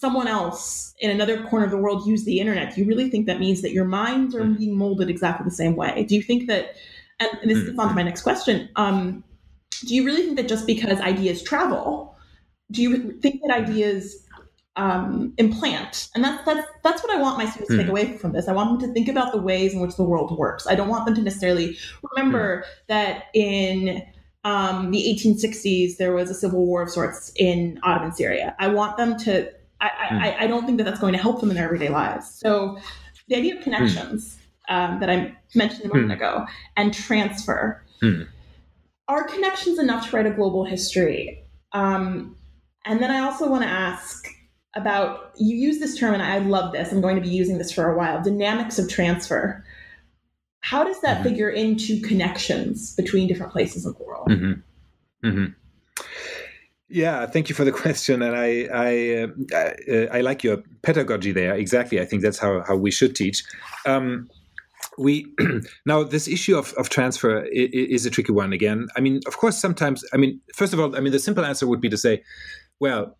someone 0.03 0.27
else 0.27 0.93
in 0.99 1.09
another 1.09 1.41
corner 1.43 1.63
of 1.63 1.71
the 1.71 1.77
world 1.77 2.05
use 2.05 2.25
the 2.25 2.41
internet, 2.41 2.75
do 2.75 2.81
you 2.81 2.85
really 2.85 3.09
think 3.09 3.25
that 3.25 3.39
means 3.39 3.61
that 3.61 3.71
your 3.71 3.85
minds 3.85 4.35
are 4.35 4.43
being 4.43 4.75
molded 4.75 5.09
exactly 5.09 5.45
the 5.45 5.55
same 5.63 5.77
way? 5.77 6.03
Do 6.09 6.13
you 6.13 6.21
think 6.21 6.47
that, 6.47 6.75
and 7.21 7.49
this 7.49 7.57
is 7.57 7.79
on 7.79 7.87
to 7.87 7.95
my 7.95 8.03
next 8.03 8.21
question, 8.23 8.67
um, 8.75 9.23
do 9.85 9.95
you 9.95 10.03
really 10.03 10.23
think 10.23 10.35
that 10.35 10.49
just 10.49 10.67
because 10.67 10.99
ideas 10.99 11.41
travel, 11.41 12.17
do 12.69 12.81
you 12.81 13.13
think 13.21 13.41
that 13.43 13.53
ideas 13.53 14.27
um, 14.75 15.33
implant? 15.37 16.09
And 16.15 16.21
that's 16.21 16.43
that's 16.43 16.67
that's 16.83 17.01
what 17.01 17.15
I 17.15 17.21
want 17.21 17.37
my 17.37 17.45
students 17.45 17.71
mm. 17.71 17.75
to 17.75 17.77
take 17.77 17.85
hmm. 17.85 17.91
away 17.91 18.17
from 18.17 18.33
this. 18.33 18.49
I 18.49 18.53
want 18.53 18.67
them 18.71 18.89
to 18.89 18.93
think 18.93 19.07
about 19.07 19.31
the 19.31 19.41
ways 19.41 19.73
in 19.73 19.79
which 19.79 19.95
the 19.95 20.03
world 20.03 20.37
works. 20.37 20.67
I 20.67 20.75
don't 20.75 20.89
want 20.89 21.05
them 21.05 21.15
to 21.15 21.21
necessarily 21.21 21.77
remember 22.11 22.65
mm. 22.65 22.65
that 22.87 23.25
in 23.33 24.03
um, 24.43 24.91
the 24.91 24.99
1860s 24.99 25.95
there 25.95 26.13
was 26.13 26.29
a 26.29 26.33
civil 26.33 26.65
war 26.65 26.81
of 26.81 26.89
sorts 26.89 27.31
in 27.37 27.79
Ottoman 27.83 28.11
Syria. 28.11 28.53
I 28.59 28.67
want 28.67 28.97
them 28.97 29.17
to. 29.19 29.49
I, 29.87 30.13
mm. 30.13 30.21
I, 30.21 30.43
I, 30.43 30.47
don't 30.47 30.65
think 30.65 30.77
that 30.77 30.85
that's 30.85 30.99
going 30.99 31.13
to 31.13 31.19
help 31.19 31.39
them 31.39 31.49
in 31.49 31.55
their 31.55 31.65
everyday 31.65 31.89
lives. 31.89 32.29
So 32.29 32.77
the 33.27 33.35
idea 33.35 33.53
of 33.53 33.59
hmm. 33.59 33.63
connections 33.63 34.37
um, 34.69 34.99
that 34.99 35.09
I 35.09 35.35
mentioned 35.55 35.85
a 35.85 35.87
moment 35.87 36.05
hmm. 36.07 36.11
ago 36.11 36.45
and 36.77 36.93
transfer. 36.93 37.83
Are 39.07 39.23
connections 39.27 39.79
enough 39.79 40.09
to 40.09 40.15
write 40.15 40.25
a 40.25 40.31
global 40.31 40.65
history? 40.65 41.43
Um, 41.71 42.37
and 42.85 43.01
then 43.01 43.11
I 43.11 43.19
also 43.19 43.49
want 43.49 43.63
to 43.63 43.69
ask 43.69 44.25
about 44.75 45.31
you 45.37 45.55
use 45.55 45.79
this 45.79 45.97
term, 45.97 46.13
and 46.13 46.23
I 46.23 46.39
love 46.39 46.73
this. 46.73 46.91
I'm 46.91 47.01
going 47.01 47.15
to 47.15 47.21
be 47.21 47.29
using 47.29 47.57
this 47.57 47.71
for 47.71 47.91
a 47.91 47.97
while 47.97 48.21
dynamics 48.21 48.79
of 48.79 48.89
transfer. 48.89 49.63
How 50.61 50.83
does 50.83 50.99
that 51.01 51.15
mm-hmm. 51.15 51.23
figure 51.23 51.49
into 51.49 52.01
connections 52.01 52.95
between 52.95 53.27
different 53.27 53.51
places 53.51 53.85
in 53.85 53.93
the 53.93 54.03
world? 54.03 54.29
Mm-hmm. 54.29 55.27
Mm-hmm. 55.27 55.45
Yeah, 56.93 57.25
thank 57.25 57.49
you 57.49 57.55
for 57.55 57.65
the 57.65 57.71
question, 57.83 58.21
and 58.21 58.35
I 58.35 58.67
I, 58.71 59.27
uh, 59.55 60.07
I 60.11 60.21
like 60.21 60.43
your 60.43 60.57
pedagogy 60.83 61.31
there. 61.31 61.55
Exactly, 61.55 61.99
I 61.99 62.05
think 62.05 62.21
that's 62.21 62.39
how 62.39 62.63
how 62.67 62.75
we 62.75 62.91
should 62.91 63.15
teach. 63.15 63.43
Um, 63.85 64.29
we 64.97 65.25
now 65.85 66.03
this 66.03 66.27
issue 66.27 66.55
of, 66.55 66.73
of 66.73 66.89
transfer 66.89 67.45
is, 67.45 67.69
is, 67.73 68.05
a 68.05 68.11
tricky 68.11 68.31
one 68.31 68.53
again 68.53 68.87
i 68.95 68.99
mean 68.99 69.21
of 69.25 69.37
course 69.37 69.57
sometimes 69.57 70.03
i 70.13 70.17
mean 70.17 70.39
first 70.53 70.71
of 70.71 70.79
all 70.79 70.95
i 70.95 70.99
mean 70.99 71.11
the 71.11 71.17
simple 71.17 71.43
answer 71.43 71.65
would 71.65 71.81
be 71.81 71.89
to 71.89 71.97
say 71.97 72.21
well, 72.79 73.15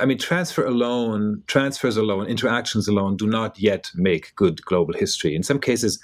I 0.00 0.06
mean, 0.06 0.18
transfer 0.18 0.64
alone, 0.64 1.42
transfers 1.46 1.96
alone, 1.96 2.26
interactions 2.26 2.88
alone 2.88 3.16
do 3.16 3.26
not 3.26 3.58
yet 3.58 3.90
make 3.94 4.34
good 4.34 4.64
global 4.64 4.94
history. 4.94 5.34
In 5.34 5.42
some 5.42 5.58
cases, 5.58 6.00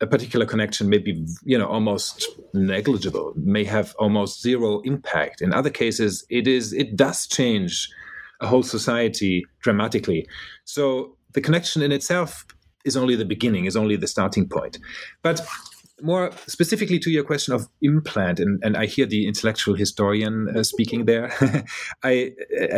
a 0.00 0.06
particular 0.06 0.44
connection 0.44 0.88
may 0.88 0.98
be, 0.98 1.26
you 1.44 1.56
know, 1.56 1.66
almost 1.66 2.28
negligible, 2.52 3.32
may 3.36 3.64
have 3.64 3.94
almost 3.98 4.42
zero 4.42 4.80
impact. 4.80 5.40
In 5.40 5.54
other 5.54 5.70
cases, 5.70 6.24
it 6.28 6.46
is, 6.46 6.72
it 6.72 6.96
does 6.96 7.26
change 7.26 7.88
a 8.40 8.46
whole 8.46 8.62
society 8.62 9.46
dramatically. 9.60 10.26
So 10.64 11.16
the 11.32 11.40
connection 11.40 11.82
in 11.82 11.92
itself 11.92 12.44
is 12.84 12.96
only 12.96 13.16
the 13.16 13.24
beginning, 13.24 13.64
is 13.64 13.76
only 13.76 13.96
the 13.96 14.06
starting 14.06 14.48
point. 14.48 14.78
But 15.22 15.40
more 16.02 16.30
specifically 16.46 16.98
to 16.98 17.10
your 17.10 17.24
question 17.24 17.54
of 17.54 17.68
implant, 17.80 18.38
and, 18.38 18.62
and 18.62 18.76
I 18.76 18.86
hear 18.86 19.06
the 19.06 19.26
intellectual 19.26 19.74
historian 19.74 20.54
uh, 20.54 20.62
speaking 20.62 21.06
there. 21.06 21.32
I 22.02 22.32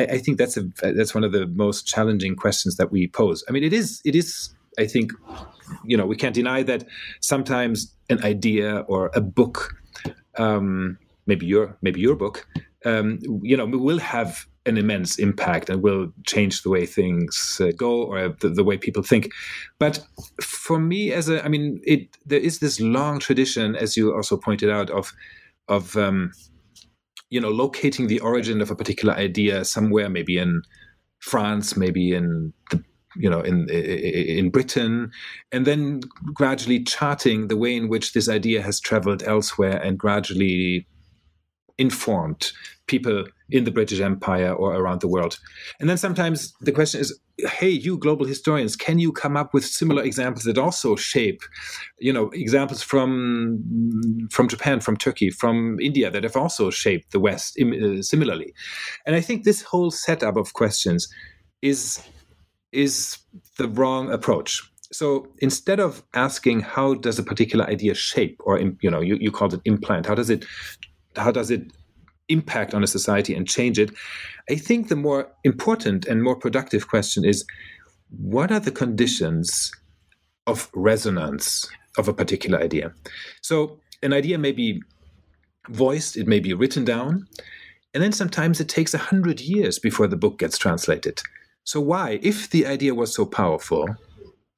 I 0.08 0.18
think 0.18 0.38
that's 0.38 0.56
a 0.56 0.62
that's 0.80 1.14
one 1.14 1.24
of 1.24 1.32
the 1.32 1.46
most 1.48 1.86
challenging 1.86 2.36
questions 2.36 2.76
that 2.76 2.92
we 2.92 3.08
pose. 3.08 3.42
I 3.48 3.52
mean, 3.52 3.64
it 3.64 3.72
is 3.72 4.00
it 4.04 4.14
is 4.14 4.50
I 4.78 4.86
think 4.86 5.12
you 5.84 5.96
know 5.96 6.06
we 6.06 6.16
can't 6.16 6.34
deny 6.34 6.62
that 6.64 6.84
sometimes 7.20 7.94
an 8.08 8.22
idea 8.24 8.84
or 8.88 9.10
a 9.14 9.20
book, 9.20 9.74
um, 10.36 10.98
maybe 11.26 11.46
your 11.46 11.76
maybe 11.82 12.00
your 12.00 12.16
book, 12.16 12.46
um, 12.84 13.18
you 13.42 13.56
know, 13.56 13.66
will 13.66 13.98
have 13.98 14.46
an 14.66 14.76
immense 14.76 15.18
impact 15.18 15.70
and 15.70 15.82
will 15.82 16.12
change 16.26 16.62
the 16.62 16.68
way 16.68 16.84
things 16.84 17.58
uh, 17.60 17.70
go 17.76 18.02
or 18.02 18.28
the, 18.40 18.50
the, 18.50 18.62
way 18.62 18.76
people 18.76 19.02
think. 19.02 19.30
But 19.78 20.04
for 20.42 20.78
me, 20.78 21.12
as 21.12 21.28
a, 21.28 21.42
I 21.42 21.48
mean, 21.48 21.80
it 21.84 22.16
there 22.26 22.40
is 22.40 22.58
this 22.58 22.80
long 22.80 23.18
tradition, 23.18 23.74
as 23.74 23.96
you 23.96 24.14
also 24.14 24.36
pointed 24.36 24.70
out, 24.70 24.90
of 24.90 25.12
of 25.68 25.96
um, 25.96 26.32
you 27.30 27.40
know 27.40 27.50
locating 27.50 28.06
the 28.06 28.20
origin 28.20 28.60
of 28.60 28.70
a 28.70 28.76
particular 28.76 29.14
idea 29.14 29.64
somewhere, 29.64 30.08
maybe 30.08 30.38
in 30.38 30.62
France, 31.18 31.76
maybe 31.76 32.12
in 32.12 32.52
the 32.70 32.82
you 33.18 33.28
know 33.28 33.40
in 33.40 33.68
in 33.68 34.50
Britain, 34.50 35.10
and 35.52 35.66
then 35.66 36.00
gradually 36.34 36.82
charting 36.84 37.48
the 37.48 37.56
way 37.56 37.76
in 37.76 37.88
which 37.88 38.12
this 38.12 38.28
idea 38.28 38.62
has 38.62 38.80
traveled 38.80 39.22
elsewhere 39.22 39.76
and 39.82 39.98
gradually 39.98 40.86
informed 41.78 42.52
people 42.86 43.24
in 43.50 43.64
the 43.64 43.70
British 43.70 44.00
Empire 44.00 44.52
or 44.52 44.74
around 44.74 45.00
the 45.00 45.08
world. 45.08 45.38
And 45.78 45.88
then 45.88 45.96
sometimes 45.96 46.52
the 46.60 46.72
question 46.72 47.00
is, 47.00 47.18
hey, 47.38 47.68
you 47.68 47.96
global 47.96 48.26
historians, 48.26 48.76
can 48.76 48.98
you 48.98 49.12
come 49.12 49.36
up 49.36 49.54
with 49.54 49.64
similar 49.64 50.02
examples 50.02 50.44
that 50.44 50.58
also 50.58 50.96
shape, 50.96 51.40
you 51.98 52.12
know, 52.12 52.30
examples 52.30 52.82
from 52.82 54.28
from 54.30 54.48
Japan, 54.48 54.80
from 54.80 54.96
Turkey, 54.96 55.30
from 55.30 55.78
India 55.80 56.10
that 56.10 56.24
have 56.24 56.36
also 56.36 56.70
shaped 56.70 57.12
the 57.12 57.20
West 57.20 57.58
uh, 57.60 58.02
similarly? 58.02 58.52
And 59.06 59.14
I 59.14 59.20
think 59.20 59.44
this 59.44 59.62
whole 59.62 59.90
setup 59.90 60.36
of 60.36 60.52
questions 60.52 61.08
is 61.62 62.00
is 62.72 63.18
the 63.56 63.68
wrong 63.68 64.10
approach. 64.10 64.62
So 64.90 65.28
instead 65.38 65.80
of 65.80 66.02
asking 66.14 66.60
how 66.60 66.94
does 66.94 67.18
a 67.18 67.22
particular 67.22 67.66
idea 67.66 67.94
shape, 67.94 68.40
or 68.44 68.58
you 68.58 68.90
know, 68.90 69.00
you, 69.00 69.16
you 69.20 69.30
called 69.30 69.54
it 69.54 69.60
implant, 69.64 70.06
how 70.06 70.14
does 70.14 70.30
it 70.30 70.44
how 71.16 71.30
does 71.30 71.50
it 71.50 71.72
impact 72.28 72.74
on 72.74 72.84
a 72.84 72.86
society 72.86 73.34
and 73.34 73.48
change 73.48 73.78
it. 73.78 73.90
I 74.50 74.56
think 74.56 74.88
the 74.88 74.96
more 74.96 75.30
important 75.44 76.06
and 76.06 76.22
more 76.22 76.36
productive 76.36 76.88
question 76.88 77.24
is 77.24 77.44
what 78.10 78.50
are 78.50 78.60
the 78.60 78.70
conditions 78.70 79.70
of 80.46 80.70
resonance 80.74 81.68
of 81.96 82.08
a 82.08 82.14
particular 82.14 82.58
idea? 82.58 82.92
So, 83.42 83.80
an 84.02 84.12
idea 84.12 84.38
may 84.38 84.52
be 84.52 84.82
voiced, 85.68 86.16
it 86.16 86.26
may 86.26 86.40
be 86.40 86.54
written 86.54 86.84
down, 86.84 87.26
and 87.92 88.02
then 88.02 88.12
sometimes 88.12 88.60
it 88.60 88.68
takes 88.68 88.94
a 88.94 88.98
hundred 88.98 89.40
years 89.40 89.78
before 89.78 90.06
the 90.06 90.16
book 90.16 90.38
gets 90.38 90.56
translated. 90.56 91.20
So, 91.68 91.82
why, 91.82 92.18
if 92.22 92.48
the 92.48 92.64
idea 92.64 92.94
was 92.94 93.12
so 93.14 93.26
powerful, 93.26 93.86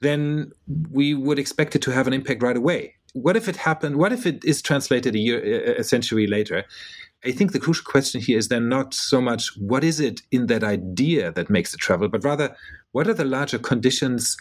then 0.01 0.53
we 0.93 1.13
would 1.13 1.41
expect 1.41 1.75
it 1.75 1.83
to 1.83 1.91
have 1.91 2.07
an 2.07 2.13
impact 2.13 2.41
right 2.41 2.57
away. 2.57 2.95
What 3.15 3.37
if 3.37 3.49
it 3.49 3.57
happened? 3.57 3.97
What 3.97 4.13
if 4.13 4.27
it 4.27 4.45
is 4.45 4.63
translated 4.63 5.17
a 5.17 5.19
year, 5.19 5.75
a 5.77 5.83
century 5.83 6.29
later? 6.29 6.63
I 7.25 7.33
think 7.33 7.51
the 7.51 7.59
crucial 7.59 7.85
question 7.85 8.21
here 8.21 8.39
is 8.39 8.47
then 8.47 8.69
not 8.69 8.95
so 8.95 9.21
much 9.21 9.51
what 9.59 9.83
is 9.83 9.99
it 9.99 10.23
in 10.31 10.47
that 10.47 10.63
idea 10.63 11.33
that 11.33 11.51
makes 11.51 11.73
the 11.73 11.79
travel, 11.79 12.09
but 12.09 12.23
rather 12.23 12.55
what 12.93 13.09
are 13.09 13.15
the 13.15 13.25
larger 13.25 13.59
conditions 13.59 14.37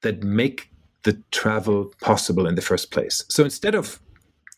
that 0.00 0.24
make 0.24 0.68
the 1.04 1.22
travel 1.30 1.92
possible 2.00 2.48
in 2.48 2.56
the 2.56 2.68
first 2.70 2.90
place? 2.90 3.24
So 3.28 3.44
instead 3.44 3.76
of 3.76 4.00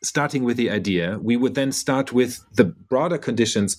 starting 0.02 0.44
with 0.44 0.56
the 0.56 0.70
idea, 0.70 1.18
we 1.20 1.36
would 1.36 1.54
then 1.54 1.70
start 1.70 2.14
with 2.14 2.42
the 2.54 2.64
broader 2.64 3.18
conditions 3.18 3.76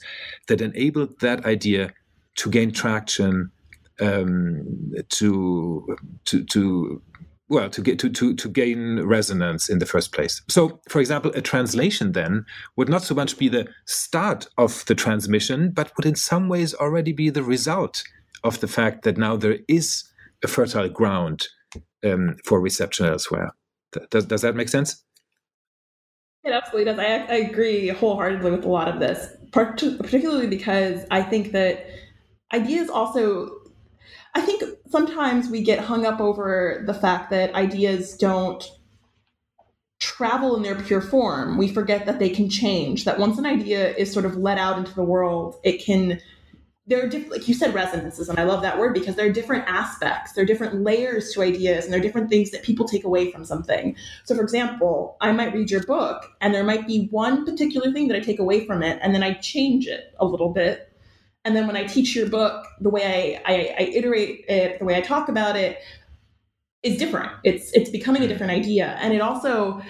that 0.47 0.61
enable 0.61 1.07
that 1.21 1.43
idea 1.47 1.91
to 2.35 2.51
gain 2.51 2.71
traction, 2.71 3.51
um, 3.99 4.93
to 5.09 5.97
to 6.25 6.43
to 6.45 7.01
well 7.49 7.69
to 7.69 7.81
get 7.81 7.99
to, 7.99 8.09
to 8.09 8.33
to 8.35 8.49
gain 8.49 9.01
resonance 9.01 9.69
in 9.69 9.79
the 9.79 9.85
first 9.85 10.11
place. 10.11 10.41
So 10.49 10.79
for 10.89 10.99
example 10.99 11.31
a 11.35 11.41
translation 11.41 12.13
then 12.13 12.45
would 12.75 12.89
not 12.89 13.03
so 13.03 13.15
much 13.15 13.37
be 13.37 13.49
the 13.49 13.67
start 13.85 14.47
of 14.57 14.85
the 14.85 14.95
transmission 14.95 15.71
but 15.71 15.91
would 15.97 16.05
in 16.05 16.15
some 16.15 16.49
ways 16.49 16.73
already 16.73 17.13
be 17.13 17.29
the 17.29 17.43
result 17.43 18.03
of 18.43 18.59
the 18.59 18.67
fact 18.67 19.03
that 19.03 19.17
now 19.17 19.37
there 19.37 19.59
is 19.67 20.03
a 20.43 20.47
fertile 20.47 20.89
ground 20.89 21.47
um, 22.03 22.35
for 22.43 22.59
reception 22.59 23.05
elsewhere. 23.05 23.51
Does, 24.09 24.25
does 24.25 24.41
that 24.41 24.55
make 24.55 24.69
sense? 24.69 25.03
It 26.43 26.51
absolutely 26.51 26.91
does. 26.91 26.99
I, 26.99 27.05
I 27.05 27.35
agree 27.35 27.87
wholeheartedly 27.87 28.51
with 28.51 28.65
a 28.65 28.69
lot 28.69 28.89
of 28.89 28.99
this 28.99 29.29
particularly 29.53 30.47
because 30.47 31.05
i 31.11 31.21
think 31.21 31.51
that 31.51 31.85
ideas 32.53 32.89
also 32.89 33.49
I 34.35 34.41
think 34.41 34.63
sometimes 34.89 35.49
we 35.49 35.61
get 35.61 35.79
hung 35.79 36.05
up 36.05 36.19
over 36.19 36.83
the 36.85 36.93
fact 36.93 37.29
that 37.29 37.53
ideas 37.53 38.15
don't 38.17 38.63
travel 39.99 40.55
in 40.55 40.63
their 40.63 40.75
pure 40.75 41.01
form. 41.01 41.57
We 41.57 41.67
forget 41.67 42.05
that 42.05 42.19
they 42.19 42.29
can 42.29 42.49
change, 42.49 43.05
that 43.05 43.19
once 43.19 43.37
an 43.37 43.45
idea 43.45 43.95
is 43.95 44.11
sort 44.11 44.25
of 44.25 44.35
let 44.35 44.57
out 44.57 44.77
into 44.77 44.93
the 44.93 45.03
world, 45.03 45.55
it 45.63 45.83
can 45.83 46.19
there 46.85 47.01
are 47.01 47.07
different 47.07 47.31
like 47.31 47.47
you 47.47 47.53
said 47.53 47.73
resonances 47.73 48.27
and 48.27 48.37
i 48.37 48.43
love 48.43 48.61
that 48.61 48.77
word 48.77 48.93
because 48.93 49.15
there 49.15 49.25
are 49.25 49.31
different 49.31 49.63
aspects 49.67 50.33
there 50.33 50.43
are 50.43 50.47
different 50.47 50.81
layers 50.81 51.31
to 51.31 51.41
ideas 51.41 51.85
and 51.85 51.93
there 51.93 51.99
are 51.99 52.03
different 52.03 52.29
things 52.29 52.51
that 52.51 52.61
people 52.63 52.85
take 52.85 53.05
away 53.05 53.31
from 53.31 53.45
something 53.45 53.95
so 54.25 54.35
for 54.35 54.41
example 54.41 55.15
i 55.21 55.31
might 55.31 55.53
read 55.53 55.71
your 55.71 55.83
book 55.83 56.25
and 56.41 56.53
there 56.53 56.63
might 56.63 56.85
be 56.85 57.07
one 57.11 57.45
particular 57.45 57.91
thing 57.91 58.07
that 58.07 58.17
i 58.17 58.19
take 58.19 58.39
away 58.39 58.65
from 58.65 58.83
it 58.83 58.99
and 59.01 59.15
then 59.15 59.23
i 59.23 59.33
change 59.35 59.87
it 59.87 60.13
a 60.19 60.25
little 60.25 60.49
bit 60.49 60.92
and 61.45 61.55
then 61.55 61.67
when 61.67 61.75
I 61.75 61.83
teach 61.85 62.15
your 62.15 62.29
book, 62.29 62.65
the 62.79 62.89
way 62.89 63.37
I, 63.45 63.53
I, 63.53 63.75
I 63.79 63.81
iterate 63.93 64.45
it, 64.47 64.79
the 64.79 64.85
way 64.85 64.95
I 64.95 65.01
talk 65.01 65.29
about 65.29 65.55
it, 65.55 65.79
is 66.83 66.97
different. 66.97 67.31
It's 67.43 67.71
it's 67.73 67.89
becoming 67.89 68.23
a 68.23 68.27
different 68.27 68.51
idea, 68.51 68.97
and 69.01 69.13
it 69.13 69.21
also, 69.21 69.81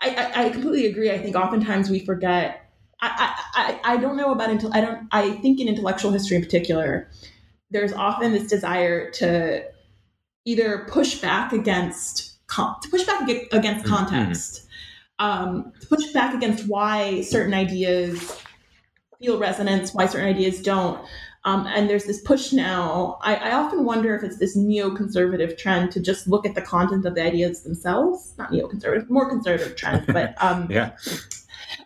I, 0.00 0.10
I, 0.10 0.44
I 0.44 0.50
completely 0.50 0.86
agree. 0.86 1.10
I 1.10 1.18
think 1.18 1.36
oftentimes 1.36 1.90
we 1.90 2.00
forget. 2.00 2.64
I, 3.00 3.32
I, 3.54 3.80
I 3.94 3.96
don't 3.98 4.16
know 4.16 4.32
about 4.32 4.50
until 4.50 4.72
I 4.74 4.80
don't. 4.80 5.08
I 5.12 5.32
think 5.36 5.60
in 5.60 5.68
intellectual 5.68 6.10
history 6.10 6.36
in 6.36 6.42
particular, 6.42 7.08
there's 7.70 7.92
often 7.92 8.32
this 8.32 8.48
desire 8.48 9.10
to 9.12 9.64
either 10.44 10.86
push 10.90 11.20
back 11.20 11.52
against 11.52 12.38
to 12.48 12.88
push 12.90 13.04
back 13.04 13.28
against 13.28 13.84
mm-hmm. 13.84 13.94
context, 13.94 14.66
mm-hmm. 15.20 15.24
um, 15.24 15.72
to 15.80 15.86
push 15.86 16.12
back 16.12 16.34
against 16.34 16.66
why 16.66 17.20
certain 17.20 17.54
ideas 17.54 18.42
feel 19.18 19.38
resonance, 19.38 19.94
why 19.94 20.06
certain 20.06 20.28
ideas 20.28 20.62
don't. 20.62 21.00
Um, 21.44 21.66
and 21.68 21.88
there's 21.88 22.04
this 22.04 22.20
push 22.20 22.52
now. 22.52 23.18
I, 23.22 23.36
I, 23.36 23.52
often 23.52 23.84
wonder 23.84 24.14
if 24.14 24.22
it's 24.22 24.38
this 24.38 24.56
neoconservative 24.56 25.56
trend 25.56 25.92
to 25.92 26.00
just 26.00 26.26
look 26.26 26.44
at 26.44 26.54
the 26.54 26.60
content 26.60 27.06
of 27.06 27.14
the 27.14 27.22
ideas 27.22 27.62
themselves. 27.62 28.34
Not 28.36 28.50
neoconservative, 28.50 29.08
more 29.08 29.28
conservative 29.28 29.76
trend, 29.76 30.06
but 30.08 30.34
um, 30.42 30.66
yeah. 30.70 30.90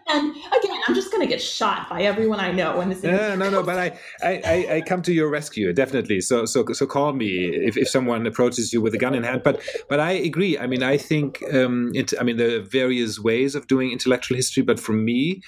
And 0.09 0.31
again, 0.33 0.81
I'm 0.87 0.95
just 0.95 1.13
going 1.13 1.23
to 1.23 1.29
get 1.29 1.41
shot 1.41 1.89
by 1.89 2.03
everyone 2.03 2.41
I 2.41 2.51
know 2.51 2.77
when 2.77 2.89
this. 2.89 3.03
No, 3.03 3.35
no, 3.37 3.51
no. 3.51 3.63
But 3.63 3.79
I, 3.79 3.99
I, 4.23 4.67
I 4.77 4.81
come 4.81 5.03
to 5.03 5.13
your 5.13 5.29
rescue 5.29 5.73
definitely. 5.73 6.21
So, 6.21 6.45
so, 6.45 6.65
so 6.73 6.87
call 6.87 7.13
me 7.13 7.47
if, 7.47 7.77
if 7.77 7.89
someone 7.89 8.27
approaches 8.27 8.73
you 8.73 8.81
with 8.81 8.95
a 8.95 8.99
gun 8.99 9.15
in 9.15 9.23
hand. 9.23 9.43
But, 9.43 9.61
but 9.89 10.01
I 10.01 10.13
agree. 10.13 10.59
I 10.59 10.67
mean, 10.67 10.83
I 10.83 10.97
think, 10.97 11.43
um, 11.53 11.93
it, 11.95 12.13
I 12.19 12.25
mean, 12.25 12.37
there 12.37 12.59
are 12.59 12.63
various 12.63 13.19
ways 13.19 13.55
of 13.55 13.67
doing 13.69 13.93
intellectual 13.93 14.37
history. 14.37 14.63
But 14.63 14.81
for 14.81 14.93
me, 14.93 15.43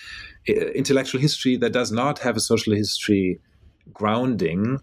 intellectual 0.46 1.20
history 1.20 1.56
that 1.56 1.72
does 1.72 1.90
not 1.90 2.18
have 2.18 2.36
a 2.36 2.40
social 2.40 2.74
history 2.74 3.40
grounding 3.92 4.80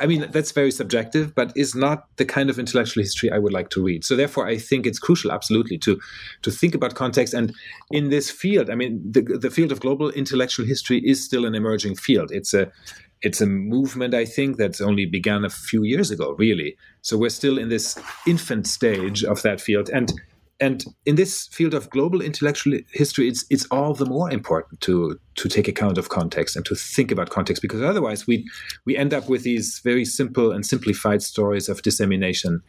I 0.00 0.06
mean, 0.06 0.26
that's 0.30 0.52
very 0.52 0.70
subjective, 0.70 1.34
but 1.34 1.52
is 1.56 1.74
not 1.74 2.04
the 2.16 2.24
kind 2.24 2.50
of 2.50 2.58
intellectual 2.58 3.02
history 3.02 3.30
I 3.30 3.38
would 3.38 3.52
like 3.52 3.70
to 3.70 3.82
read. 3.82 4.04
So 4.04 4.14
therefore, 4.16 4.46
I 4.46 4.58
think 4.58 4.86
it's 4.86 4.98
crucial, 4.98 5.32
absolutely, 5.32 5.78
to 5.78 5.98
to 6.42 6.50
think 6.50 6.74
about 6.74 6.94
context. 6.94 7.34
And 7.34 7.54
in 7.90 8.10
this 8.10 8.30
field, 8.30 8.68
I 8.70 8.74
mean, 8.74 9.00
the 9.10 9.22
the 9.22 9.50
field 9.50 9.72
of 9.72 9.80
global 9.80 10.10
intellectual 10.10 10.66
history 10.66 10.98
is 10.98 11.24
still 11.24 11.46
an 11.46 11.54
emerging 11.54 11.96
field. 11.96 12.30
It's 12.32 12.52
a 12.52 12.70
it's 13.22 13.40
a 13.40 13.46
movement, 13.46 14.14
I 14.14 14.24
think, 14.24 14.56
that's 14.56 14.80
only 14.80 15.04
begun 15.06 15.44
a 15.44 15.50
few 15.50 15.82
years 15.82 16.10
ago, 16.10 16.34
really. 16.38 16.76
So 17.02 17.18
we're 17.18 17.28
still 17.30 17.58
in 17.58 17.68
this 17.68 17.98
infant 18.26 18.66
stage 18.66 19.24
of 19.24 19.42
that 19.42 19.60
field, 19.60 19.90
and 19.90 20.12
and 20.60 20.84
in 21.06 21.16
this 21.16 21.48
field 21.48 21.72
of 21.72 21.88
global 21.90 22.20
intellectual 22.20 22.78
history, 22.92 23.28
it's 23.28 23.44
it's 23.48 23.66
all 23.70 23.94
the 23.94 24.04
more 24.04 24.30
important 24.30 24.80
to 24.82 25.18
to 25.36 25.48
take 25.48 25.66
account 25.68 25.96
of 25.96 26.10
context 26.10 26.54
and 26.54 26.64
to 26.66 26.74
think 26.74 27.10
about 27.10 27.30
context 27.30 27.62
because 27.62 27.82
otherwise 27.82 28.26
we 28.26 28.46
we 28.84 28.96
end 28.96 29.14
up 29.14 29.28
with 29.28 29.42
these 29.42 29.80
very 29.82 30.04
simple 30.04 30.52
and 30.52 30.66
simplified 30.66 31.22
stories 31.22 31.68
of 31.68 31.80
dissemination 31.82 32.60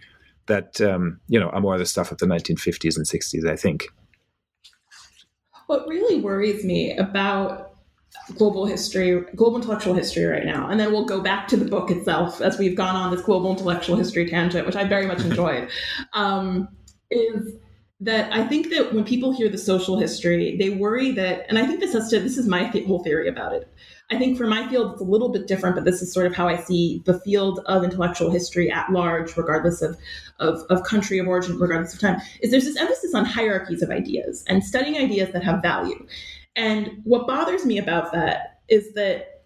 that 0.47 0.79
um, 0.79 1.19
you 1.27 1.39
know 1.39 1.49
are 1.49 1.59
more 1.59 1.77
the 1.77 1.85
stuff 1.85 2.11
of 2.11 2.17
the 2.19 2.25
1950s 2.25 2.95
and 2.95 3.05
60s. 3.05 3.47
I 3.47 3.57
think. 3.57 3.87
What 5.67 5.87
really 5.87 6.19
worries 6.21 6.63
me 6.63 6.95
about 6.97 7.73
global 8.35 8.65
history, 8.65 9.21
global 9.35 9.57
intellectual 9.57 9.93
history 9.93 10.25
right 10.25 10.45
now, 10.45 10.69
and 10.69 10.79
then 10.79 10.91
we'll 10.91 11.05
go 11.05 11.21
back 11.21 11.47
to 11.49 11.57
the 11.57 11.65
book 11.65 11.91
itself 11.91 12.41
as 12.41 12.57
we've 12.57 12.75
gone 12.75 12.95
on 12.95 13.11
this 13.11 13.21
global 13.21 13.51
intellectual 13.51 13.97
history 13.97 14.29
tangent, 14.29 14.65
which 14.65 14.75
I 14.77 14.85
very 14.85 15.07
much 15.07 15.19
enjoyed. 15.25 15.69
um, 16.13 16.69
is 17.09 17.55
that 18.01 18.33
I 18.33 18.43
think 18.47 18.71
that 18.71 18.93
when 18.93 19.03
people 19.03 19.31
hear 19.31 19.47
the 19.47 19.59
social 19.59 19.99
history, 19.99 20.57
they 20.57 20.71
worry 20.71 21.11
that, 21.11 21.45
and 21.47 21.59
I 21.59 21.67
think 21.67 21.79
this 21.79 21.93
has 21.93 22.09
to, 22.09 22.19
this 22.19 22.35
is 22.35 22.47
my 22.47 22.67
th- 22.67 22.87
whole 22.87 23.03
theory 23.03 23.27
about 23.27 23.53
it. 23.53 23.71
I 24.09 24.17
think 24.17 24.39
for 24.39 24.47
my 24.47 24.67
field, 24.67 24.93
it's 24.93 25.01
a 25.01 25.05
little 25.05 25.29
bit 25.29 25.47
different, 25.47 25.75
but 25.75 25.85
this 25.85 26.01
is 26.01 26.11
sort 26.11 26.25
of 26.25 26.35
how 26.35 26.47
I 26.47 26.57
see 26.57 27.03
the 27.05 27.19
field 27.19 27.59
of 27.67 27.83
intellectual 27.83 28.31
history 28.31 28.71
at 28.71 28.91
large, 28.91 29.37
regardless 29.37 29.83
of, 29.83 29.97
of, 30.39 30.61
of 30.71 30.83
country 30.83 31.19
of 31.19 31.27
origin, 31.27 31.59
regardless 31.59 31.93
of 31.93 31.99
time, 31.99 32.19
is 32.41 32.49
there's 32.49 32.65
this 32.65 32.75
emphasis 32.75 33.13
on 33.13 33.23
hierarchies 33.23 33.83
of 33.83 33.91
ideas 33.91 34.43
and 34.47 34.63
studying 34.63 34.97
ideas 34.97 35.31
that 35.31 35.43
have 35.43 35.61
value. 35.61 36.05
And 36.55 37.01
what 37.03 37.27
bothers 37.27 37.65
me 37.65 37.77
about 37.77 38.11
that 38.13 38.61
is 38.67 38.93
that 38.95 39.43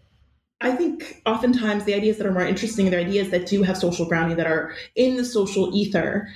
I 0.61 0.71
think 0.71 1.21
oftentimes 1.25 1.83
the 1.83 1.93
ideas 1.93 2.17
that 2.17 2.25
are 2.25 2.31
more 2.31 2.45
interesting, 2.45 2.89
the 2.89 2.97
ideas 2.97 3.31
that 3.31 3.47
do 3.47 3.63
have 3.63 3.77
social 3.77 4.05
grounding, 4.05 4.37
that 4.37 4.47
are 4.47 4.73
in 4.95 5.17
the 5.17 5.25
social 5.25 5.75
ether, 5.75 6.29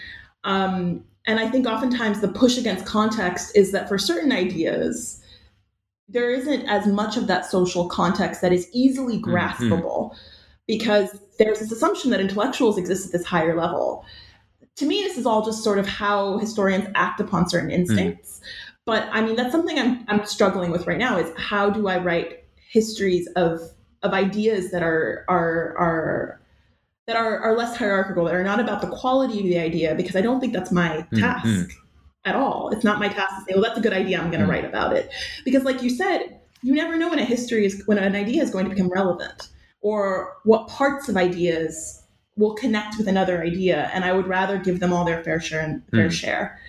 um, 0.43 1.05
and 1.29 1.39
I 1.39 1.47
think 1.47 1.67
oftentimes 1.67 2.21
the 2.21 2.27
push 2.27 2.57
against 2.57 2.87
context 2.87 3.55
is 3.55 3.71
that 3.71 3.87
for 3.87 3.99
certain 3.99 4.31
ideas, 4.31 5.21
there 6.07 6.31
isn't 6.31 6.67
as 6.67 6.87
much 6.87 7.17
of 7.17 7.27
that 7.27 7.45
social 7.45 7.87
context 7.87 8.41
that 8.41 8.51
is 8.51 8.67
easily 8.73 9.19
mm-hmm. 9.19 9.29
graspable 9.29 10.09
mm-hmm. 10.09 10.17
because 10.65 11.21
there's 11.37 11.59
this 11.59 11.71
assumption 11.71 12.09
that 12.09 12.19
intellectuals 12.19 12.79
exist 12.79 13.05
at 13.05 13.11
this 13.11 13.27
higher 13.27 13.55
level. 13.55 14.03
To 14.77 14.87
me, 14.87 15.03
this 15.03 15.19
is 15.19 15.27
all 15.27 15.45
just 15.45 15.63
sort 15.63 15.77
of 15.77 15.85
how 15.87 16.39
historians 16.39 16.87
act 16.95 17.19
upon 17.19 17.47
certain 17.47 17.69
mm-hmm. 17.69 17.81
instincts. 17.81 18.39
Mm. 18.39 18.71
But 18.87 19.07
I 19.11 19.21
mean, 19.21 19.35
that's 19.35 19.51
something 19.51 19.77
I'm, 19.77 20.03
I'm 20.07 20.25
struggling 20.25 20.71
with 20.71 20.87
right 20.87 20.97
now 20.97 21.19
is 21.19 21.31
how 21.37 21.69
do 21.69 21.87
I 21.87 21.99
write 21.99 22.43
histories 22.71 23.27
of 23.35 23.61
of 24.01 24.13
ideas 24.13 24.71
that 24.71 24.81
are 24.81 25.25
are 25.29 25.75
are 25.77 26.38
that 27.09 27.15
are, 27.15 27.39
are 27.39 27.57
less 27.57 27.75
hierarchical, 27.75 28.25
that 28.25 28.35
are 28.35 28.43
not 28.43 28.59
about 28.59 28.81
the 28.81 28.87
quality 28.87 29.39
of 29.39 29.45
the 29.45 29.57
idea, 29.57 29.95
because 29.95 30.15
I 30.15 30.21
don't 30.21 30.39
think 30.39 30.53
that's 30.53 30.71
my 30.71 31.07
mm, 31.11 31.19
task 31.19 31.47
mm-hmm. 31.47 31.71
at 32.23 32.35
all. 32.35 32.69
It's 32.69 32.83
not 32.83 32.99
my 32.99 33.07
task 33.07 33.35
to 33.35 33.45
say, 33.45 33.53
well, 33.55 33.63
that's 33.63 33.79
a 33.79 33.81
good 33.81 33.93
idea, 33.93 34.19
I'm 34.19 34.29
going 34.29 34.33
to 34.33 34.45
mm-hmm. 34.45 34.51
write 34.51 34.65
about 34.65 34.95
it. 34.95 35.11
Because, 35.43 35.63
like 35.63 35.81
you 35.81 35.89
said, 35.89 36.39
you 36.61 36.75
never 36.75 36.97
know 36.97 37.09
when 37.09 37.17
a 37.17 37.25
history 37.25 37.65
is, 37.65 37.81
when 37.87 37.97
an 37.97 38.15
idea 38.15 38.43
is 38.43 38.51
going 38.51 38.65
to 38.65 38.69
become 38.69 38.89
relevant 38.89 39.49
or 39.81 40.37
what 40.43 40.67
parts 40.67 41.09
of 41.09 41.17
ideas 41.17 42.03
will 42.37 42.53
connect 42.53 42.99
with 42.99 43.07
another 43.07 43.41
idea. 43.41 43.89
And 43.91 44.05
I 44.05 44.13
would 44.13 44.27
rather 44.27 44.59
give 44.59 44.79
them 44.79 44.93
all 44.93 45.03
their 45.03 45.23
fair 45.23 45.39
share 45.39 45.61
and 45.61 45.81
fair 45.89 46.09
mm. 46.09 46.11
share. 46.11 46.59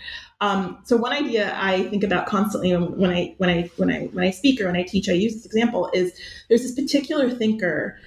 Um, 0.41 0.78
so 0.84 0.97
one 0.97 1.12
idea 1.12 1.55
I 1.55 1.82
think 1.88 2.03
about 2.03 2.24
constantly 2.24 2.74
when 2.74 3.11
I 3.11 3.34
when 3.36 3.51
I 3.51 3.70
when 3.76 3.91
I 3.91 4.07
when 4.07 4.24
I 4.24 4.30
speak 4.30 4.59
or 4.59 4.64
when 4.64 4.76
I 4.76 4.84
teach, 4.84 5.11
I 5.11 5.12
use 5.12 5.34
this 5.34 5.45
example 5.45 5.91
is 5.93 6.18
there's 6.49 6.62
this 6.62 6.74
particular 6.74 7.28
thinker 7.28 7.99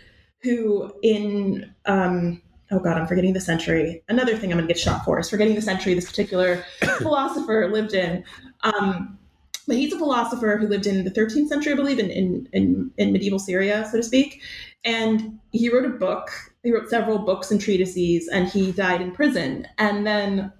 who 0.43 0.93
in 1.01 1.73
um, 1.85 2.41
oh 2.71 2.79
god 2.79 2.97
i'm 2.97 3.07
forgetting 3.07 3.33
the 3.33 3.41
century. 3.41 4.03
Another 4.09 4.37
thing 4.37 4.51
i'm 4.51 4.57
going 4.57 4.67
to 4.67 4.73
get 4.73 4.79
shot 4.79 5.03
for 5.05 5.19
is 5.19 5.29
forgetting 5.29 5.55
the 5.55 5.61
century 5.61 5.93
this 5.93 6.09
particular 6.09 6.63
philosopher 6.97 7.69
lived 7.71 7.93
in. 7.93 8.23
Um, 8.61 9.17
but 9.65 9.77
he's 9.77 9.93
a 9.93 9.97
philosopher 9.97 10.57
who 10.57 10.67
lived 10.67 10.87
in 10.87 11.05
the 11.05 11.11
13th 11.11 11.47
century 11.47 11.71
i 11.71 11.75
believe 11.75 11.99
in, 11.99 12.09
in, 12.09 12.49
in, 12.51 12.91
in 12.97 13.13
medieval 13.13 13.39
syria 13.39 13.87
so 13.89 13.97
to 13.97 14.03
speak. 14.03 14.41
And 14.85 15.39
he 15.51 15.69
wrote 15.69 15.85
a 15.85 15.89
book 15.89 16.29
he 16.63 16.71
wrote 16.71 16.89
several 16.89 17.19
books 17.19 17.51
and 17.51 17.59
treatises, 17.59 18.29
and 18.29 18.47
he 18.47 18.71
died 18.71 19.01
in 19.01 19.11
prison. 19.11 19.67
And 19.77 20.07
then 20.07 20.51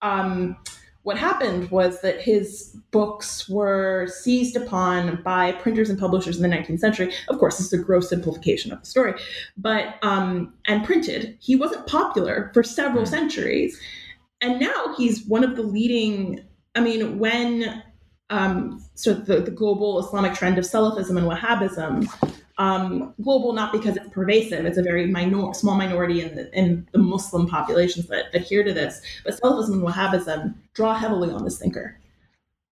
um, 0.00 0.56
what 1.04 1.18
happened 1.18 1.70
was 1.70 2.00
that 2.00 2.20
his 2.20 2.76
books 2.90 3.48
were 3.48 4.08
seized 4.08 4.56
upon 4.56 5.22
by 5.22 5.52
printers 5.52 5.90
and 5.90 5.98
publishers 5.98 6.40
in 6.40 6.42
the 6.42 6.56
19th 6.56 6.80
century. 6.80 7.12
Of 7.28 7.38
course, 7.38 7.58
this 7.58 7.66
is 7.66 7.78
a 7.78 7.82
gross 7.82 8.08
simplification 8.08 8.72
of 8.72 8.80
the 8.80 8.86
story, 8.86 9.14
but 9.56 9.96
um, 10.02 10.54
and 10.64 10.84
printed. 10.84 11.36
He 11.40 11.56
wasn't 11.56 11.86
popular 11.86 12.50
for 12.54 12.62
several 12.62 13.04
centuries, 13.04 13.78
and 14.40 14.58
now 14.58 14.94
he's 14.96 15.26
one 15.26 15.44
of 15.44 15.56
the 15.56 15.62
leading. 15.62 16.40
I 16.74 16.80
mean, 16.80 17.18
when 17.18 17.82
um, 18.30 18.82
so 18.94 19.12
the, 19.12 19.40
the 19.40 19.50
global 19.50 19.98
Islamic 19.98 20.32
trend 20.32 20.56
of 20.56 20.64
Salafism 20.64 21.18
and 21.18 21.30
Wahhabism 21.30 22.08
um, 22.58 23.14
global 23.22 23.52
not 23.52 23.72
because 23.72 23.96
it's 23.96 24.08
pervasive. 24.10 24.64
It's 24.64 24.78
a 24.78 24.82
very 24.82 25.06
minor 25.06 25.52
small 25.54 25.76
minority 25.76 26.20
in 26.20 26.36
the, 26.36 26.52
in 26.56 26.88
the 26.92 26.98
muslim 26.98 27.48
populations 27.48 28.06
that 28.08 28.26
adhere 28.32 28.62
to 28.62 28.72
this. 28.72 29.00
But 29.24 29.34
salafism 29.40 29.72
and 29.74 29.82
wahhabism 29.82 30.54
draw 30.72 30.94
heavily 30.94 31.30
on 31.30 31.44
this 31.44 31.58
thinker. 31.58 31.98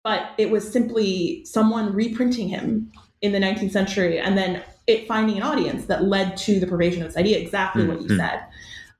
But 0.03 0.31
it 0.39 0.51
was 0.51 0.71
simply 0.71 1.45
someone 1.45 1.93
reprinting 1.93 2.49
him 2.49 2.93
in 3.21 3.33
the 3.33 3.39
19th 3.39 3.73
century 3.73 4.19
and 4.19 4.39
then 4.39 4.63
it 4.87 5.09
finding 5.09 5.37
an 5.37 5.43
audience 5.43 5.87
that 5.87 6.05
led 6.05 6.37
to 6.39 6.61
the 6.61 6.67
pervasion 6.67 7.03
of 7.03 7.09
this 7.09 7.17
idea 7.17 7.39
exactly 7.39 7.83
mm-hmm. 7.83 7.93
what 7.93 8.03
you 8.03 8.17
said. 8.17 8.45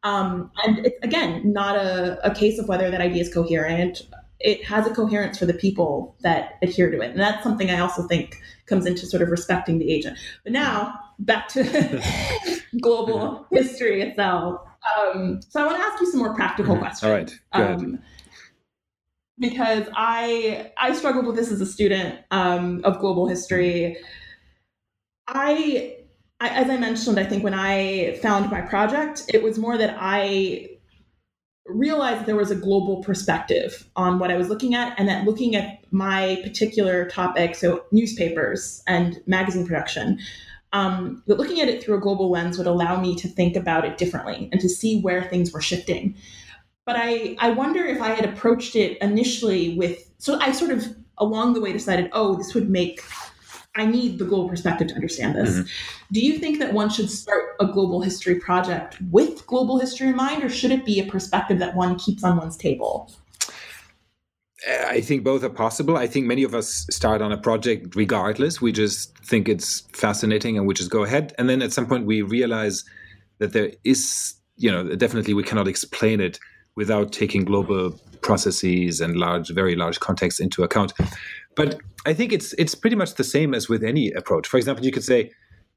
Um, 0.03 0.51
and 0.65 0.85
it's 0.85 0.99
again 1.03 1.53
not 1.53 1.77
a, 1.77 2.19
a 2.25 2.35
case 2.35 2.59
of 2.59 2.69
whether 2.69 2.91
that 2.91 3.01
idea 3.01 3.23
is 3.23 3.33
coherent 3.33 4.03
it 4.41 4.65
has 4.65 4.87
a 4.87 4.95
coherence 4.95 5.39
for 5.39 5.47
the 5.47 5.55
people 5.55 6.17
that 6.21 6.59
adhere 6.63 6.91
to 6.91 7.01
it. 7.01 7.11
And 7.11 7.21
that's 7.21 7.43
something 7.43 7.71
I 7.71 7.81
also 7.81 8.07
think 8.07 8.41
comes 8.67 8.87
into 8.87 9.07
sort 9.07 9.23
of 9.23 9.31
respecting 9.31 9.79
the 9.79 9.91
agent. 9.91 10.19
But 10.45 10.53
now 10.53 10.99
back 11.19 11.49
to 11.49 12.03
global 12.81 13.47
history 13.51 14.03
itself. 14.03 14.61
Um, 14.99 15.41
so 15.49 15.63
I 15.63 15.67
want 15.67 15.79
to 15.79 15.85
ask 15.85 16.01
you 16.01 16.11
some 16.11 16.21
more 16.21 16.35
practical 16.35 16.75
mm-hmm. 16.75 16.83
questions. 16.83 17.05
All 17.05 17.17
right. 17.17 17.33
Um, 17.53 17.99
because 19.39 19.87
I 19.95 20.73
I 20.79 20.95
struggled 20.95 21.27
with 21.27 21.37
this 21.37 21.51
as 21.51 21.61
a 21.61 21.67
student 21.67 22.21
um, 22.31 22.81
of 22.85 22.99
global 23.01 23.27
history. 23.27 23.99
I, 25.29 25.97
I, 26.41 26.49
as 26.51 26.71
I 26.71 26.77
mentioned, 26.77 27.19
I 27.19 27.25
think 27.25 27.43
when 27.43 27.53
I 27.53 28.19
found 28.23 28.51
my 28.51 28.61
project, 28.61 29.25
it 29.35 29.43
was 29.43 29.59
more 29.59 29.77
that 29.77 29.97
I 29.99 30.76
realized 31.69 32.27
there 32.27 32.37
was 32.37 32.51
a 32.51 32.57
global 32.57 33.03
perspective 33.03 33.89
on 33.97 34.19
what 34.19 34.31
I 34.31 34.37
was 34.37 34.49
looking 34.49 34.75
at, 34.75 34.99
and 34.99 35.09
that 35.09 35.25
looking 35.25 35.57
at 35.57 35.85
my 35.91 36.41
particular 36.43 37.09
topic, 37.09 37.55
so 37.55 37.85
newspapers 37.93 38.83
and 38.87 39.21
magazine 39.27 39.67
production, 39.67 40.19
um, 40.73 41.23
that 41.27 41.39
looking 41.39 41.61
at 41.61 41.69
it 41.69 41.83
through 41.83 41.97
a 41.97 42.01
global 42.01 42.31
lens 42.31 42.59
would 42.59 42.67
allow 42.67 43.01
me 43.01 43.15
to 43.17 43.29
think 43.29 43.57
about 43.57 43.85
it 43.85 43.99
differently 43.99 44.49
and 44.53 44.61
to 44.61 44.69
see 44.69 45.01
where 45.01 45.25
things 45.25 45.53
were 45.53 45.61
shifting. 45.61 46.15
But 46.85 46.97
I, 46.99 47.37
I 47.39 47.51
wonder 47.51 47.85
if 47.85 48.01
I 48.01 48.11
had 48.11 48.25
approached 48.25 48.77
it 48.77 48.99
initially 48.99 49.77
with, 49.77 50.11
so 50.19 50.39
I 50.39 50.53
sort 50.53 50.71
of 50.71 50.87
along 51.19 51.55
the 51.55 51.61
way 51.61 51.73
decided, 51.73 52.11
oh, 52.13 52.37
this 52.37 52.55
would 52.55 52.69
make 52.69 53.01
I 53.77 53.87
need 53.87 54.19
the 54.19 54.25
global 54.25 54.49
perspective 54.49 54.89
to 54.89 54.95
understand 54.95 55.37
this. 55.37 55.51
Mm-hmm. 55.51 56.13
Do 56.13 56.21
you 56.21 56.39
think 56.39 56.59
that 56.59 56.73
one 56.73 56.89
should 56.89 57.11
start 57.11 57.57
a 57.61 57.67
global 57.67 58.01
history 58.01 58.37
project 58.37 58.97
with 59.11 59.47
global 59.47 59.79
history 59.79 60.09
in 60.09 60.17
mind, 60.17 60.43
or 60.43 60.49
should 60.49 60.71
it 60.71 60.85
be 60.85 60.99
a 61.01 61.05
perspective 61.05 61.59
that 61.59 61.77
one 61.77 61.97
keeps 61.99 62.25
on 62.25 62.39
one's 62.39 62.57
table? 62.57 63.11
I 64.89 65.01
think 65.01 65.23
both 65.23 65.45
are 65.45 65.51
possible. 65.51 65.97
I 65.97 66.07
think 66.07 66.27
many 66.27 66.43
of 66.43 66.55
us 66.55 66.87
start 66.91 67.21
on 67.21 67.31
a 67.31 67.37
project 67.37 67.95
regardless. 67.95 68.61
We 68.61 68.73
just 68.73 69.17
think 69.19 69.49
it's 69.49 69.81
fascinating 69.93 70.57
and 70.57 70.67
we 70.67 70.75
just 70.75 70.91
go 70.91 71.05
ahead. 71.05 71.35
And 71.39 71.49
then 71.49 71.63
at 71.63 71.73
some 71.73 71.87
point 71.87 72.07
we 72.07 72.23
realize 72.23 72.85
that 73.39 73.53
there 73.53 73.73
is, 73.85 74.35
you 74.57 74.73
know, 74.73 74.97
definitely 74.97 75.35
we 75.35 75.43
cannot 75.43 75.69
explain 75.69 76.21
it 76.21 76.41
without 76.75 77.13
taking 77.13 77.45
global 77.45 77.93
processes 78.23 79.01
and 79.01 79.17
large, 79.17 79.51
very 79.51 79.77
large 79.77 80.01
contexts 80.01 80.41
into 80.41 80.65
account. 80.65 80.95
But 81.57 81.81
I 82.05 82.15
think 82.15 82.33
it's 82.33 82.53
it's 82.55 82.75
pretty 82.75 82.97
much 82.97 83.15
the 83.15 83.25
same 83.25 83.55
as 83.55 83.69
with 83.69 83.83
any 83.83 84.13
approach. 84.13 84.47
For 84.47 84.59
example, 84.59 84.85
you 84.85 84.93
could 84.93 85.05
say, 85.05 85.31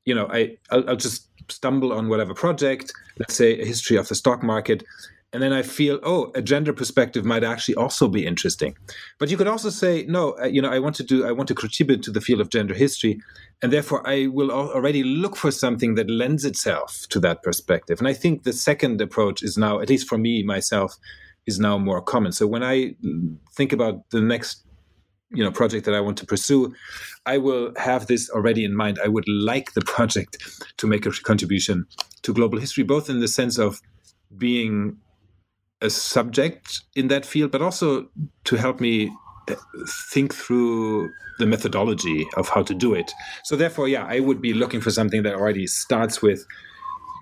you 0.05 0.13
know, 0.13 0.27
I 0.31 0.57
I'll, 0.69 0.87
I'll 0.89 0.95
just 0.95 1.27
stumble 1.51 1.91
on 1.91 2.09
whatever 2.09 2.33
project, 2.35 2.93
let's 3.17 3.35
say 3.35 3.59
a 3.59 3.65
history 3.65 3.97
of 3.97 4.07
the 4.07 4.15
stock 4.15 4.43
market, 4.43 4.83
and 5.31 5.43
then 5.43 5.53
I 5.53 5.61
feel, 5.61 5.99
oh, 6.03 6.31
a 6.33 6.41
gender 6.41 6.73
perspective 6.73 7.23
might 7.23 7.43
actually 7.43 7.75
also 7.75 8.07
be 8.07 8.25
interesting. 8.25 8.75
But 9.19 9.29
you 9.29 9.37
could 9.37 9.47
also 9.47 9.69
say, 9.69 10.05
no, 10.07 10.35
uh, 10.41 10.45
you 10.45 10.61
know, 10.61 10.69
I 10.69 10.79
want 10.79 10.95
to 10.97 11.03
do, 11.03 11.25
I 11.25 11.31
want 11.31 11.47
to 11.49 11.55
contribute 11.55 12.01
to 12.03 12.11
the 12.11 12.21
field 12.21 12.41
of 12.41 12.49
gender 12.49 12.73
history, 12.73 13.21
and 13.61 13.71
therefore 13.71 14.07
I 14.07 14.27
will 14.27 14.51
already 14.51 15.03
look 15.03 15.35
for 15.35 15.51
something 15.51 15.95
that 15.95 16.09
lends 16.09 16.45
itself 16.45 17.05
to 17.09 17.19
that 17.21 17.43
perspective. 17.43 17.99
And 17.99 18.07
I 18.07 18.13
think 18.13 18.43
the 18.43 18.53
second 18.53 19.01
approach 19.01 19.43
is 19.43 19.57
now, 19.57 19.79
at 19.79 19.89
least 19.89 20.07
for 20.07 20.17
me 20.17 20.43
myself, 20.43 20.97
is 21.45 21.59
now 21.59 21.77
more 21.77 22.01
common. 22.01 22.31
So 22.31 22.47
when 22.47 22.63
I 22.63 22.95
think 23.53 23.71
about 23.71 24.09
the 24.09 24.21
next 24.21 24.65
you 25.31 25.43
know 25.43 25.51
project 25.51 25.85
that 25.85 25.93
I 25.93 26.01
want 26.01 26.17
to 26.19 26.25
pursue, 26.25 26.73
I 27.25 27.37
will 27.37 27.73
have 27.77 28.07
this 28.07 28.29
already 28.29 28.65
in 28.65 28.75
mind. 28.75 28.99
I 29.03 29.07
would 29.07 29.27
like 29.27 29.73
the 29.73 29.81
project 29.81 30.37
to 30.77 30.87
make 30.87 31.05
a 31.05 31.11
contribution 31.11 31.85
to 32.23 32.33
global 32.33 32.59
history, 32.59 32.83
both 32.83 33.09
in 33.09 33.19
the 33.19 33.27
sense 33.27 33.57
of 33.57 33.81
being 34.37 34.97
a 35.81 35.89
subject 35.89 36.81
in 36.95 37.07
that 37.07 37.25
field, 37.25 37.51
but 37.51 37.61
also 37.61 38.07
to 38.43 38.55
help 38.57 38.79
me 38.79 39.11
uh, 39.49 39.55
think 40.11 40.33
through 40.33 41.09
the 41.39 41.45
methodology 41.45 42.27
of 42.35 42.49
how 42.49 42.61
to 42.63 42.73
do 42.73 42.93
it. 42.93 43.11
So 43.45 43.55
therefore, 43.55 43.87
yeah, 43.87 44.05
I 44.05 44.19
would 44.19 44.41
be 44.41 44.53
looking 44.53 44.81
for 44.81 44.91
something 44.91 45.23
that 45.23 45.35
already 45.35 45.67
starts 45.67 46.21
with 46.21 46.45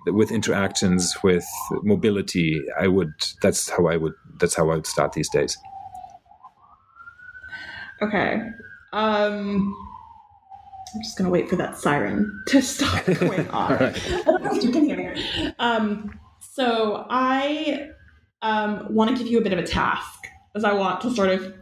with 0.07 0.31
interactions 0.31 1.15
with 1.23 1.45
mobility. 1.83 2.63
I 2.79 2.87
would 2.87 3.13
that's 3.41 3.69
how 3.69 3.87
I 3.87 3.97
would 3.97 4.13
that's 4.39 4.55
how 4.55 4.69
I 4.69 4.75
would 4.75 4.87
start 4.87 5.13
these 5.13 5.29
days. 5.29 5.57
Okay. 8.01 8.49
Um, 8.93 9.75
I'm 10.93 11.01
just 11.01 11.17
gonna 11.17 11.29
wait 11.29 11.49
for 11.49 11.55
that 11.57 11.77
siren 11.77 12.43
to 12.47 12.61
stop 12.63 13.05
going 13.05 13.47
off. 13.49 13.79
right. 13.79 14.11
I 14.11 14.21
don't 14.23 14.43
know 14.43 14.55
if 14.55 14.63
you 14.63 14.71
can 14.71 14.85
hear 14.85 14.97
me. 14.97 15.53
Um, 15.59 16.19
so 16.39 17.05
I 17.09 17.89
um, 18.41 18.93
want 18.93 19.11
to 19.11 19.17
give 19.17 19.31
you 19.31 19.39
a 19.39 19.41
bit 19.41 19.53
of 19.53 19.59
a 19.59 19.67
task, 19.67 20.27
as 20.55 20.63
I 20.63 20.73
want 20.73 21.01
to 21.01 21.11
sort 21.11 21.29
of. 21.29 21.53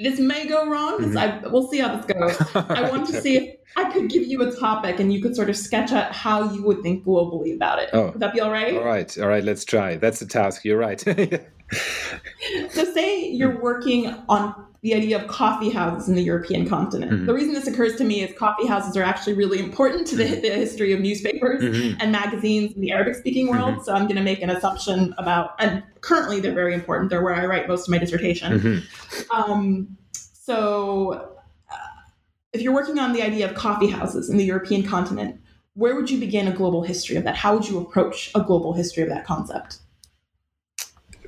This 0.00 0.20
may 0.20 0.46
go 0.46 0.70
wrong. 0.70 1.00
Mm-hmm. 1.00 1.18
I, 1.18 1.48
we'll 1.48 1.66
see 1.66 1.78
how 1.78 1.96
this 1.96 2.06
goes. 2.06 2.40
I 2.54 2.88
want 2.88 3.08
to 3.08 3.20
see 3.20 3.36
if 3.36 3.56
I 3.76 3.90
could 3.90 4.08
give 4.08 4.28
you 4.28 4.42
a 4.42 4.54
topic 4.54 5.00
and 5.00 5.12
you 5.12 5.20
could 5.20 5.34
sort 5.34 5.50
of 5.50 5.56
sketch 5.56 5.90
out 5.90 6.12
how 6.12 6.52
you 6.52 6.62
would 6.62 6.84
think 6.84 7.04
globally 7.04 7.52
about 7.52 7.80
it. 7.80 7.90
Oh, 7.92 8.12
would 8.12 8.20
that 8.20 8.32
be 8.32 8.40
all 8.40 8.52
right? 8.52 8.76
All 8.76 8.84
right, 8.84 9.18
all 9.18 9.26
right. 9.26 9.42
Let's 9.42 9.64
try. 9.64 9.96
That's 9.96 10.20
the 10.20 10.26
task. 10.26 10.64
You're 10.64 10.78
right. 10.78 11.00
so, 11.00 12.84
say 12.94 13.28
you're 13.28 13.60
working 13.60 14.14
on 14.28 14.67
the 14.82 14.94
idea 14.94 15.20
of 15.20 15.26
coffee 15.26 15.70
houses 15.70 16.08
in 16.08 16.14
the 16.14 16.22
European 16.22 16.68
continent. 16.68 17.10
Mm-hmm. 17.10 17.26
The 17.26 17.34
reason 17.34 17.52
this 17.52 17.66
occurs 17.66 17.96
to 17.96 18.04
me 18.04 18.22
is 18.22 18.36
coffee 18.38 18.66
houses 18.66 18.96
are 18.96 19.02
actually 19.02 19.34
really 19.34 19.58
important 19.58 20.06
to 20.08 20.16
the, 20.16 20.24
mm-hmm. 20.24 20.40
the 20.40 20.50
history 20.50 20.92
of 20.92 21.00
newspapers 21.00 21.62
mm-hmm. 21.62 22.00
and 22.00 22.12
magazines 22.12 22.74
in 22.74 22.80
the 22.80 22.92
Arabic 22.92 23.16
speaking 23.16 23.48
world. 23.48 23.74
Mm-hmm. 23.74 23.82
So 23.82 23.92
I'm 23.92 24.04
going 24.04 24.16
to 24.16 24.22
make 24.22 24.40
an 24.40 24.50
assumption 24.50 25.14
about, 25.18 25.56
and 25.58 25.82
currently 26.00 26.38
they're 26.38 26.54
very 26.54 26.74
important. 26.74 27.10
They're 27.10 27.22
where 27.24 27.34
I 27.34 27.44
write 27.46 27.66
most 27.66 27.88
of 27.88 27.90
my 27.90 27.98
dissertation. 27.98 28.60
Mm-hmm. 28.60 29.30
Um, 29.36 29.96
so 30.12 31.34
uh, 31.70 31.76
if 32.52 32.62
you're 32.62 32.74
working 32.74 33.00
on 33.00 33.12
the 33.12 33.22
idea 33.22 33.50
of 33.50 33.56
coffee 33.56 33.88
houses 33.88 34.30
in 34.30 34.36
the 34.36 34.44
European 34.44 34.84
continent, 34.84 35.40
where 35.74 35.96
would 35.96 36.08
you 36.08 36.20
begin 36.20 36.46
a 36.46 36.52
global 36.52 36.82
history 36.82 37.16
of 37.16 37.24
that? 37.24 37.34
How 37.34 37.54
would 37.54 37.68
you 37.68 37.80
approach 37.80 38.30
a 38.36 38.40
global 38.40 38.74
history 38.74 39.02
of 39.02 39.08
that 39.08 39.24
concept? 39.24 39.78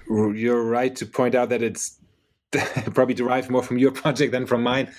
You're 0.08 0.64
right 0.64 0.94
to 0.96 1.06
point 1.06 1.34
out 1.34 1.50
that 1.50 1.62
it's 1.62 1.99
probably 2.94 3.14
derived 3.14 3.50
more 3.50 3.62
from 3.62 3.78
your 3.78 3.90
project 4.02 4.32
than 4.32 4.46
from 4.46 4.62
mine. 4.62 4.92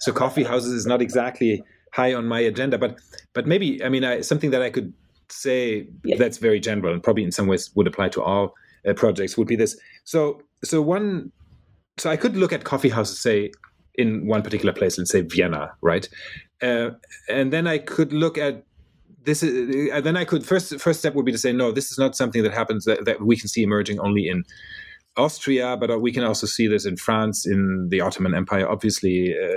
So 0.00 0.12
coffee 0.12 0.44
houses 0.44 0.72
is 0.72 0.86
not 0.86 1.00
exactly 1.00 1.62
high 1.92 2.12
on 2.14 2.26
my 2.26 2.40
agenda, 2.40 2.78
but 2.78 2.98
but 3.32 3.46
maybe 3.46 3.82
I 3.84 3.88
mean 3.88 4.04
I, 4.04 4.20
something 4.20 4.50
that 4.50 4.62
I 4.62 4.70
could 4.70 4.92
say 5.28 5.88
yeah. 6.04 6.16
that's 6.16 6.38
very 6.38 6.60
general 6.60 6.92
and 6.92 7.02
probably 7.02 7.24
in 7.24 7.32
some 7.32 7.46
ways 7.46 7.70
would 7.74 7.86
apply 7.86 8.08
to 8.10 8.22
all 8.22 8.54
uh, 8.88 8.92
projects 8.94 9.36
would 9.36 9.48
be 9.48 9.56
this. 9.56 9.78
So 10.04 10.42
so 10.64 10.82
one 10.82 11.32
so 11.98 12.10
I 12.10 12.16
could 12.16 12.36
look 12.36 12.52
at 12.52 12.64
coffee 12.64 12.90
houses 12.90 13.20
say 13.20 13.52
in 13.94 14.26
one 14.26 14.42
particular 14.42 14.74
place, 14.74 14.98
let's 14.98 15.10
say 15.10 15.22
Vienna, 15.22 15.72
right? 15.80 16.06
Uh, 16.60 16.90
and 17.28 17.52
then 17.52 17.66
I 17.66 17.78
could 17.78 18.12
look 18.12 18.36
at 18.36 18.64
this 19.22 19.42
is, 19.42 19.90
uh, 19.90 20.00
then 20.00 20.16
I 20.16 20.24
could 20.24 20.46
first 20.46 20.78
first 20.80 21.00
step 21.00 21.14
would 21.14 21.24
be 21.24 21.32
to 21.32 21.38
say 21.38 21.52
no, 21.52 21.72
this 21.72 21.90
is 21.90 21.98
not 21.98 22.16
something 22.16 22.42
that 22.42 22.52
happens 22.52 22.84
that, 22.84 23.04
that 23.04 23.20
we 23.22 23.36
can 23.36 23.48
see 23.48 23.62
emerging 23.62 23.98
only 24.00 24.28
in 24.28 24.44
Austria, 25.16 25.76
but 25.76 26.00
we 26.00 26.12
can 26.12 26.24
also 26.24 26.46
see 26.46 26.66
this 26.66 26.84
in 26.84 26.96
France, 26.96 27.46
in 27.46 27.88
the 27.90 28.00
Ottoman 28.00 28.34
Empire, 28.34 28.68
obviously, 28.68 29.34
uh, 29.34 29.48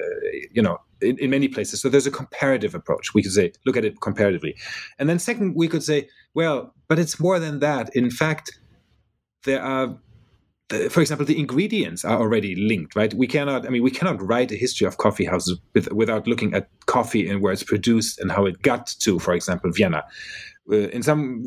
you 0.51 0.61
know, 0.61 0.77
in, 1.01 1.17
in, 1.19 1.29
many 1.29 1.47
places. 1.47 1.81
So 1.81 1.89
there's 1.89 2.07
a 2.07 2.11
comparative 2.11 2.75
approach. 2.75 3.13
We 3.13 3.23
could 3.23 3.31
say, 3.31 3.51
look 3.65 3.77
at 3.77 3.85
it 3.85 4.01
comparatively. 4.01 4.55
And 4.97 5.09
then, 5.09 5.19
second, 5.19 5.55
we 5.55 5.67
could 5.67 5.83
say, 5.83 6.07
well, 6.33 6.73
but 6.87 6.99
it's 6.99 7.19
more 7.19 7.39
than 7.39 7.59
that. 7.59 7.95
In 7.95 8.09
fact, 8.09 8.59
there 9.45 9.61
are, 9.61 9.97
for 10.89 11.01
example, 11.01 11.25
the 11.25 11.39
ingredients 11.39 12.05
are 12.05 12.19
already 12.19 12.55
linked, 12.55 12.95
right? 12.95 13.13
We 13.13 13.27
cannot, 13.27 13.65
I 13.65 13.69
mean, 13.69 13.83
we 13.83 13.91
cannot 13.91 14.21
write 14.21 14.51
a 14.51 14.55
history 14.55 14.87
of 14.87 14.97
coffee 14.97 15.25
houses 15.25 15.59
with, 15.73 15.91
without 15.91 16.27
looking 16.27 16.53
at 16.53 16.69
coffee 16.85 17.29
and 17.29 17.41
where 17.41 17.51
it's 17.51 17.63
produced 17.63 18.19
and 18.19 18.31
how 18.31 18.45
it 18.45 18.61
got 18.61 18.87
to, 18.99 19.19
for 19.19 19.33
example, 19.33 19.71
Vienna. 19.71 20.03
Uh, 20.71 20.87
in 20.89 21.01
some 21.01 21.43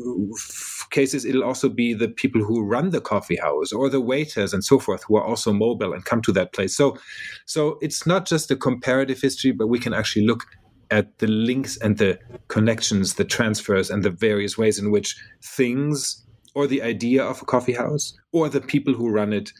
cases, 0.93 1.25
it'll 1.25 1.43
also 1.43 1.67
be 1.67 1.93
the 1.93 2.07
people 2.07 2.41
who 2.41 2.63
run 2.63 2.91
the 2.91 3.01
coffee 3.01 3.35
house 3.35 3.73
or 3.73 3.89
the 3.89 3.99
waiters 3.99 4.53
and 4.53 4.63
so 4.63 4.79
forth 4.79 5.03
who 5.03 5.17
are 5.17 5.25
also 5.25 5.51
mobile 5.51 5.91
and 5.91 6.05
come 6.05 6.21
to 6.21 6.31
that 6.31 6.53
place. 6.53 6.75
So, 6.75 6.97
so 7.45 7.77
it's 7.81 8.07
not 8.07 8.25
just 8.25 8.49
a 8.49 8.55
comparative 8.55 9.19
history, 9.19 9.51
but 9.51 9.67
we 9.67 9.79
can 9.79 9.93
actually 9.93 10.25
look 10.25 10.45
at 10.91 11.17
the 11.19 11.27
links 11.27 11.75
and 11.77 11.97
the 11.97 12.17
connections, 12.47 13.15
the 13.15 13.25
transfers, 13.25 13.89
and 13.89 14.03
the 14.03 14.11
various 14.11 14.57
ways 14.57 14.79
in 14.79 14.91
which 14.91 15.17
things 15.43 16.23
or 16.55 16.67
the 16.67 16.83
idea 16.83 17.23
of 17.23 17.41
a 17.41 17.45
coffee 17.45 17.73
house 17.73 18.13
or 18.31 18.47
the 18.47 18.61
people 18.61 18.93
who 18.93 19.09
run 19.09 19.33
it 19.33 19.51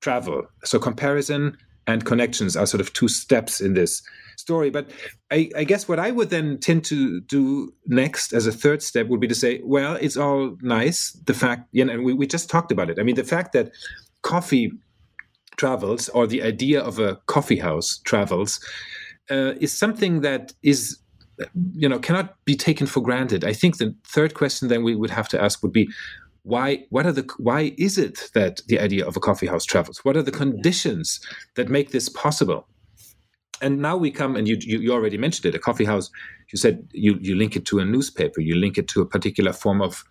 travel. 0.00 0.42
So, 0.64 0.78
comparison 0.78 1.56
and 1.86 2.04
connections 2.04 2.56
are 2.56 2.66
sort 2.66 2.80
of 2.80 2.92
two 2.92 3.08
steps 3.08 3.60
in 3.60 3.74
this 3.74 4.02
story. 4.36 4.70
But 4.70 4.90
I, 5.30 5.50
I, 5.56 5.64
guess 5.64 5.88
what 5.88 5.98
I 5.98 6.10
would 6.10 6.30
then 6.30 6.58
tend 6.58 6.84
to 6.86 7.20
do 7.22 7.72
next 7.86 8.32
as 8.32 8.46
a 8.46 8.52
third 8.52 8.82
step 8.82 9.08
would 9.08 9.20
be 9.20 9.28
to 9.28 9.34
say, 9.34 9.60
well, 9.64 9.96
it's 10.00 10.16
all 10.16 10.56
nice. 10.60 11.12
The 11.24 11.34
fact, 11.34 11.68
you 11.72 11.84
know, 11.84 11.92
and 11.94 12.04
we, 12.04 12.12
we 12.12 12.26
just 12.26 12.50
talked 12.50 12.70
about 12.72 12.90
it. 12.90 12.98
I 12.98 13.02
mean, 13.02 13.16
the 13.16 13.24
fact 13.24 13.52
that 13.52 13.70
coffee 14.22 14.72
travels 15.56 16.08
or 16.10 16.26
the 16.26 16.42
idea 16.42 16.80
of 16.80 16.98
a 16.98 17.16
coffee 17.26 17.58
house 17.58 17.98
travels 18.04 18.60
uh, 19.30 19.54
is 19.60 19.76
something 19.76 20.20
that 20.20 20.52
is 20.62 20.98
you 21.72 21.88
know 21.88 21.98
cannot 21.98 22.34
be 22.44 22.54
taken 22.54 22.86
for 22.86 23.00
granted 23.00 23.44
i 23.44 23.52
think 23.52 23.76
the 23.76 23.94
third 24.04 24.32
question 24.32 24.68
then 24.68 24.82
we 24.82 24.94
would 24.94 25.10
have 25.10 25.28
to 25.28 25.42
ask 25.42 25.62
would 25.62 25.72
be 25.72 25.88
why 26.46 26.86
what 26.90 27.06
are 27.06 27.12
the 27.12 27.28
why 27.38 27.74
is 27.76 27.98
it 27.98 28.30
that 28.34 28.60
the 28.68 28.78
idea 28.78 29.04
of 29.04 29.16
a 29.16 29.20
coffee 29.20 29.48
house 29.48 29.64
travels? 29.64 30.04
What 30.04 30.16
are 30.16 30.22
the 30.22 30.30
conditions 30.30 31.20
that 31.56 31.68
make 31.68 31.90
this 31.90 32.08
possible? 32.08 32.68
And 33.60 33.80
now 33.80 33.96
we 33.96 34.12
come 34.12 34.36
and 34.36 34.46
you, 34.46 34.56
you, 34.60 34.78
you 34.78 34.92
already 34.92 35.18
mentioned 35.18 35.46
it 35.46 35.56
a 35.56 35.58
coffee 35.58 35.84
house 35.84 36.08
you 36.52 36.58
said 36.58 36.86
you 36.92 37.18
you 37.20 37.34
link 37.34 37.56
it 37.56 37.64
to 37.66 37.80
a 37.80 37.84
newspaper 37.84 38.40
you 38.40 38.54
link 38.54 38.78
it 38.78 38.86
to 38.88 39.00
a 39.00 39.06
particular 39.06 39.52
form 39.52 39.82
of 39.82 40.04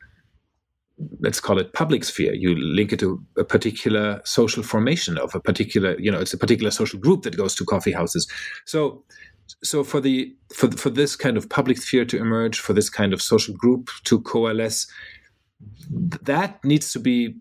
let's 1.19 1.39
call 1.39 1.57
it 1.59 1.71
public 1.71 2.03
sphere 2.03 2.33
you 2.33 2.55
link 2.55 2.91
it 2.91 2.99
to 2.99 3.23
a 3.38 3.43
particular 3.43 4.19
social 4.25 4.63
formation 4.63 5.17
of 5.17 5.33
a 5.36 5.39
particular 5.39 5.97
you 5.99 6.11
know 6.11 6.19
it's 6.19 6.33
a 6.33 6.38
particular 6.38 6.71
social 6.71 6.99
group 6.99 7.23
that 7.23 7.38
goes 7.38 7.55
to 7.55 7.63
coffee 7.63 7.93
houses. 7.93 8.27
So 8.65 9.03
so 9.63 9.83
for 9.83 10.01
the 10.01 10.36
for 10.53 10.69
for 10.71 10.89
this 10.89 11.15
kind 11.15 11.38
of 11.38 11.49
public 11.49 11.77
sphere 11.77 12.05
to 12.05 12.17
emerge 12.17 12.59
for 12.59 12.73
this 12.73 12.89
kind 12.89 13.13
of 13.13 13.21
social 13.21 13.53
group 13.53 13.89
to 14.03 14.19
coalesce 14.21 14.88
that 15.89 16.64
needs 16.64 16.91
to 16.93 16.99
be 16.99 17.36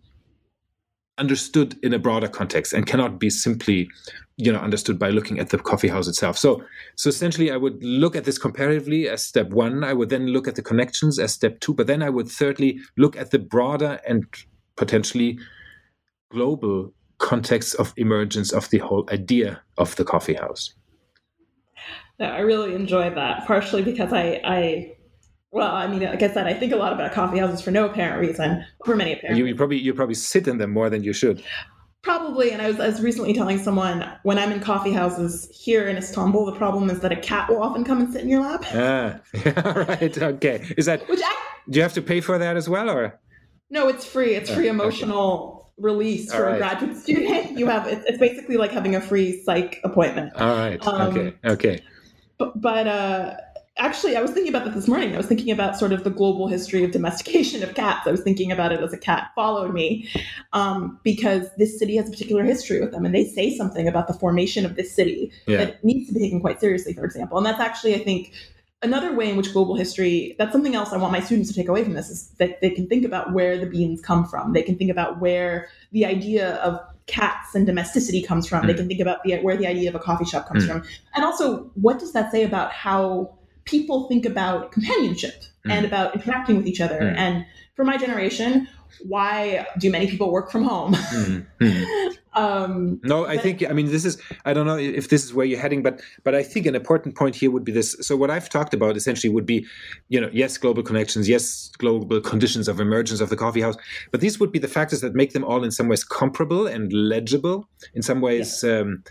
understood 1.18 1.76
in 1.82 1.94
a 1.94 1.98
broader 1.98 2.28
context 2.28 2.72
and 2.72 2.86
cannot 2.86 3.20
be 3.20 3.30
simply 3.30 3.88
you 4.36 4.52
know 4.52 4.58
understood 4.58 4.98
by 4.98 5.10
looking 5.10 5.38
at 5.38 5.50
the 5.50 5.58
coffee 5.58 5.88
house 5.88 6.08
itself. 6.08 6.36
So 6.36 6.64
so 6.96 7.08
essentially 7.08 7.50
i 7.52 7.56
would 7.56 7.82
look 7.82 8.16
at 8.16 8.24
this 8.24 8.38
comparatively 8.38 9.08
as 9.08 9.24
step 9.24 9.50
1 9.50 9.84
i 9.84 9.92
would 9.92 10.08
then 10.08 10.26
look 10.28 10.48
at 10.48 10.56
the 10.56 10.62
connections 10.62 11.18
as 11.18 11.32
step 11.32 11.60
2 11.60 11.74
but 11.74 11.86
then 11.86 12.02
i 12.02 12.10
would 12.10 12.28
thirdly 12.28 12.80
look 12.96 13.16
at 13.16 13.30
the 13.30 13.38
broader 13.38 14.00
and 14.06 14.26
potentially 14.76 15.38
global 16.30 16.92
context 17.18 17.74
of 17.76 17.94
emergence 17.96 18.52
of 18.52 18.68
the 18.70 18.78
whole 18.78 19.08
idea 19.12 19.60
of 19.78 19.94
the 19.96 20.04
coffee 20.04 20.34
house. 20.34 20.74
Yeah, 22.18 22.34
i 22.34 22.40
really 22.40 22.74
enjoy 22.74 23.10
that 23.14 23.46
partially 23.46 23.82
because 23.82 24.12
i 24.12 24.40
i 24.44 24.93
well, 25.54 25.72
I 25.72 25.86
mean, 25.86 26.02
like 26.02 26.20
I 26.20 26.28
said, 26.28 26.48
I 26.48 26.54
think 26.54 26.72
a 26.72 26.76
lot 26.76 26.92
about 26.92 27.12
coffee 27.12 27.38
houses 27.38 27.60
for 27.60 27.70
no 27.70 27.86
apparent 27.86 28.20
reason, 28.20 28.64
for 28.84 28.96
many 28.96 29.12
apparent. 29.12 29.38
You, 29.38 29.46
you 29.46 29.54
probably 29.54 29.78
you 29.78 29.94
probably 29.94 30.16
sit 30.16 30.48
in 30.48 30.58
them 30.58 30.72
more 30.72 30.90
than 30.90 31.04
you 31.04 31.12
should. 31.12 31.44
Probably, 32.02 32.50
and 32.50 32.60
I 32.60 32.66
was, 32.66 32.80
I 32.80 32.88
was 32.88 33.00
recently 33.00 33.32
telling 33.34 33.58
someone 33.58 34.04
when 34.24 34.36
I'm 34.36 34.50
in 34.50 34.58
coffee 34.58 34.90
houses 34.90 35.48
here 35.54 35.86
in 35.86 35.96
Istanbul, 35.96 36.44
the 36.44 36.56
problem 36.56 36.90
is 36.90 36.98
that 37.00 37.12
a 37.12 37.16
cat 37.16 37.48
will 37.48 37.62
often 37.62 37.84
come 37.84 38.00
and 38.00 38.12
sit 38.12 38.22
in 38.22 38.28
your 38.28 38.40
lap. 38.40 38.64
Ah, 38.66 39.20
yeah, 39.32 39.84
right. 39.88 40.18
Okay, 40.18 40.74
is 40.76 40.86
that? 40.86 41.08
Which 41.08 41.20
I, 41.24 41.36
do 41.70 41.76
you 41.76 41.82
have 41.82 41.94
to 41.94 42.02
pay 42.02 42.20
for 42.20 42.36
that 42.36 42.56
as 42.56 42.68
well, 42.68 42.90
or? 42.90 43.20
No, 43.70 43.86
it's 43.86 44.04
free. 44.04 44.34
It's 44.34 44.50
free 44.50 44.66
emotional 44.66 45.60
okay. 45.60 45.70
release 45.78 46.32
for 46.34 46.42
right. 46.42 46.56
a 46.56 46.58
graduate 46.58 46.96
student. 46.96 47.56
You 47.56 47.68
have 47.68 47.86
it's, 47.86 48.04
it's, 48.06 48.18
basically 48.18 48.56
like 48.56 48.72
having 48.72 48.96
a 48.96 49.00
free 49.00 49.40
psych 49.44 49.80
appointment. 49.84 50.32
All 50.34 50.48
right. 50.48 50.84
Um, 50.84 51.16
okay. 51.16 51.34
Okay. 51.44 51.82
But, 52.38 52.60
but 52.60 52.86
uh, 52.88 53.36
actually, 53.76 54.16
I 54.16 54.20
was 54.20 54.30
thinking 54.30 54.54
about 54.54 54.64
that 54.64 54.74
this 54.74 54.86
morning. 54.86 55.14
I 55.14 55.16
was 55.16 55.26
thinking 55.26 55.50
about 55.50 55.76
sort 55.76 55.92
of 55.92 56.04
the 56.04 56.10
global 56.10 56.46
history 56.48 56.84
of 56.84 56.92
domestication 56.92 57.62
of 57.62 57.74
cats. 57.74 58.06
I 58.06 58.10
was 58.10 58.20
thinking 58.20 58.52
about 58.52 58.72
it 58.72 58.80
as 58.80 58.92
a 58.92 58.98
cat 58.98 59.30
followed 59.34 59.74
me 59.74 60.08
um, 60.52 61.00
because 61.02 61.48
this 61.58 61.78
city 61.78 61.96
has 61.96 62.08
a 62.08 62.10
particular 62.10 62.44
history 62.44 62.80
with 62.80 62.92
them, 62.92 63.04
and 63.04 63.14
they 63.14 63.24
say 63.24 63.56
something 63.56 63.88
about 63.88 64.06
the 64.06 64.14
formation 64.14 64.64
of 64.64 64.76
this 64.76 64.94
city 64.94 65.32
yeah. 65.46 65.58
that 65.58 65.84
needs 65.84 66.08
to 66.08 66.14
be 66.14 66.20
taken 66.20 66.40
quite 66.40 66.60
seriously, 66.60 66.92
for 66.92 67.04
example. 67.04 67.36
And 67.36 67.46
that's 67.46 67.60
actually, 67.60 67.94
I 67.94 68.04
think, 68.04 68.32
another 68.82 69.14
way 69.14 69.30
in 69.30 69.36
which 69.36 69.52
global 69.52 69.76
history 69.76 70.36
that's 70.38 70.52
something 70.52 70.74
else 70.74 70.92
i 70.92 70.96
want 70.98 71.10
my 71.10 71.20
students 71.20 71.48
to 71.48 71.54
take 71.54 71.68
away 71.68 71.82
from 71.82 71.94
this 71.94 72.10
is 72.10 72.28
that 72.38 72.60
they 72.60 72.68
can 72.68 72.86
think 72.86 73.02
about 73.02 73.32
where 73.32 73.56
the 73.56 73.64
beans 73.64 73.98
come 74.02 74.26
from 74.26 74.52
they 74.52 74.62
can 74.62 74.76
think 74.76 74.90
about 74.90 75.20
where 75.20 75.68
the 75.92 76.04
idea 76.04 76.56
of 76.56 76.78
cats 77.06 77.54
and 77.54 77.66
domesticity 77.66 78.22
comes 78.22 78.46
from 78.46 78.62
mm. 78.62 78.66
they 78.66 78.74
can 78.74 78.86
think 78.86 79.00
about 79.00 79.22
the, 79.24 79.38
where 79.38 79.56
the 79.56 79.66
idea 79.66 79.88
of 79.88 79.94
a 79.94 79.98
coffee 79.98 80.24
shop 80.24 80.46
comes 80.46 80.64
mm. 80.64 80.68
from 80.68 80.82
and 81.14 81.24
also 81.24 81.70
what 81.74 81.98
does 81.98 82.12
that 82.12 82.30
say 82.30 82.44
about 82.44 82.70
how 82.72 83.34
people 83.64 84.08
think 84.08 84.24
about 84.24 84.72
companionship 84.72 85.42
mm. 85.66 85.72
and 85.72 85.84
about 85.84 86.14
interacting 86.14 86.56
with 86.56 86.66
each 86.66 86.80
other. 86.80 87.00
Mm. 87.00 87.16
And 87.16 87.46
for 87.74 87.84
my 87.84 87.96
generation, 87.96 88.68
why 89.02 89.66
do 89.78 89.90
many 89.90 90.06
people 90.06 90.30
work 90.30 90.50
from 90.50 90.64
home? 90.64 90.94
mm. 90.94 92.16
um, 92.34 93.00
no, 93.02 93.26
I 93.26 93.36
think 93.36 93.68
I 93.68 93.72
mean 93.72 93.86
this 93.86 94.04
is 94.04 94.20
I 94.44 94.52
don't 94.52 94.66
know 94.66 94.76
if 94.76 95.08
this 95.08 95.24
is 95.24 95.34
where 95.34 95.46
you're 95.46 95.58
heading, 95.58 95.82
but 95.82 96.00
but 96.22 96.34
I 96.34 96.42
think 96.42 96.66
an 96.66 96.74
important 96.74 97.16
point 97.16 97.34
here 97.34 97.50
would 97.50 97.64
be 97.64 97.72
this. 97.72 97.96
So 98.00 98.16
what 98.16 98.30
I've 98.30 98.48
talked 98.48 98.74
about 98.74 98.96
essentially 98.96 99.32
would 99.32 99.46
be, 99.46 99.66
you 100.08 100.20
know, 100.20 100.30
yes, 100.32 100.56
global 100.56 100.82
connections, 100.82 101.28
yes, 101.28 101.70
global 101.78 102.20
conditions 102.20 102.68
of 102.68 102.80
emergence 102.80 103.20
of 103.20 103.30
the 103.30 103.36
coffee 103.36 103.60
house, 103.60 103.76
but 104.12 104.20
these 104.20 104.38
would 104.38 104.52
be 104.52 104.58
the 104.58 104.68
factors 104.68 105.00
that 105.00 105.14
make 105.14 105.32
them 105.32 105.44
all 105.44 105.64
in 105.64 105.70
some 105.70 105.88
ways 105.88 106.04
comparable 106.04 106.66
and 106.66 106.92
legible. 106.92 107.68
In 107.94 108.02
some 108.02 108.20
ways. 108.20 108.62
Yeah. 108.62 108.80
Um, 108.80 109.04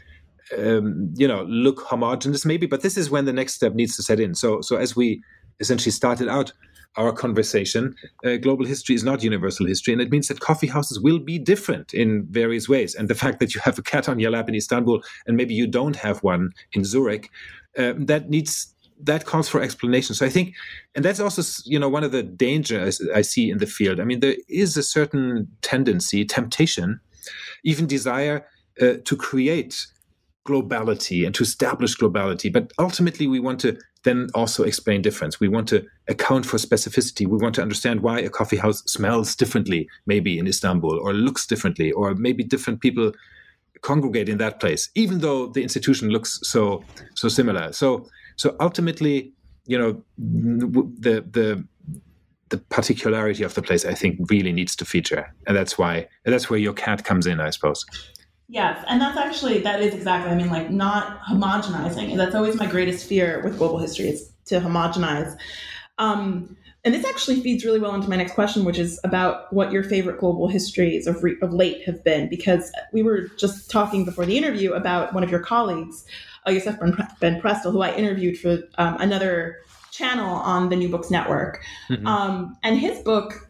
um, 0.57 1.13
you 1.15 1.27
know 1.27 1.43
look 1.43 1.81
homogenous 1.81 2.45
maybe 2.45 2.65
but 2.65 2.81
this 2.81 2.97
is 2.97 3.09
when 3.09 3.25
the 3.25 3.33
next 3.33 3.53
step 3.53 3.73
needs 3.73 3.95
to 3.95 4.03
set 4.03 4.19
in. 4.19 4.35
So 4.35 4.61
so 4.61 4.77
as 4.77 4.95
we 4.95 5.21
essentially 5.59 5.91
started 5.91 6.27
out 6.27 6.51
our 6.95 7.11
conversation 7.11 7.95
uh, 8.23 8.37
global 8.37 8.65
history 8.65 8.93
is 8.93 9.03
not 9.03 9.23
universal 9.23 9.65
history 9.65 9.93
and 9.93 10.01
it 10.01 10.11
means 10.11 10.27
that 10.27 10.39
coffee 10.39 10.67
houses 10.67 10.99
will 10.99 11.19
be 11.19 11.39
different 11.39 11.93
in 11.93 12.25
various 12.29 12.69
ways. 12.69 12.93
And 12.93 13.09
the 13.09 13.15
fact 13.15 13.39
that 13.39 13.55
you 13.55 13.61
have 13.63 13.79
a 13.79 13.81
cat 13.81 14.07
on 14.07 14.19
your 14.19 14.31
lap 14.31 14.47
in 14.47 14.55
istanbul 14.55 15.01
and 15.25 15.35
maybe 15.35 15.53
you 15.53 15.67
don't 15.67 15.95
have 15.95 16.21
one 16.23 16.51
in 16.73 16.83
zurich 16.83 17.29
uh, 17.77 17.93
that 17.97 18.29
needs 18.29 18.69
that 19.01 19.25
calls 19.25 19.49
for 19.49 19.61
explanation. 19.61 20.15
So 20.15 20.25
i 20.25 20.29
think 20.29 20.53
and 20.95 21.03
that's 21.03 21.19
also 21.19 21.41
you 21.65 21.79
know 21.79 21.89
one 21.89 22.03
of 22.03 22.11
the 22.11 22.23
dangers 22.23 23.01
i 23.13 23.21
see 23.21 23.49
in 23.49 23.57
the 23.57 23.67
field. 23.67 23.99
I 23.99 24.03
mean 24.03 24.19
there 24.19 24.37
is 24.47 24.77
a 24.77 24.83
certain 24.83 25.47
tendency 25.61 26.25
temptation 26.25 26.99
even 27.63 27.87
desire 27.87 28.45
uh, 28.81 28.95
to 29.05 29.15
create 29.15 29.87
globality 30.45 31.25
and 31.25 31.33
to 31.35 31.43
establish 31.43 31.97
globality. 31.97 32.51
But 32.51 32.71
ultimately, 32.77 33.27
we 33.27 33.39
want 33.39 33.59
to 33.61 33.77
then 34.03 34.29
also 34.33 34.63
explain 34.63 35.01
difference. 35.01 35.39
We 35.39 35.47
want 35.47 35.67
to 35.69 35.85
account 36.07 36.45
for 36.45 36.57
specificity. 36.57 37.25
We 37.25 37.37
want 37.37 37.55
to 37.55 37.61
understand 37.61 38.01
why 38.01 38.19
a 38.19 38.29
coffee 38.29 38.57
house 38.57 38.83
smells 38.85 39.35
differently, 39.35 39.87
maybe 40.05 40.37
in 40.37 40.47
Istanbul, 40.47 40.99
or 40.99 41.13
looks 41.13 41.45
differently, 41.45 41.91
or 41.91 42.13
maybe 42.15 42.43
different 42.43 42.81
people 42.81 43.13
congregate 43.81 44.29
in 44.29 44.37
that 44.39 44.59
place, 44.59 44.89
even 44.95 45.19
though 45.19 45.47
the 45.47 45.61
institution 45.61 46.09
looks 46.09 46.39
so 46.43 46.83
so 47.15 47.27
similar. 47.27 47.71
So 47.71 48.07
so 48.35 48.55
ultimately, 48.59 49.33
you 49.65 49.77
know, 49.77 50.03
the 50.17 51.23
the 51.31 51.65
the 52.49 52.57
particularity 52.69 53.43
of 53.43 53.55
the 53.55 53.61
place, 53.61 53.83
I 53.85 53.93
think, 53.93 54.19
really 54.29 54.51
needs 54.51 54.75
to 54.75 54.85
feature, 54.85 55.33
and 55.47 55.55
that's 55.55 55.77
why 55.77 56.07
and 56.25 56.33
that's 56.33 56.49
where 56.49 56.59
your 56.59 56.73
cat 56.73 57.03
comes 57.03 57.25
in, 57.27 57.39
I 57.39 57.51
suppose. 57.51 57.85
Yes, 58.47 58.83
and 58.87 59.01
that's 59.01 59.17
actually 59.17 59.59
that 59.59 59.81
is 59.81 59.93
exactly. 59.93 60.31
I 60.31 60.35
mean, 60.35 60.49
like 60.49 60.69
not 60.69 61.19
homogenizing, 61.21 62.15
that's 62.17 62.35
always 62.35 62.55
my 62.55 62.67
greatest 62.67 63.07
fear 63.07 63.41
with 63.43 63.57
global 63.57 63.79
history 63.79 64.09
is 64.09 64.31
to 64.45 64.59
homogenize. 64.59 65.35
Um, 65.97 66.57
and 66.85 66.93
this 66.93 67.05
actually 67.05 67.39
feeds 67.39 67.63
really 67.63 67.79
well 67.79 67.95
into 67.95 68.09
my 68.09 68.17
next 68.17 68.33
question, 68.33 68.65
which 68.65 68.77
is 68.77 68.99
about 69.05 69.51
what 69.53 69.71
your 69.71 69.83
favorite 69.83 70.19
global 70.19 70.49
histories 70.49 71.07
of, 71.07 71.23
re- 71.23 71.37
of 71.41 71.53
late 71.53 71.83
have 71.85 72.03
been. 72.03 72.27
Because 72.27 72.73
we 72.91 73.03
were 73.03 73.29
just 73.37 73.71
talking 73.71 74.03
before 74.03 74.25
the 74.25 74.37
interview 74.37 74.73
about 74.73 75.13
one 75.13 75.23
of 75.23 75.31
your 75.31 75.39
colleagues, 75.39 76.05
uh, 76.45 76.51
Yosef 76.51 76.77
Ben 77.21 77.39
Prestel, 77.39 77.71
who 77.71 77.81
I 77.81 77.95
interviewed 77.95 78.37
for 78.37 78.59
um, 78.77 78.97
another 78.99 79.59
channel 79.91 80.35
on 80.35 80.67
the 80.69 80.75
New 80.75 80.89
Books 80.89 81.09
Network. 81.09 81.63
Mm-hmm. 81.89 82.05
Um, 82.05 82.57
and 82.63 82.77
his 82.77 82.99
book 82.99 83.49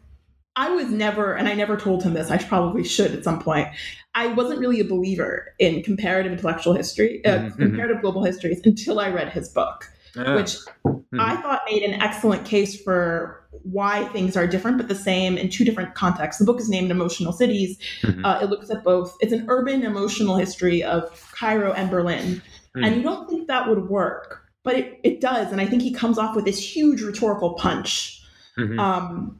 I 0.56 0.70
was 0.70 0.88
never, 0.90 1.34
and 1.34 1.48
I 1.48 1.54
never 1.54 1.76
told 1.76 2.02
him 2.02 2.14
this, 2.14 2.30
I 2.30 2.38
probably 2.38 2.84
should 2.84 3.12
at 3.12 3.24
some 3.24 3.40
point. 3.40 3.68
I 4.14 4.28
wasn't 4.28 4.60
really 4.60 4.80
a 4.80 4.84
believer 4.84 5.52
in 5.58 5.82
comparative 5.82 6.30
intellectual 6.30 6.74
history, 6.74 7.24
uh, 7.24 7.38
mm-hmm. 7.38 7.62
comparative 7.62 8.02
global 8.02 8.22
histories 8.22 8.60
until 8.64 9.00
I 9.00 9.10
read 9.10 9.32
his 9.32 9.48
book, 9.48 9.90
ah. 10.16 10.36
which 10.36 10.56
mm-hmm. 10.86 11.20
I 11.20 11.36
thought 11.36 11.62
made 11.68 11.82
an 11.82 12.00
excellent 12.00 12.44
case 12.44 12.80
for 12.80 13.44
why 13.62 14.04
things 14.06 14.36
are 14.36 14.46
different 14.46 14.76
but 14.76 14.88
the 14.88 14.94
same 14.94 15.36
in 15.36 15.48
two 15.48 15.64
different 15.64 15.94
contexts. 15.94 16.38
The 16.38 16.44
book 16.46 16.60
is 16.60 16.68
named 16.68 16.90
Emotional 16.90 17.32
Cities. 17.32 17.76
Mm-hmm. 18.02 18.24
Uh, 18.24 18.40
it 18.40 18.50
looks 18.50 18.70
at 18.70 18.84
both, 18.84 19.16
it's 19.20 19.32
an 19.32 19.46
urban 19.48 19.82
emotional 19.82 20.36
history 20.36 20.82
of 20.84 21.32
Cairo 21.32 21.72
and 21.72 21.90
Berlin. 21.90 22.42
And 22.74 22.84
mm. 22.84 22.96
you 22.96 23.02
don't 23.02 23.28
think 23.28 23.46
that 23.48 23.68
would 23.68 23.88
work 23.88 24.44
but 24.64 24.76
it, 24.76 24.98
it 25.04 25.20
does. 25.20 25.52
And 25.52 25.60
I 25.60 25.66
think 25.66 25.82
he 25.82 25.92
comes 25.92 26.18
off 26.18 26.34
with 26.34 26.46
this 26.46 26.58
huge 26.58 27.02
rhetorical 27.02 27.52
punch. 27.52 28.22
Mm-hmm. 28.58 28.80
Um, 28.80 29.38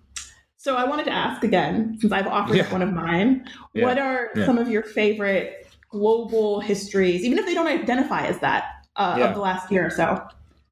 so 0.64 0.76
I 0.76 0.84
wanted 0.84 1.04
to 1.04 1.12
ask 1.12 1.44
again, 1.44 1.98
since 2.00 2.10
I've 2.10 2.26
offered 2.26 2.56
yeah. 2.56 2.72
one 2.72 2.80
of 2.80 2.90
mine, 2.90 3.46
yeah. 3.74 3.84
what 3.84 3.98
are 3.98 4.30
yeah. 4.34 4.46
some 4.46 4.56
of 4.56 4.66
your 4.66 4.82
favorite 4.82 5.66
global 5.90 6.60
histories, 6.60 7.22
even 7.22 7.38
if 7.38 7.44
they 7.44 7.52
don't 7.52 7.66
identify 7.66 8.24
as 8.24 8.38
that, 8.38 8.64
uh, 8.96 9.18
of 9.20 9.34
the 9.34 9.42
last 9.42 9.70
year 9.70 9.86
or 9.86 9.90
so? 9.90 10.26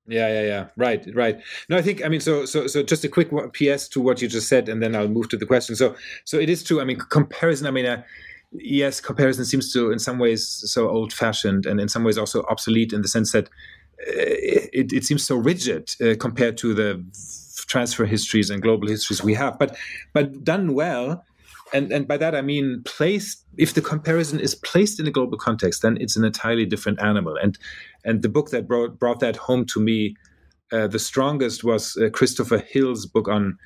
Yeah, 0.06 0.28
yeah, 0.28 0.42
yeah. 0.44 0.66
Right, 0.78 1.06
right. 1.14 1.38
No, 1.68 1.76
I 1.76 1.82
think 1.82 2.02
I 2.02 2.08
mean 2.08 2.20
so 2.20 2.46
so 2.46 2.66
so 2.66 2.82
just 2.82 3.04
a 3.04 3.08
quick 3.08 3.28
PS 3.52 3.86
to 3.88 4.00
what 4.00 4.22
you 4.22 4.28
just 4.28 4.48
said, 4.48 4.66
and 4.70 4.82
then 4.82 4.96
I'll 4.96 5.08
move 5.08 5.28
to 5.28 5.36
the 5.36 5.44
question. 5.44 5.76
So 5.76 5.94
so 6.24 6.38
it 6.38 6.48
is 6.48 6.64
true. 6.64 6.80
I 6.80 6.84
mean, 6.84 6.96
comparison. 6.96 7.66
I 7.66 7.70
mean, 7.70 7.84
uh, 7.84 8.02
yes, 8.50 8.98
comparison 8.98 9.44
seems 9.44 9.74
to 9.74 9.92
in 9.92 9.98
some 9.98 10.18
ways 10.18 10.46
so 10.72 10.88
old 10.88 11.12
fashioned, 11.12 11.66
and 11.66 11.78
in 11.78 11.90
some 11.90 12.02
ways 12.02 12.16
also 12.16 12.44
obsolete 12.44 12.94
in 12.94 13.02
the 13.02 13.08
sense 13.08 13.32
that 13.32 13.48
uh, 14.08 14.70
it, 14.72 14.90
it 14.94 15.04
seems 15.04 15.22
so 15.26 15.36
rigid 15.36 15.90
uh, 16.00 16.14
compared 16.18 16.56
to 16.56 16.72
the 16.72 17.04
transfer 17.72 18.04
histories 18.04 18.50
and 18.50 18.60
global 18.60 18.88
histories 18.88 19.22
we 19.22 19.34
have. 19.34 19.58
But 19.58 19.76
but 20.12 20.44
done 20.44 20.74
well, 20.74 21.24
and 21.72 21.90
and 21.92 22.06
by 22.06 22.18
that 22.18 22.34
I 22.34 22.42
mean 22.42 22.82
placed. 22.84 23.44
If 23.56 23.74
the 23.74 23.82
comparison 23.92 24.38
is 24.40 24.54
placed 24.54 25.00
in 25.00 25.06
a 25.06 25.10
global 25.18 25.38
context, 25.38 25.82
then 25.82 25.96
it's 26.00 26.16
an 26.16 26.24
entirely 26.24 26.66
different 26.66 27.00
animal. 27.00 27.34
And 27.42 27.58
and 28.04 28.22
the 28.22 28.28
book 28.28 28.50
that 28.50 28.68
brought 28.68 28.98
brought 28.98 29.20
that 29.20 29.36
home 29.36 29.64
to 29.66 29.80
me 29.80 30.16
uh, 30.72 30.86
the 30.86 30.98
strongest 30.98 31.64
was 31.64 31.96
uh, 31.96 32.08
Christopher 32.10 32.58
Hill's 32.58 33.06
book 33.06 33.28
on 33.28 33.58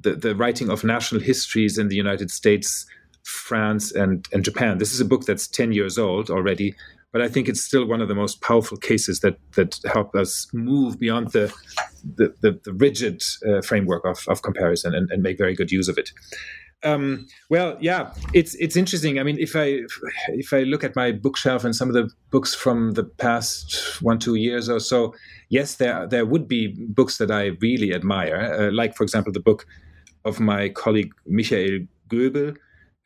the 0.00 0.14
the 0.14 0.34
writing 0.34 0.70
of 0.70 0.84
national 0.84 1.20
histories 1.20 1.78
in 1.78 1.88
the 1.88 1.96
United 1.96 2.30
States. 2.30 2.86
France 3.26 3.90
and, 3.90 4.24
and 4.32 4.44
Japan. 4.44 4.78
This 4.78 4.94
is 4.94 5.00
a 5.00 5.04
book 5.04 5.24
that's 5.24 5.48
10 5.48 5.72
years 5.72 5.98
old 5.98 6.30
already, 6.30 6.76
but 7.16 7.24
I 7.24 7.28
think 7.28 7.48
it's 7.48 7.62
still 7.62 7.86
one 7.86 8.02
of 8.02 8.08
the 8.08 8.14
most 8.14 8.42
powerful 8.42 8.76
cases 8.76 9.20
that 9.20 9.38
that 9.52 9.80
help 9.90 10.14
us 10.14 10.48
move 10.52 10.98
beyond 10.98 11.32
the 11.32 11.50
the, 12.04 12.34
the, 12.42 12.60
the 12.62 12.74
rigid 12.74 13.22
uh, 13.48 13.62
framework 13.62 14.04
of, 14.04 14.18
of 14.28 14.42
comparison 14.42 14.94
and, 14.94 15.10
and, 15.10 15.22
make 15.22 15.38
very 15.38 15.54
good 15.54 15.72
use 15.72 15.88
of 15.88 15.96
it. 15.96 16.10
Um, 16.84 17.26
well, 17.48 17.78
yeah, 17.80 18.12
it's 18.34 18.54
it's 18.56 18.76
interesting. 18.76 19.18
I 19.18 19.22
mean, 19.22 19.38
if 19.38 19.56
I 19.56 19.80
if 20.28 20.52
I 20.52 20.64
look 20.64 20.84
at 20.84 20.94
my 20.94 21.10
bookshelf 21.10 21.64
and 21.64 21.74
some 21.74 21.88
of 21.88 21.94
the 21.94 22.10
books 22.30 22.54
from 22.54 22.90
the 22.90 23.04
past 23.04 24.02
one 24.02 24.18
two 24.18 24.34
years 24.34 24.68
or 24.68 24.78
so, 24.78 25.14
yes, 25.48 25.76
there 25.76 26.06
there 26.06 26.26
would 26.26 26.46
be 26.46 26.74
books 26.86 27.16
that 27.16 27.30
I 27.30 27.52
really 27.62 27.94
admire, 27.94 28.36
uh, 28.36 28.72
like 28.72 28.94
for 28.94 29.04
example 29.04 29.32
the 29.32 29.40
book 29.40 29.66
of 30.26 30.38
my 30.38 30.68
colleague 30.68 31.14
Michael 31.26 31.86
Goebel, 32.08 32.56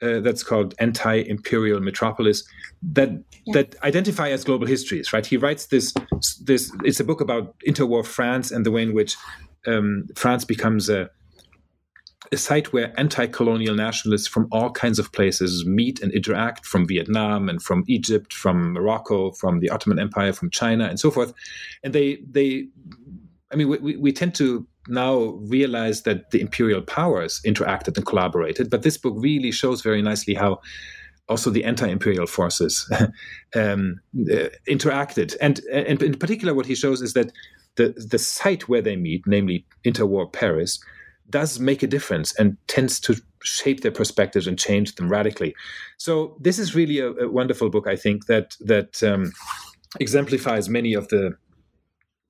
uh, 0.02 0.20
that's 0.20 0.42
called 0.42 0.74
anti-imperial 0.78 1.80
metropolis 1.80 2.44
that 2.82 3.10
yeah. 3.46 3.54
that 3.54 3.76
identify 3.82 4.30
as 4.30 4.44
global 4.44 4.66
histories 4.66 5.12
right 5.12 5.26
he 5.26 5.36
writes 5.36 5.66
this 5.66 5.94
this 6.42 6.72
it's 6.84 7.00
a 7.00 7.04
book 7.04 7.20
about 7.20 7.58
interwar 7.60 8.04
france 8.04 8.50
and 8.50 8.64
the 8.66 8.70
way 8.70 8.82
in 8.82 8.94
which 8.94 9.16
um, 9.66 10.06
france 10.16 10.44
becomes 10.44 10.88
a 10.88 11.10
a 12.32 12.36
site 12.36 12.72
where 12.72 12.92
anti-colonial 12.98 13.74
nationalists 13.74 14.28
from 14.28 14.46
all 14.52 14.70
kinds 14.70 14.98
of 14.98 15.10
places 15.12 15.66
meet 15.66 16.00
and 16.00 16.12
interact 16.12 16.64
from 16.64 16.86
Vietnam 16.86 17.48
and 17.48 17.60
from 17.60 17.82
Egypt, 17.88 18.32
from 18.32 18.72
Morocco, 18.72 19.32
from 19.32 19.58
the 19.58 19.68
Ottoman 19.68 19.98
Empire, 19.98 20.32
from 20.32 20.48
China, 20.50 20.84
and 20.84 21.00
so 21.00 21.10
forth. 21.10 21.32
And 21.82 21.92
they 21.92 22.18
they 22.30 22.68
I 23.52 23.56
mean, 23.56 23.68
we, 23.68 23.96
we 23.96 24.12
tend 24.12 24.34
to 24.36 24.66
now 24.88 25.38
realize 25.42 26.02
that 26.02 26.30
the 26.30 26.40
imperial 26.40 26.82
powers 26.82 27.40
interacted 27.46 27.96
and 27.96 28.06
collaborated, 28.06 28.70
but 28.70 28.82
this 28.82 28.96
book 28.96 29.14
really 29.16 29.52
shows 29.52 29.82
very 29.82 30.02
nicely 30.02 30.34
how 30.34 30.60
also 31.28 31.50
the 31.50 31.64
anti-imperial 31.64 32.26
forces 32.26 32.90
um, 33.54 34.00
uh, 34.30 34.48
interacted. 34.68 35.36
And, 35.40 35.60
and 35.72 36.02
in 36.02 36.18
particular, 36.18 36.54
what 36.54 36.66
he 36.66 36.74
shows 36.74 37.02
is 37.02 37.12
that 37.12 37.30
the, 37.76 37.94
the 38.10 38.18
site 38.18 38.68
where 38.68 38.82
they 38.82 38.96
meet, 38.96 39.22
namely 39.26 39.64
interwar 39.84 40.30
Paris, 40.32 40.80
does 41.30 41.60
make 41.60 41.82
a 41.84 41.86
difference 41.86 42.34
and 42.38 42.56
tends 42.66 42.98
to 43.00 43.14
shape 43.42 43.80
their 43.80 43.92
perspectives 43.92 44.46
and 44.46 44.58
change 44.58 44.96
them 44.96 45.08
radically. 45.08 45.54
So 45.98 46.36
this 46.40 46.58
is 46.58 46.74
really 46.74 46.98
a, 46.98 47.12
a 47.12 47.30
wonderful 47.30 47.70
book, 47.70 47.86
I 47.86 47.96
think, 47.96 48.26
that 48.26 48.56
that 48.60 49.02
um, 49.02 49.32
exemplifies 50.00 50.68
many 50.68 50.94
of 50.94 51.08
the 51.08 51.36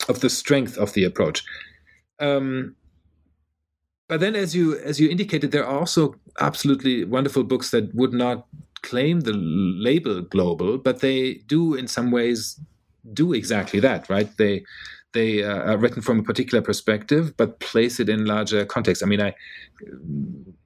of 0.09 0.21
the 0.21 0.31
strength 0.31 0.77
of 0.77 0.93
the 0.93 1.05
approach. 1.05 1.43
Um, 2.21 2.77
but 4.09 4.21
then, 4.21 4.35
as 4.35 4.55
you 4.55 4.77
as 4.79 4.99
you 4.99 5.09
indicated, 5.09 5.53
there 5.53 5.65
are 5.65 5.79
also 5.79 6.17
absolutely 6.41 7.05
wonderful 7.05 7.45
books 7.45 7.71
that 7.71 7.95
would 7.95 8.13
not 8.13 8.47
claim 8.83 9.21
the 9.21 9.33
label 9.33 10.23
global, 10.23 10.79
but 10.79 11.01
they 11.01 11.35
do 11.47 11.75
in 11.75 11.87
some 11.87 12.11
ways 12.11 12.59
do 13.13 13.33
exactly 13.33 13.81
that, 13.81 14.09
right? 14.09 14.29
They 14.37 14.65
they 15.13 15.43
uh, 15.43 15.73
are 15.73 15.79
written 15.79 16.03
from 16.03 16.21
a 16.21 16.23
particular 16.23 16.63
perspective, 16.63 17.37
but 17.37 17.61
place 17.61 18.01
it 18.01 18.09
in 18.09 18.27
larger 18.27 18.65
context. 18.65 19.03
I 19.03 19.07
mean, 19.07 19.21
I 19.21 19.35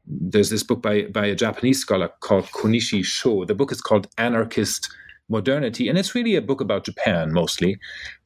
there's 0.06 0.50
this 0.50 0.62
book 0.62 0.82
by 0.82 1.02
by 1.02 1.26
a 1.26 1.34
Japanese 1.34 1.80
scholar 1.80 2.10
called 2.20 2.44
Konishi 2.46 3.04
Sho. 3.04 3.44
The 3.44 3.54
book 3.54 3.72
is 3.72 3.80
called 3.80 4.08
Anarchist 4.18 4.90
Modernity, 5.28 5.88
and 5.88 5.98
it's 5.98 6.14
really 6.14 6.36
a 6.36 6.42
book 6.42 6.60
about 6.60 6.84
Japan 6.84 7.32
mostly, 7.32 7.78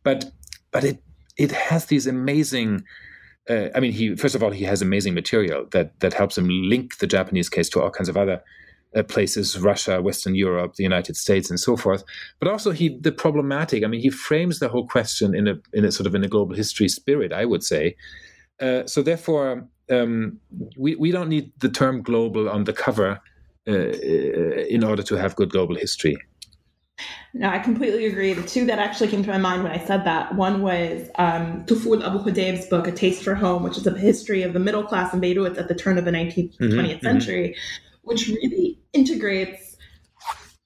but 0.02 0.32
but 0.70 0.84
it 0.84 1.02
it 1.36 1.52
has 1.52 1.86
these 1.86 2.06
amazing. 2.06 2.84
Uh, 3.48 3.68
I 3.74 3.80
mean, 3.80 3.92
he 3.92 4.14
first 4.14 4.34
of 4.34 4.42
all 4.42 4.50
he 4.50 4.64
has 4.64 4.82
amazing 4.82 5.14
material 5.14 5.66
that 5.72 5.98
that 6.00 6.14
helps 6.14 6.36
him 6.36 6.48
link 6.48 6.98
the 6.98 7.06
Japanese 7.06 7.48
case 7.48 7.68
to 7.70 7.82
all 7.82 7.90
kinds 7.90 8.08
of 8.08 8.16
other 8.16 8.42
uh, 8.94 9.02
places, 9.02 9.58
Russia, 9.58 10.00
Western 10.02 10.34
Europe, 10.34 10.74
the 10.74 10.82
United 10.82 11.16
States, 11.16 11.50
and 11.50 11.58
so 11.58 11.76
forth. 11.76 12.04
But 12.40 12.48
also 12.48 12.70
he 12.70 12.98
the 13.00 13.12
problematic. 13.12 13.84
I 13.84 13.86
mean, 13.86 14.00
he 14.00 14.10
frames 14.10 14.58
the 14.58 14.68
whole 14.68 14.86
question 14.86 15.34
in 15.34 15.48
a 15.48 15.54
in 15.72 15.84
a 15.84 15.92
sort 15.92 16.06
of 16.06 16.14
in 16.14 16.24
a 16.24 16.28
global 16.28 16.54
history 16.54 16.88
spirit. 16.88 17.32
I 17.32 17.44
would 17.44 17.62
say. 17.62 17.96
Uh, 18.60 18.86
so 18.86 19.02
therefore, 19.02 19.68
um, 19.90 20.40
we 20.76 20.96
we 20.96 21.10
don't 21.10 21.28
need 21.28 21.52
the 21.60 21.68
term 21.68 22.02
global 22.02 22.48
on 22.48 22.64
the 22.64 22.72
cover 22.72 23.20
uh, 23.68 23.72
in 23.72 24.84
order 24.84 25.02
to 25.02 25.16
have 25.16 25.36
good 25.36 25.50
global 25.50 25.76
history. 25.76 26.16
No, 27.38 27.48
I 27.48 27.60
completely 27.60 28.06
agree. 28.06 28.32
The 28.32 28.42
two 28.42 28.66
that 28.66 28.80
actually 28.80 29.06
came 29.06 29.22
to 29.22 29.30
my 29.30 29.38
mind 29.38 29.62
when 29.62 29.70
I 29.70 29.78
said 29.78 30.04
that 30.04 30.34
one 30.34 30.60
was 30.60 31.08
um, 31.14 31.64
Toufoul 31.66 32.02
Abou-Hodeib's 32.02 32.66
book, 32.66 32.88
A 32.88 32.92
Taste 32.92 33.22
for 33.22 33.36
Home, 33.36 33.62
which 33.62 33.76
is 33.76 33.86
a 33.86 33.96
history 33.96 34.42
of 34.42 34.54
the 34.54 34.58
middle 34.58 34.82
class 34.82 35.14
in 35.14 35.20
Beirut 35.20 35.56
at 35.56 35.68
the 35.68 35.74
turn 35.74 35.98
of 35.98 36.04
the 36.04 36.10
19th, 36.10 36.56
mm-hmm, 36.56 36.64
20th 36.64 36.94
mm-hmm. 36.94 37.06
century, 37.06 37.48
mm-hmm. 37.50 38.08
which 38.08 38.26
really 38.26 38.80
integrates. 38.92 39.76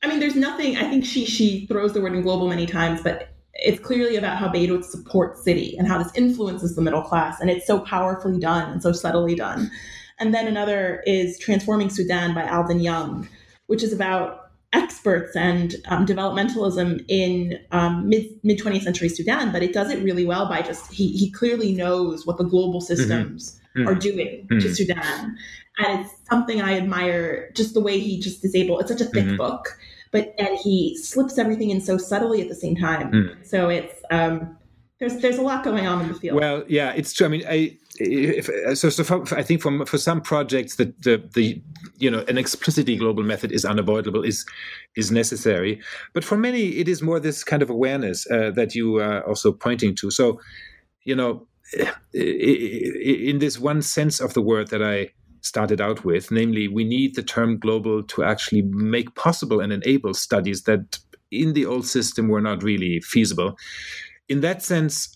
I 0.03 0.09
mean, 0.09 0.19
there's 0.19 0.35
nothing, 0.35 0.79
I 0.79 0.89
think 0.89 1.05
she, 1.05 1.27
she 1.27 1.67
throws 1.67 1.93
the 1.93 2.01
word 2.01 2.15
in 2.15 2.23
global 2.23 2.49
many 2.49 2.65
times, 2.65 3.03
but 3.03 3.29
it's 3.53 3.79
clearly 3.79 4.17
about 4.17 4.39
how 4.39 4.49
Beirut 4.49 4.87
supports 4.87 5.45
city 5.45 5.77
and 5.77 5.87
how 5.87 6.03
this 6.03 6.11
influences 6.15 6.75
the 6.75 6.81
middle 6.81 7.03
class. 7.03 7.39
And 7.39 7.51
it's 7.51 7.67
so 7.67 7.81
powerfully 7.81 8.41
done 8.41 8.73
and 8.73 8.83
so 8.83 8.93
subtly 8.93 9.35
done. 9.35 9.71
And 10.19 10.33
then 10.33 10.47
another 10.47 11.03
is 11.07 11.39
Transforming 11.39 11.91
Sudan 11.91 12.33
by 12.33 12.49
Alden 12.49 12.81
Young, 12.81 13.29
which 13.67 13.83
is 13.83 13.93
about 13.93 14.42
experts 14.73 15.37
and 15.37 15.77
um, 15.87 16.07
developmentalism 16.07 17.05
in 17.09 17.59
um, 17.73 18.09
mid 18.09 18.27
mid 18.43 18.59
20th 18.59 18.83
century 18.83 19.09
Sudan, 19.09 19.53
but 19.53 19.63
it 19.63 19.73
does 19.73 19.91
it 19.91 20.03
really 20.03 20.25
well 20.25 20.49
by 20.49 20.63
just 20.63 20.93
he 20.93 21.13
he 21.17 21.31
clearly 21.31 21.73
knows 21.73 22.27
what 22.27 22.39
the 22.39 22.45
global 22.45 22.81
mm-hmm. 22.81 22.95
systems 22.95 23.61
mm-hmm. 23.77 23.89
are 23.89 23.95
doing 23.95 24.47
mm-hmm. 24.51 24.59
to 24.61 24.75
Sudan, 24.75 25.37
and 25.79 26.01
it's 26.01 26.15
something 26.29 26.63
I 26.63 26.77
admire. 26.77 27.51
Just 27.55 27.75
the 27.75 27.81
way 27.81 27.99
he 27.99 28.21
just 28.21 28.45
is 28.45 28.55
able. 28.55 28.79
It's 28.81 28.91
such 28.91 29.01
a 29.01 29.07
thick 29.07 29.25
mm-hmm. 29.25 29.37
book, 29.37 29.77
but 30.11 30.35
and 30.39 30.57
he 30.59 30.97
slips 30.97 31.39
everything 31.39 31.71
in 31.71 31.81
so 31.81 31.99
subtly 31.99 32.41
at 32.41 32.49
the 32.49 32.55
same 32.55 32.77
time. 32.77 33.13
Mm. 33.13 33.47
So 33.47 33.69
it's 33.69 34.03
um, 34.11 34.57
there's 34.99 35.17
there's 35.17 35.39
a 35.39 35.43
lot 35.43 35.65
going 35.65 35.87
on 35.87 36.01
in 36.03 36.09
the 36.09 36.15
field. 36.15 36.41
Well, 36.41 36.65
yeah, 36.69 36.93
it's 36.93 37.13
true. 37.13 37.27
I 37.27 37.31
mean, 37.31 37.45
I 37.49 37.77
if, 38.05 38.79
so 38.79 38.91
so 38.91 39.05
for, 39.05 39.37
I 39.37 39.43
think 39.43 39.61
for 39.61 39.87
for 39.87 39.99
some 39.99 40.21
projects 40.21 40.77
that 40.77 41.03
the 41.03 41.23
the 41.35 41.63
you 41.99 42.11
know 42.11 42.25
an 42.29 42.39
explicitly 42.39 42.97
global 42.97 43.23
method 43.23 43.53
is 43.53 43.65
unavoidable 43.65 44.23
is 44.23 44.45
is 44.97 45.11
necessary, 45.11 45.81
but 46.13 46.25
for 46.25 46.37
many 46.37 46.79
it 46.79 46.89
is 46.89 47.03
more 47.03 47.21
this 47.21 47.45
kind 47.45 47.63
of 47.63 47.71
awareness 47.71 48.29
uh, 48.31 48.51
that 48.53 48.75
you 48.75 48.97
are 48.97 49.27
also 49.27 49.53
pointing 49.53 49.95
to. 49.97 50.11
So, 50.11 50.41
you 51.05 51.15
know, 51.15 51.47
in 52.13 53.39
this 53.39 53.59
one 53.59 53.83
sense 53.83 54.21
of 54.21 54.35
the 54.35 54.43
word 54.43 54.69
that 54.69 54.83
I 54.83 55.11
started 55.41 55.81
out 55.81 56.05
with, 56.05 56.31
namely, 56.31 56.69
we 56.69 56.85
need 56.85 57.15
the 57.15 57.23
term 57.23 57.59
global 57.59 58.03
to 58.05 58.23
actually 58.25 58.63
make 58.63 59.15
possible 59.15 59.61
and 59.61 59.73
enable 59.73 60.15
studies 60.15 60.63
that 60.63 60.99
in 61.31 61.55
the 61.55 61.67
old 61.67 61.87
system 61.87 62.29
were 62.29 62.43
not 62.43 62.63
really 62.63 63.01
feasible 63.01 63.57
in 64.29 64.41
that 64.41 64.63
sense, 64.63 65.15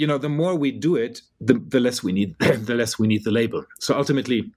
you 0.00 0.06
know, 0.06 0.16
the 0.16 0.30
more 0.30 0.54
we 0.54 0.70
do 0.70 0.96
it, 0.96 1.20
the, 1.42 1.62
the 1.68 1.78
less 1.78 2.02
we 2.02 2.10
need 2.10 2.34
the 2.38 2.74
less 2.74 2.98
we 2.98 3.06
need 3.06 3.22
the 3.22 3.30
label. 3.30 3.62
So 3.80 3.94
ultimately, 3.94 4.50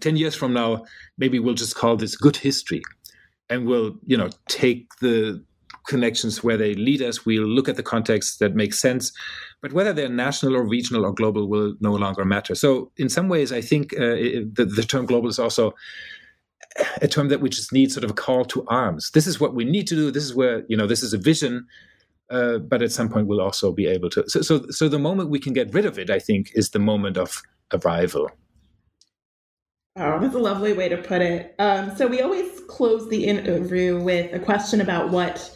ten 0.00 0.16
years 0.16 0.34
from 0.34 0.54
now, 0.54 0.86
maybe 1.18 1.38
we'll 1.38 1.54
just 1.54 1.76
call 1.76 1.96
this 1.96 2.16
good 2.16 2.38
history, 2.38 2.80
and 3.50 3.66
we'll 3.66 3.96
you 4.06 4.16
know 4.16 4.30
take 4.48 4.88
the 5.02 5.44
connections 5.86 6.42
where 6.42 6.56
they 6.56 6.72
lead 6.74 7.02
us. 7.02 7.26
We'll 7.26 7.46
look 7.46 7.68
at 7.68 7.76
the 7.76 7.82
context 7.82 8.38
that 8.38 8.54
makes 8.54 8.78
sense, 8.78 9.12
but 9.60 9.74
whether 9.74 9.92
they're 9.92 10.08
national 10.08 10.56
or 10.56 10.66
regional 10.66 11.04
or 11.04 11.12
global 11.12 11.48
will 11.48 11.74
no 11.80 11.92
longer 11.92 12.24
matter. 12.24 12.54
So 12.54 12.90
in 12.96 13.10
some 13.10 13.28
ways, 13.28 13.52
I 13.52 13.60
think 13.60 13.92
uh, 13.92 14.16
the, 14.56 14.72
the 14.74 14.84
term 14.84 15.04
global 15.04 15.28
is 15.28 15.38
also 15.38 15.74
a 17.02 17.08
term 17.08 17.28
that 17.28 17.42
we 17.42 17.50
just 17.50 17.74
need 17.74 17.92
sort 17.92 18.04
of 18.04 18.10
a 18.10 18.14
call 18.14 18.46
to 18.46 18.64
arms. 18.68 19.10
This 19.10 19.26
is 19.26 19.38
what 19.38 19.54
we 19.54 19.66
need 19.66 19.86
to 19.88 19.94
do. 19.94 20.10
This 20.10 20.24
is 20.24 20.34
where 20.34 20.64
you 20.66 20.78
know 20.78 20.86
this 20.86 21.02
is 21.02 21.12
a 21.12 21.18
vision 21.18 21.66
Uh, 22.28 22.58
but 22.58 22.82
at 22.82 22.90
some 22.90 23.08
point, 23.08 23.26
we'll 23.26 23.40
also 23.40 23.72
be 23.72 23.86
able 23.86 24.10
to. 24.10 24.24
So, 24.28 24.42
so, 24.42 24.66
so 24.70 24.88
the 24.88 24.98
moment 24.98 25.30
we 25.30 25.38
can 25.38 25.52
get 25.52 25.72
rid 25.72 25.84
of 25.84 25.98
it, 25.98 26.10
I 26.10 26.18
think, 26.18 26.50
is 26.54 26.70
the 26.70 26.78
moment 26.78 27.16
of 27.16 27.42
arrival. 27.72 28.30
Oh, 29.98 30.18
that's 30.20 30.34
a 30.34 30.38
lovely 30.38 30.72
way 30.72 30.88
to 30.88 30.98
put 30.98 31.22
it. 31.22 31.54
Um, 31.58 31.96
so 31.96 32.06
we 32.06 32.20
always 32.20 32.60
close 32.68 33.08
the 33.08 33.24
interview 33.24 33.98
with 33.98 34.32
a 34.34 34.38
question 34.38 34.80
about 34.80 35.10
what. 35.10 35.50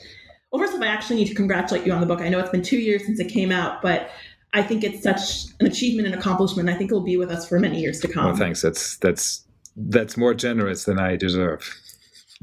Well, 0.50 0.60
first 0.60 0.74
of 0.74 0.80
all, 0.80 0.88
I 0.88 0.90
actually 0.90 1.16
need 1.16 1.28
to 1.28 1.34
congratulate 1.34 1.86
you 1.86 1.92
on 1.92 2.00
the 2.00 2.06
book. 2.06 2.20
I 2.20 2.28
know 2.28 2.38
it's 2.40 2.50
been 2.50 2.62
two 2.62 2.78
years 2.78 3.04
since 3.04 3.20
it 3.20 3.28
came 3.28 3.52
out, 3.52 3.82
but 3.82 4.10
I 4.52 4.62
think 4.62 4.82
it's 4.82 5.02
such 5.02 5.52
an 5.60 5.66
achievement 5.66 6.06
and 6.06 6.14
accomplishment. 6.14 6.68
I 6.68 6.74
think 6.74 6.90
it'll 6.90 7.04
be 7.04 7.16
with 7.16 7.30
us 7.30 7.48
for 7.48 7.60
many 7.60 7.80
years 7.80 8.00
to 8.00 8.08
come. 8.08 8.26
Well, 8.26 8.36
thanks. 8.36 8.62
That's 8.62 8.96
that's 8.96 9.44
that's 9.76 10.16
more 10.16 10.34
generous 10.34 10.84
than 10.84 10.98
I 10.98 11.16
deserve. 11.16 11.68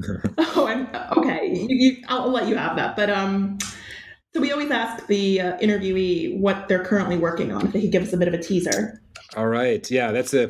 oh, 0.38 0.66
I'm 0.66 0.88
okay. 1.18 1.52
You, 1.52 1.66
you, 1.68 1.96
I'll 2.08 2.30
let 2.30 2.46
you 2.46 2.56
have 2.56 2.76
that. 2.76 2.94
But 2.94 3.10
um, 3.10 3.58
so 4.38 4.42
we 4.42 4.52
always 4.52 4.70
ask 4.70 5.04
the 5.08 5.40
uh, 5.40 5.58
interviewee 5.58 6.38
what 6.38 6.68
they're 6.68 6.84
currently 6.84 7.16
working 7.16 7.50
on. 7.50 7.66
If 7.66 7.72
they 7.72 7.80
could 7.80 7.90
give 7.90 8.04
us 8.04 8.12
a 8.12 8.16
bit 8.16 8.28
of 8.28 8.34
a 8.34 8.38
teaser. 8.38 9.02
All 9.36 9.48
right. 9.48 9.90
Yeah, 9.90 10.12
that's 10.12 10.32
a 10.32 10.48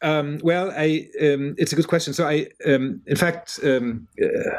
um, 0.00 0.40
well. 0.42 0.70
I 0.70 1.06
um, 1.20 1.54
it's 1.58 1.70
a 1.72 1.76
good 1.76 1.86
question. 1.86 2.14
So 2.14 2.26
I, 2.26 2.48
um, 2.66 3.02
in 3.06 3.16
fact, 3.16 3.60
um, 3.62 4.08
uh, 4.22 4.50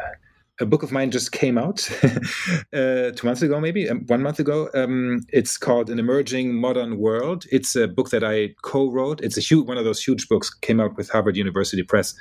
a 0.60 0.66
book 0.68 0.84
of 0.84 0.92
mine 0.92 1.10
just 1.10 1.32
came 1.32 1.58
out 1.58 1.90
uh, 2.04 3.12
two 3.12 3.24
months 3.24 3.42
ago, 3.42 3.60
maybe 3.60 3.90
um, 3.90 4.06
one 4.06 4.22
month 4.22 4.40
ago. 4.40 4.70
Um, 4.76 5.26
it's 5.30 5.58
called 5.58 5.90
An 5.90 5.98
Emerging 5.98 6.54
Modern 6.54 7.00
World. 7.00 7.46
It's 7.52 7.76
a 7.76 7.88
book 7.88 8.12
that 8.12 8.24
I 8.24 8.54
co-wrote. 8.62 9.22
It's 9.22 9.38
a 9.38 9.42
huge 9.42 9.68
one 9.68 9.78
of 9.78 9.86
those 9.86 10.04
huge 10.04 10.28
books. 10.30 10.54
Came 10.54 10.80
out 10.80 10.96
with 10.98 11.10
Harvard 11.10 11.36
University 11.36 11.82
Press. 11.82 12.14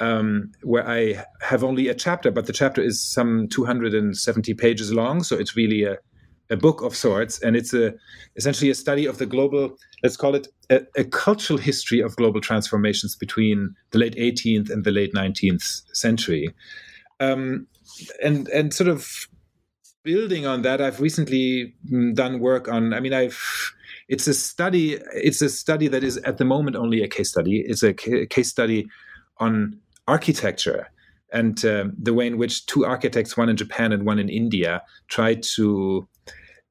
Um, 0.00 0.52
where 0.62 0.88
I 0.88 1.24
have 1.40 1.64
only 1.64 1.88
a 1.88 1.94
chapter, 1.94 2.30
but 2.30 2.46
the 2.46 2.52
chapter 2.52 2.80
is 2.80 3.02
some 3.02 3.48
270 3.48 4.54
pages 4.54 4.92
long, 4.92 5.24
so 5.24 5.36
it's 5.36 5.56
really 5.56 5.82
a, 5.82 5.98
a 6.50 6.56
book 6.56 6.82
of 6.82 6.94
sorts, 6.94 7.40
and 7.40 7.56
it's 7.56 7.74
a 7.74 7.94
essentially 8.36 8.70
a 8.70 8.76
study 8.76 9.06
of 9.06 9.18
the 9.18 9.26
global, 9.26 9.76
let's 10.04 10.16
call 10.16 10.36
it 10.36 10.46
a, 10.70 10.82
a, 10.96 11.02
cultural 11.04 11.58
history 11.58 12.00
of 12.00 12.14
global 12.14 12.40
transformations 12.40 13.16
between 13.16 13.74
the 13.90 13.98
late 13.98 14.14
18th 14.14 14.70
and 14.70 14.84
the 14.84 14.92
late 14.92 15.12
19th 15.14 15.82
century. 15.92 16.54
Um, 17.18 17.66
and 18.22 18.48
and 18.48 18.72
sort 18.72 18.88
of 18.88 19.28
building 20.04 20.46
on 20.46 20.62
that, 20.62 20.80
I've 20.80 21.00
recently 21.00 21.74
mm, 21.90 22.14
done 22.14 22.38
work 22.40 22.68
on. 22.68 22.94
I 22.94 23.00
mean, 23.00 23.12
I've 23.12 23.42
it's 24.08 24.26
a 24.26 24.34
study. 24.34 24.98
It's 25.12 25.42
a 25.42 25.48
study 25.48 25.88
that 25.88 26.02
is 26.02 26.16
at 26.18 26.38
the 26.38 26.44
moment 26.44 26.76
only 26.76 27.02
a 27.02 27.08
case 27.08 27.30
study. 27.30 27.62
It's 27.66 27.82
a 27.82 27.92
case 27.94 28.48
study 28.48 28.88
on 29.38 29.78
architecture 30.08 30.88
and 31.32 31.64
uh, 31.64 31.84
the 31.98 32.14
way 32.14 32.26
in 32.26 32.38
which 32.38 32.66
two 32.66 32.84
architects, 32.84 33.36
one 33.36 33.48
in 33.48 33.56
Japan 33.56 33.92
and 33.92 34.06
one 34.06 34.18
in 34.18 34.28
India, 34.28 34.82
tried 35.08 35.42
to 35.54 36.08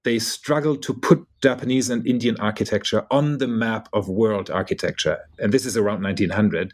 they 0.04 0.20
struggled 0.20 0.82
to 0.84 0.94
put 0.94 1.28
Japanese 1.44 1.90
and 1.90 2.06
Indian 2.08 2.38
architecture 2.40 3.06
on 3.12 3.40
the 3.40 3.48
map 3.48 3.90
of 3.92 4.08
world 4.08 4.50
architecture, 4.50 5.18
and 5.38 5.52
this 5.54 5.66
is 5.66 5.76
around 5.76 6.02
1900. 6.02 6.72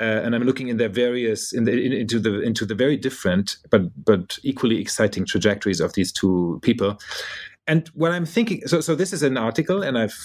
Uh, 0.00 0.04
and 0.04 0.34
I'm 0.34 0.42
looking 0.42 0.68
in 0.68 0.78
their 0.78 0.88
various 0.88 1.52
in 1.52 1.64
the, 1.64 1.72
in, 1.72 1.92
into 1.92 2.18
the 2.18 2.40
into 2.40 2.66
the 2.66 2.74
very 2.74 2.96
different 2.96 3.58
but 3.70 3.82
but 4.04 4.38
equally 4.42 4.80
exciting 4.80 5.24
trajectories 5.24 5.80
of 5.80 5.92
these 5.92 6.10
two 6.10 6.58
people. 6.62 6.98
And 7.66 7.88
what 7.88 8.12
I'm 8.12 8.26
thinking, 8.26 8.66
so 8.66 8.80
so 8.80 8.94
this 8.94 9.12
is 9.12 9.22
an 9.22 9.36
article, 9.36 9.82
and 9.82 9.96
I've 9.96 10.18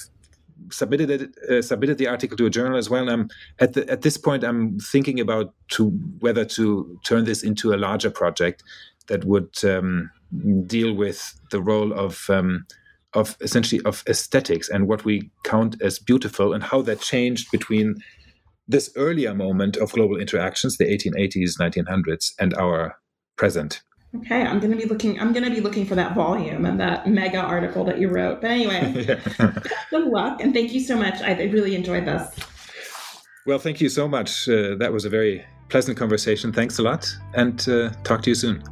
submitted 0.72 1.10
it 1.10 1.38
uh, 1.50 1.62
submitted 1.62 1.98
the 1.98 2.08
article 2.08 2.38
to 2.38 2.46
a 2.46 2.50
journal 2.50 2.78
as 2.78 2.90
well. 2.90 3.02
And 3.02 3.12
I'm 3.12 3.30
at 3.60 3.74
the, 3.74 3.90
at 3.90 4.02
this 4.02 4.18
point 4.18 4.44
I'm 4.44 4.80
thinking 4.80 5.20
about 5.20 5.54
to 5.70 5.90
whether 6.20 6.46
to 6.46 7.00
turn 7.06 7.26
this 7.26 7.44
into 7.44 7.74
a 7.74 7.78
larger 7.78 8.10
project 8.10 8.64
that 9.08 9.26
would 9.26 9.64
um, 9.64 10.12
deal 10.66 10.94
with 10.94 11.40
the 11.52 11.62
role 11.62 11.94
of 11.94 12.30
um, 12.30 12.66
of 13.14 13.36
essentially 13.42 13.82
of 13.86 14.04
aesthetics 14.08 14.70
and 14.70 14.88
what 14.88 15.04
we 15.04 15.32
count 15.44 15.82
as 15.82 16.00
beautiful 16.00 16.54
and 16.54 16.64
how 16.64 16.82
that 16.82 17.02
changed 17.02 17.50
between 17.52 17.96
this 18.68 18.92
earlier 18.96 19.34
moment 19.34 19.78
of 19.78 19.92
global 19.94 20.18
interactions, 20.18 20.78
the 20.78 20.86
1880s, 20.86 21.58
1900s, 21.60 22.34
and 22.40 22.54
our 22.54 22.98
present. 23.36 23.82
Okay, 24.16 24.42
I'm 24.42 24.60
gonna 24.60 24.76
be 24.76 24.86
looking. 24.86 25.20
I'm 25.20 25.34
gonna 25.34 25.52
be 25.52 25.62
looking 25.62 25.86
for 25.86 25.94
that 25.96 26.16
volume 26.16 26.66
and 26.66 26.80
that 26.80 27.08
mega 27.08 27.38
article 27.38 27.84
that 27.86 28.00
you 28.00 28.10
wrote. 28.10 28.42
But 28.42 28.52
anyway, 28.52 29.20
good 29.92 30.08
luck 30.08 30.42
and 30.42 30.52
thank 30.52 30.74
you 30.74 30.80
so 30.80 30.96
much. 30.96 31.22
I 31.22 31.34
really 31.44 31.76
enjoyed 31.76 32.06
this. 32.06 32.36
Well, 33.46 33.60
thank 33.60 33.82
you 33.82 33.90
so 33.90 34.08
much. 34.08 34.50
Uh, 34.50 34.76
that 34.76 34.92
was 34.92 35.06
a 35.06 35.10
very 35.10 35.46
pleasant 35.70 35.98
conversation. 35.98 36.52
Thanks 36.52 36.80
a 36.80 36.84
lot, 36.84 37.08
and 37.36 37.68
uh, 37.70 37.90
talk 38.04 38.24
to 38.24 38.32
you 38.32 38.36
soon. 38.36 38.64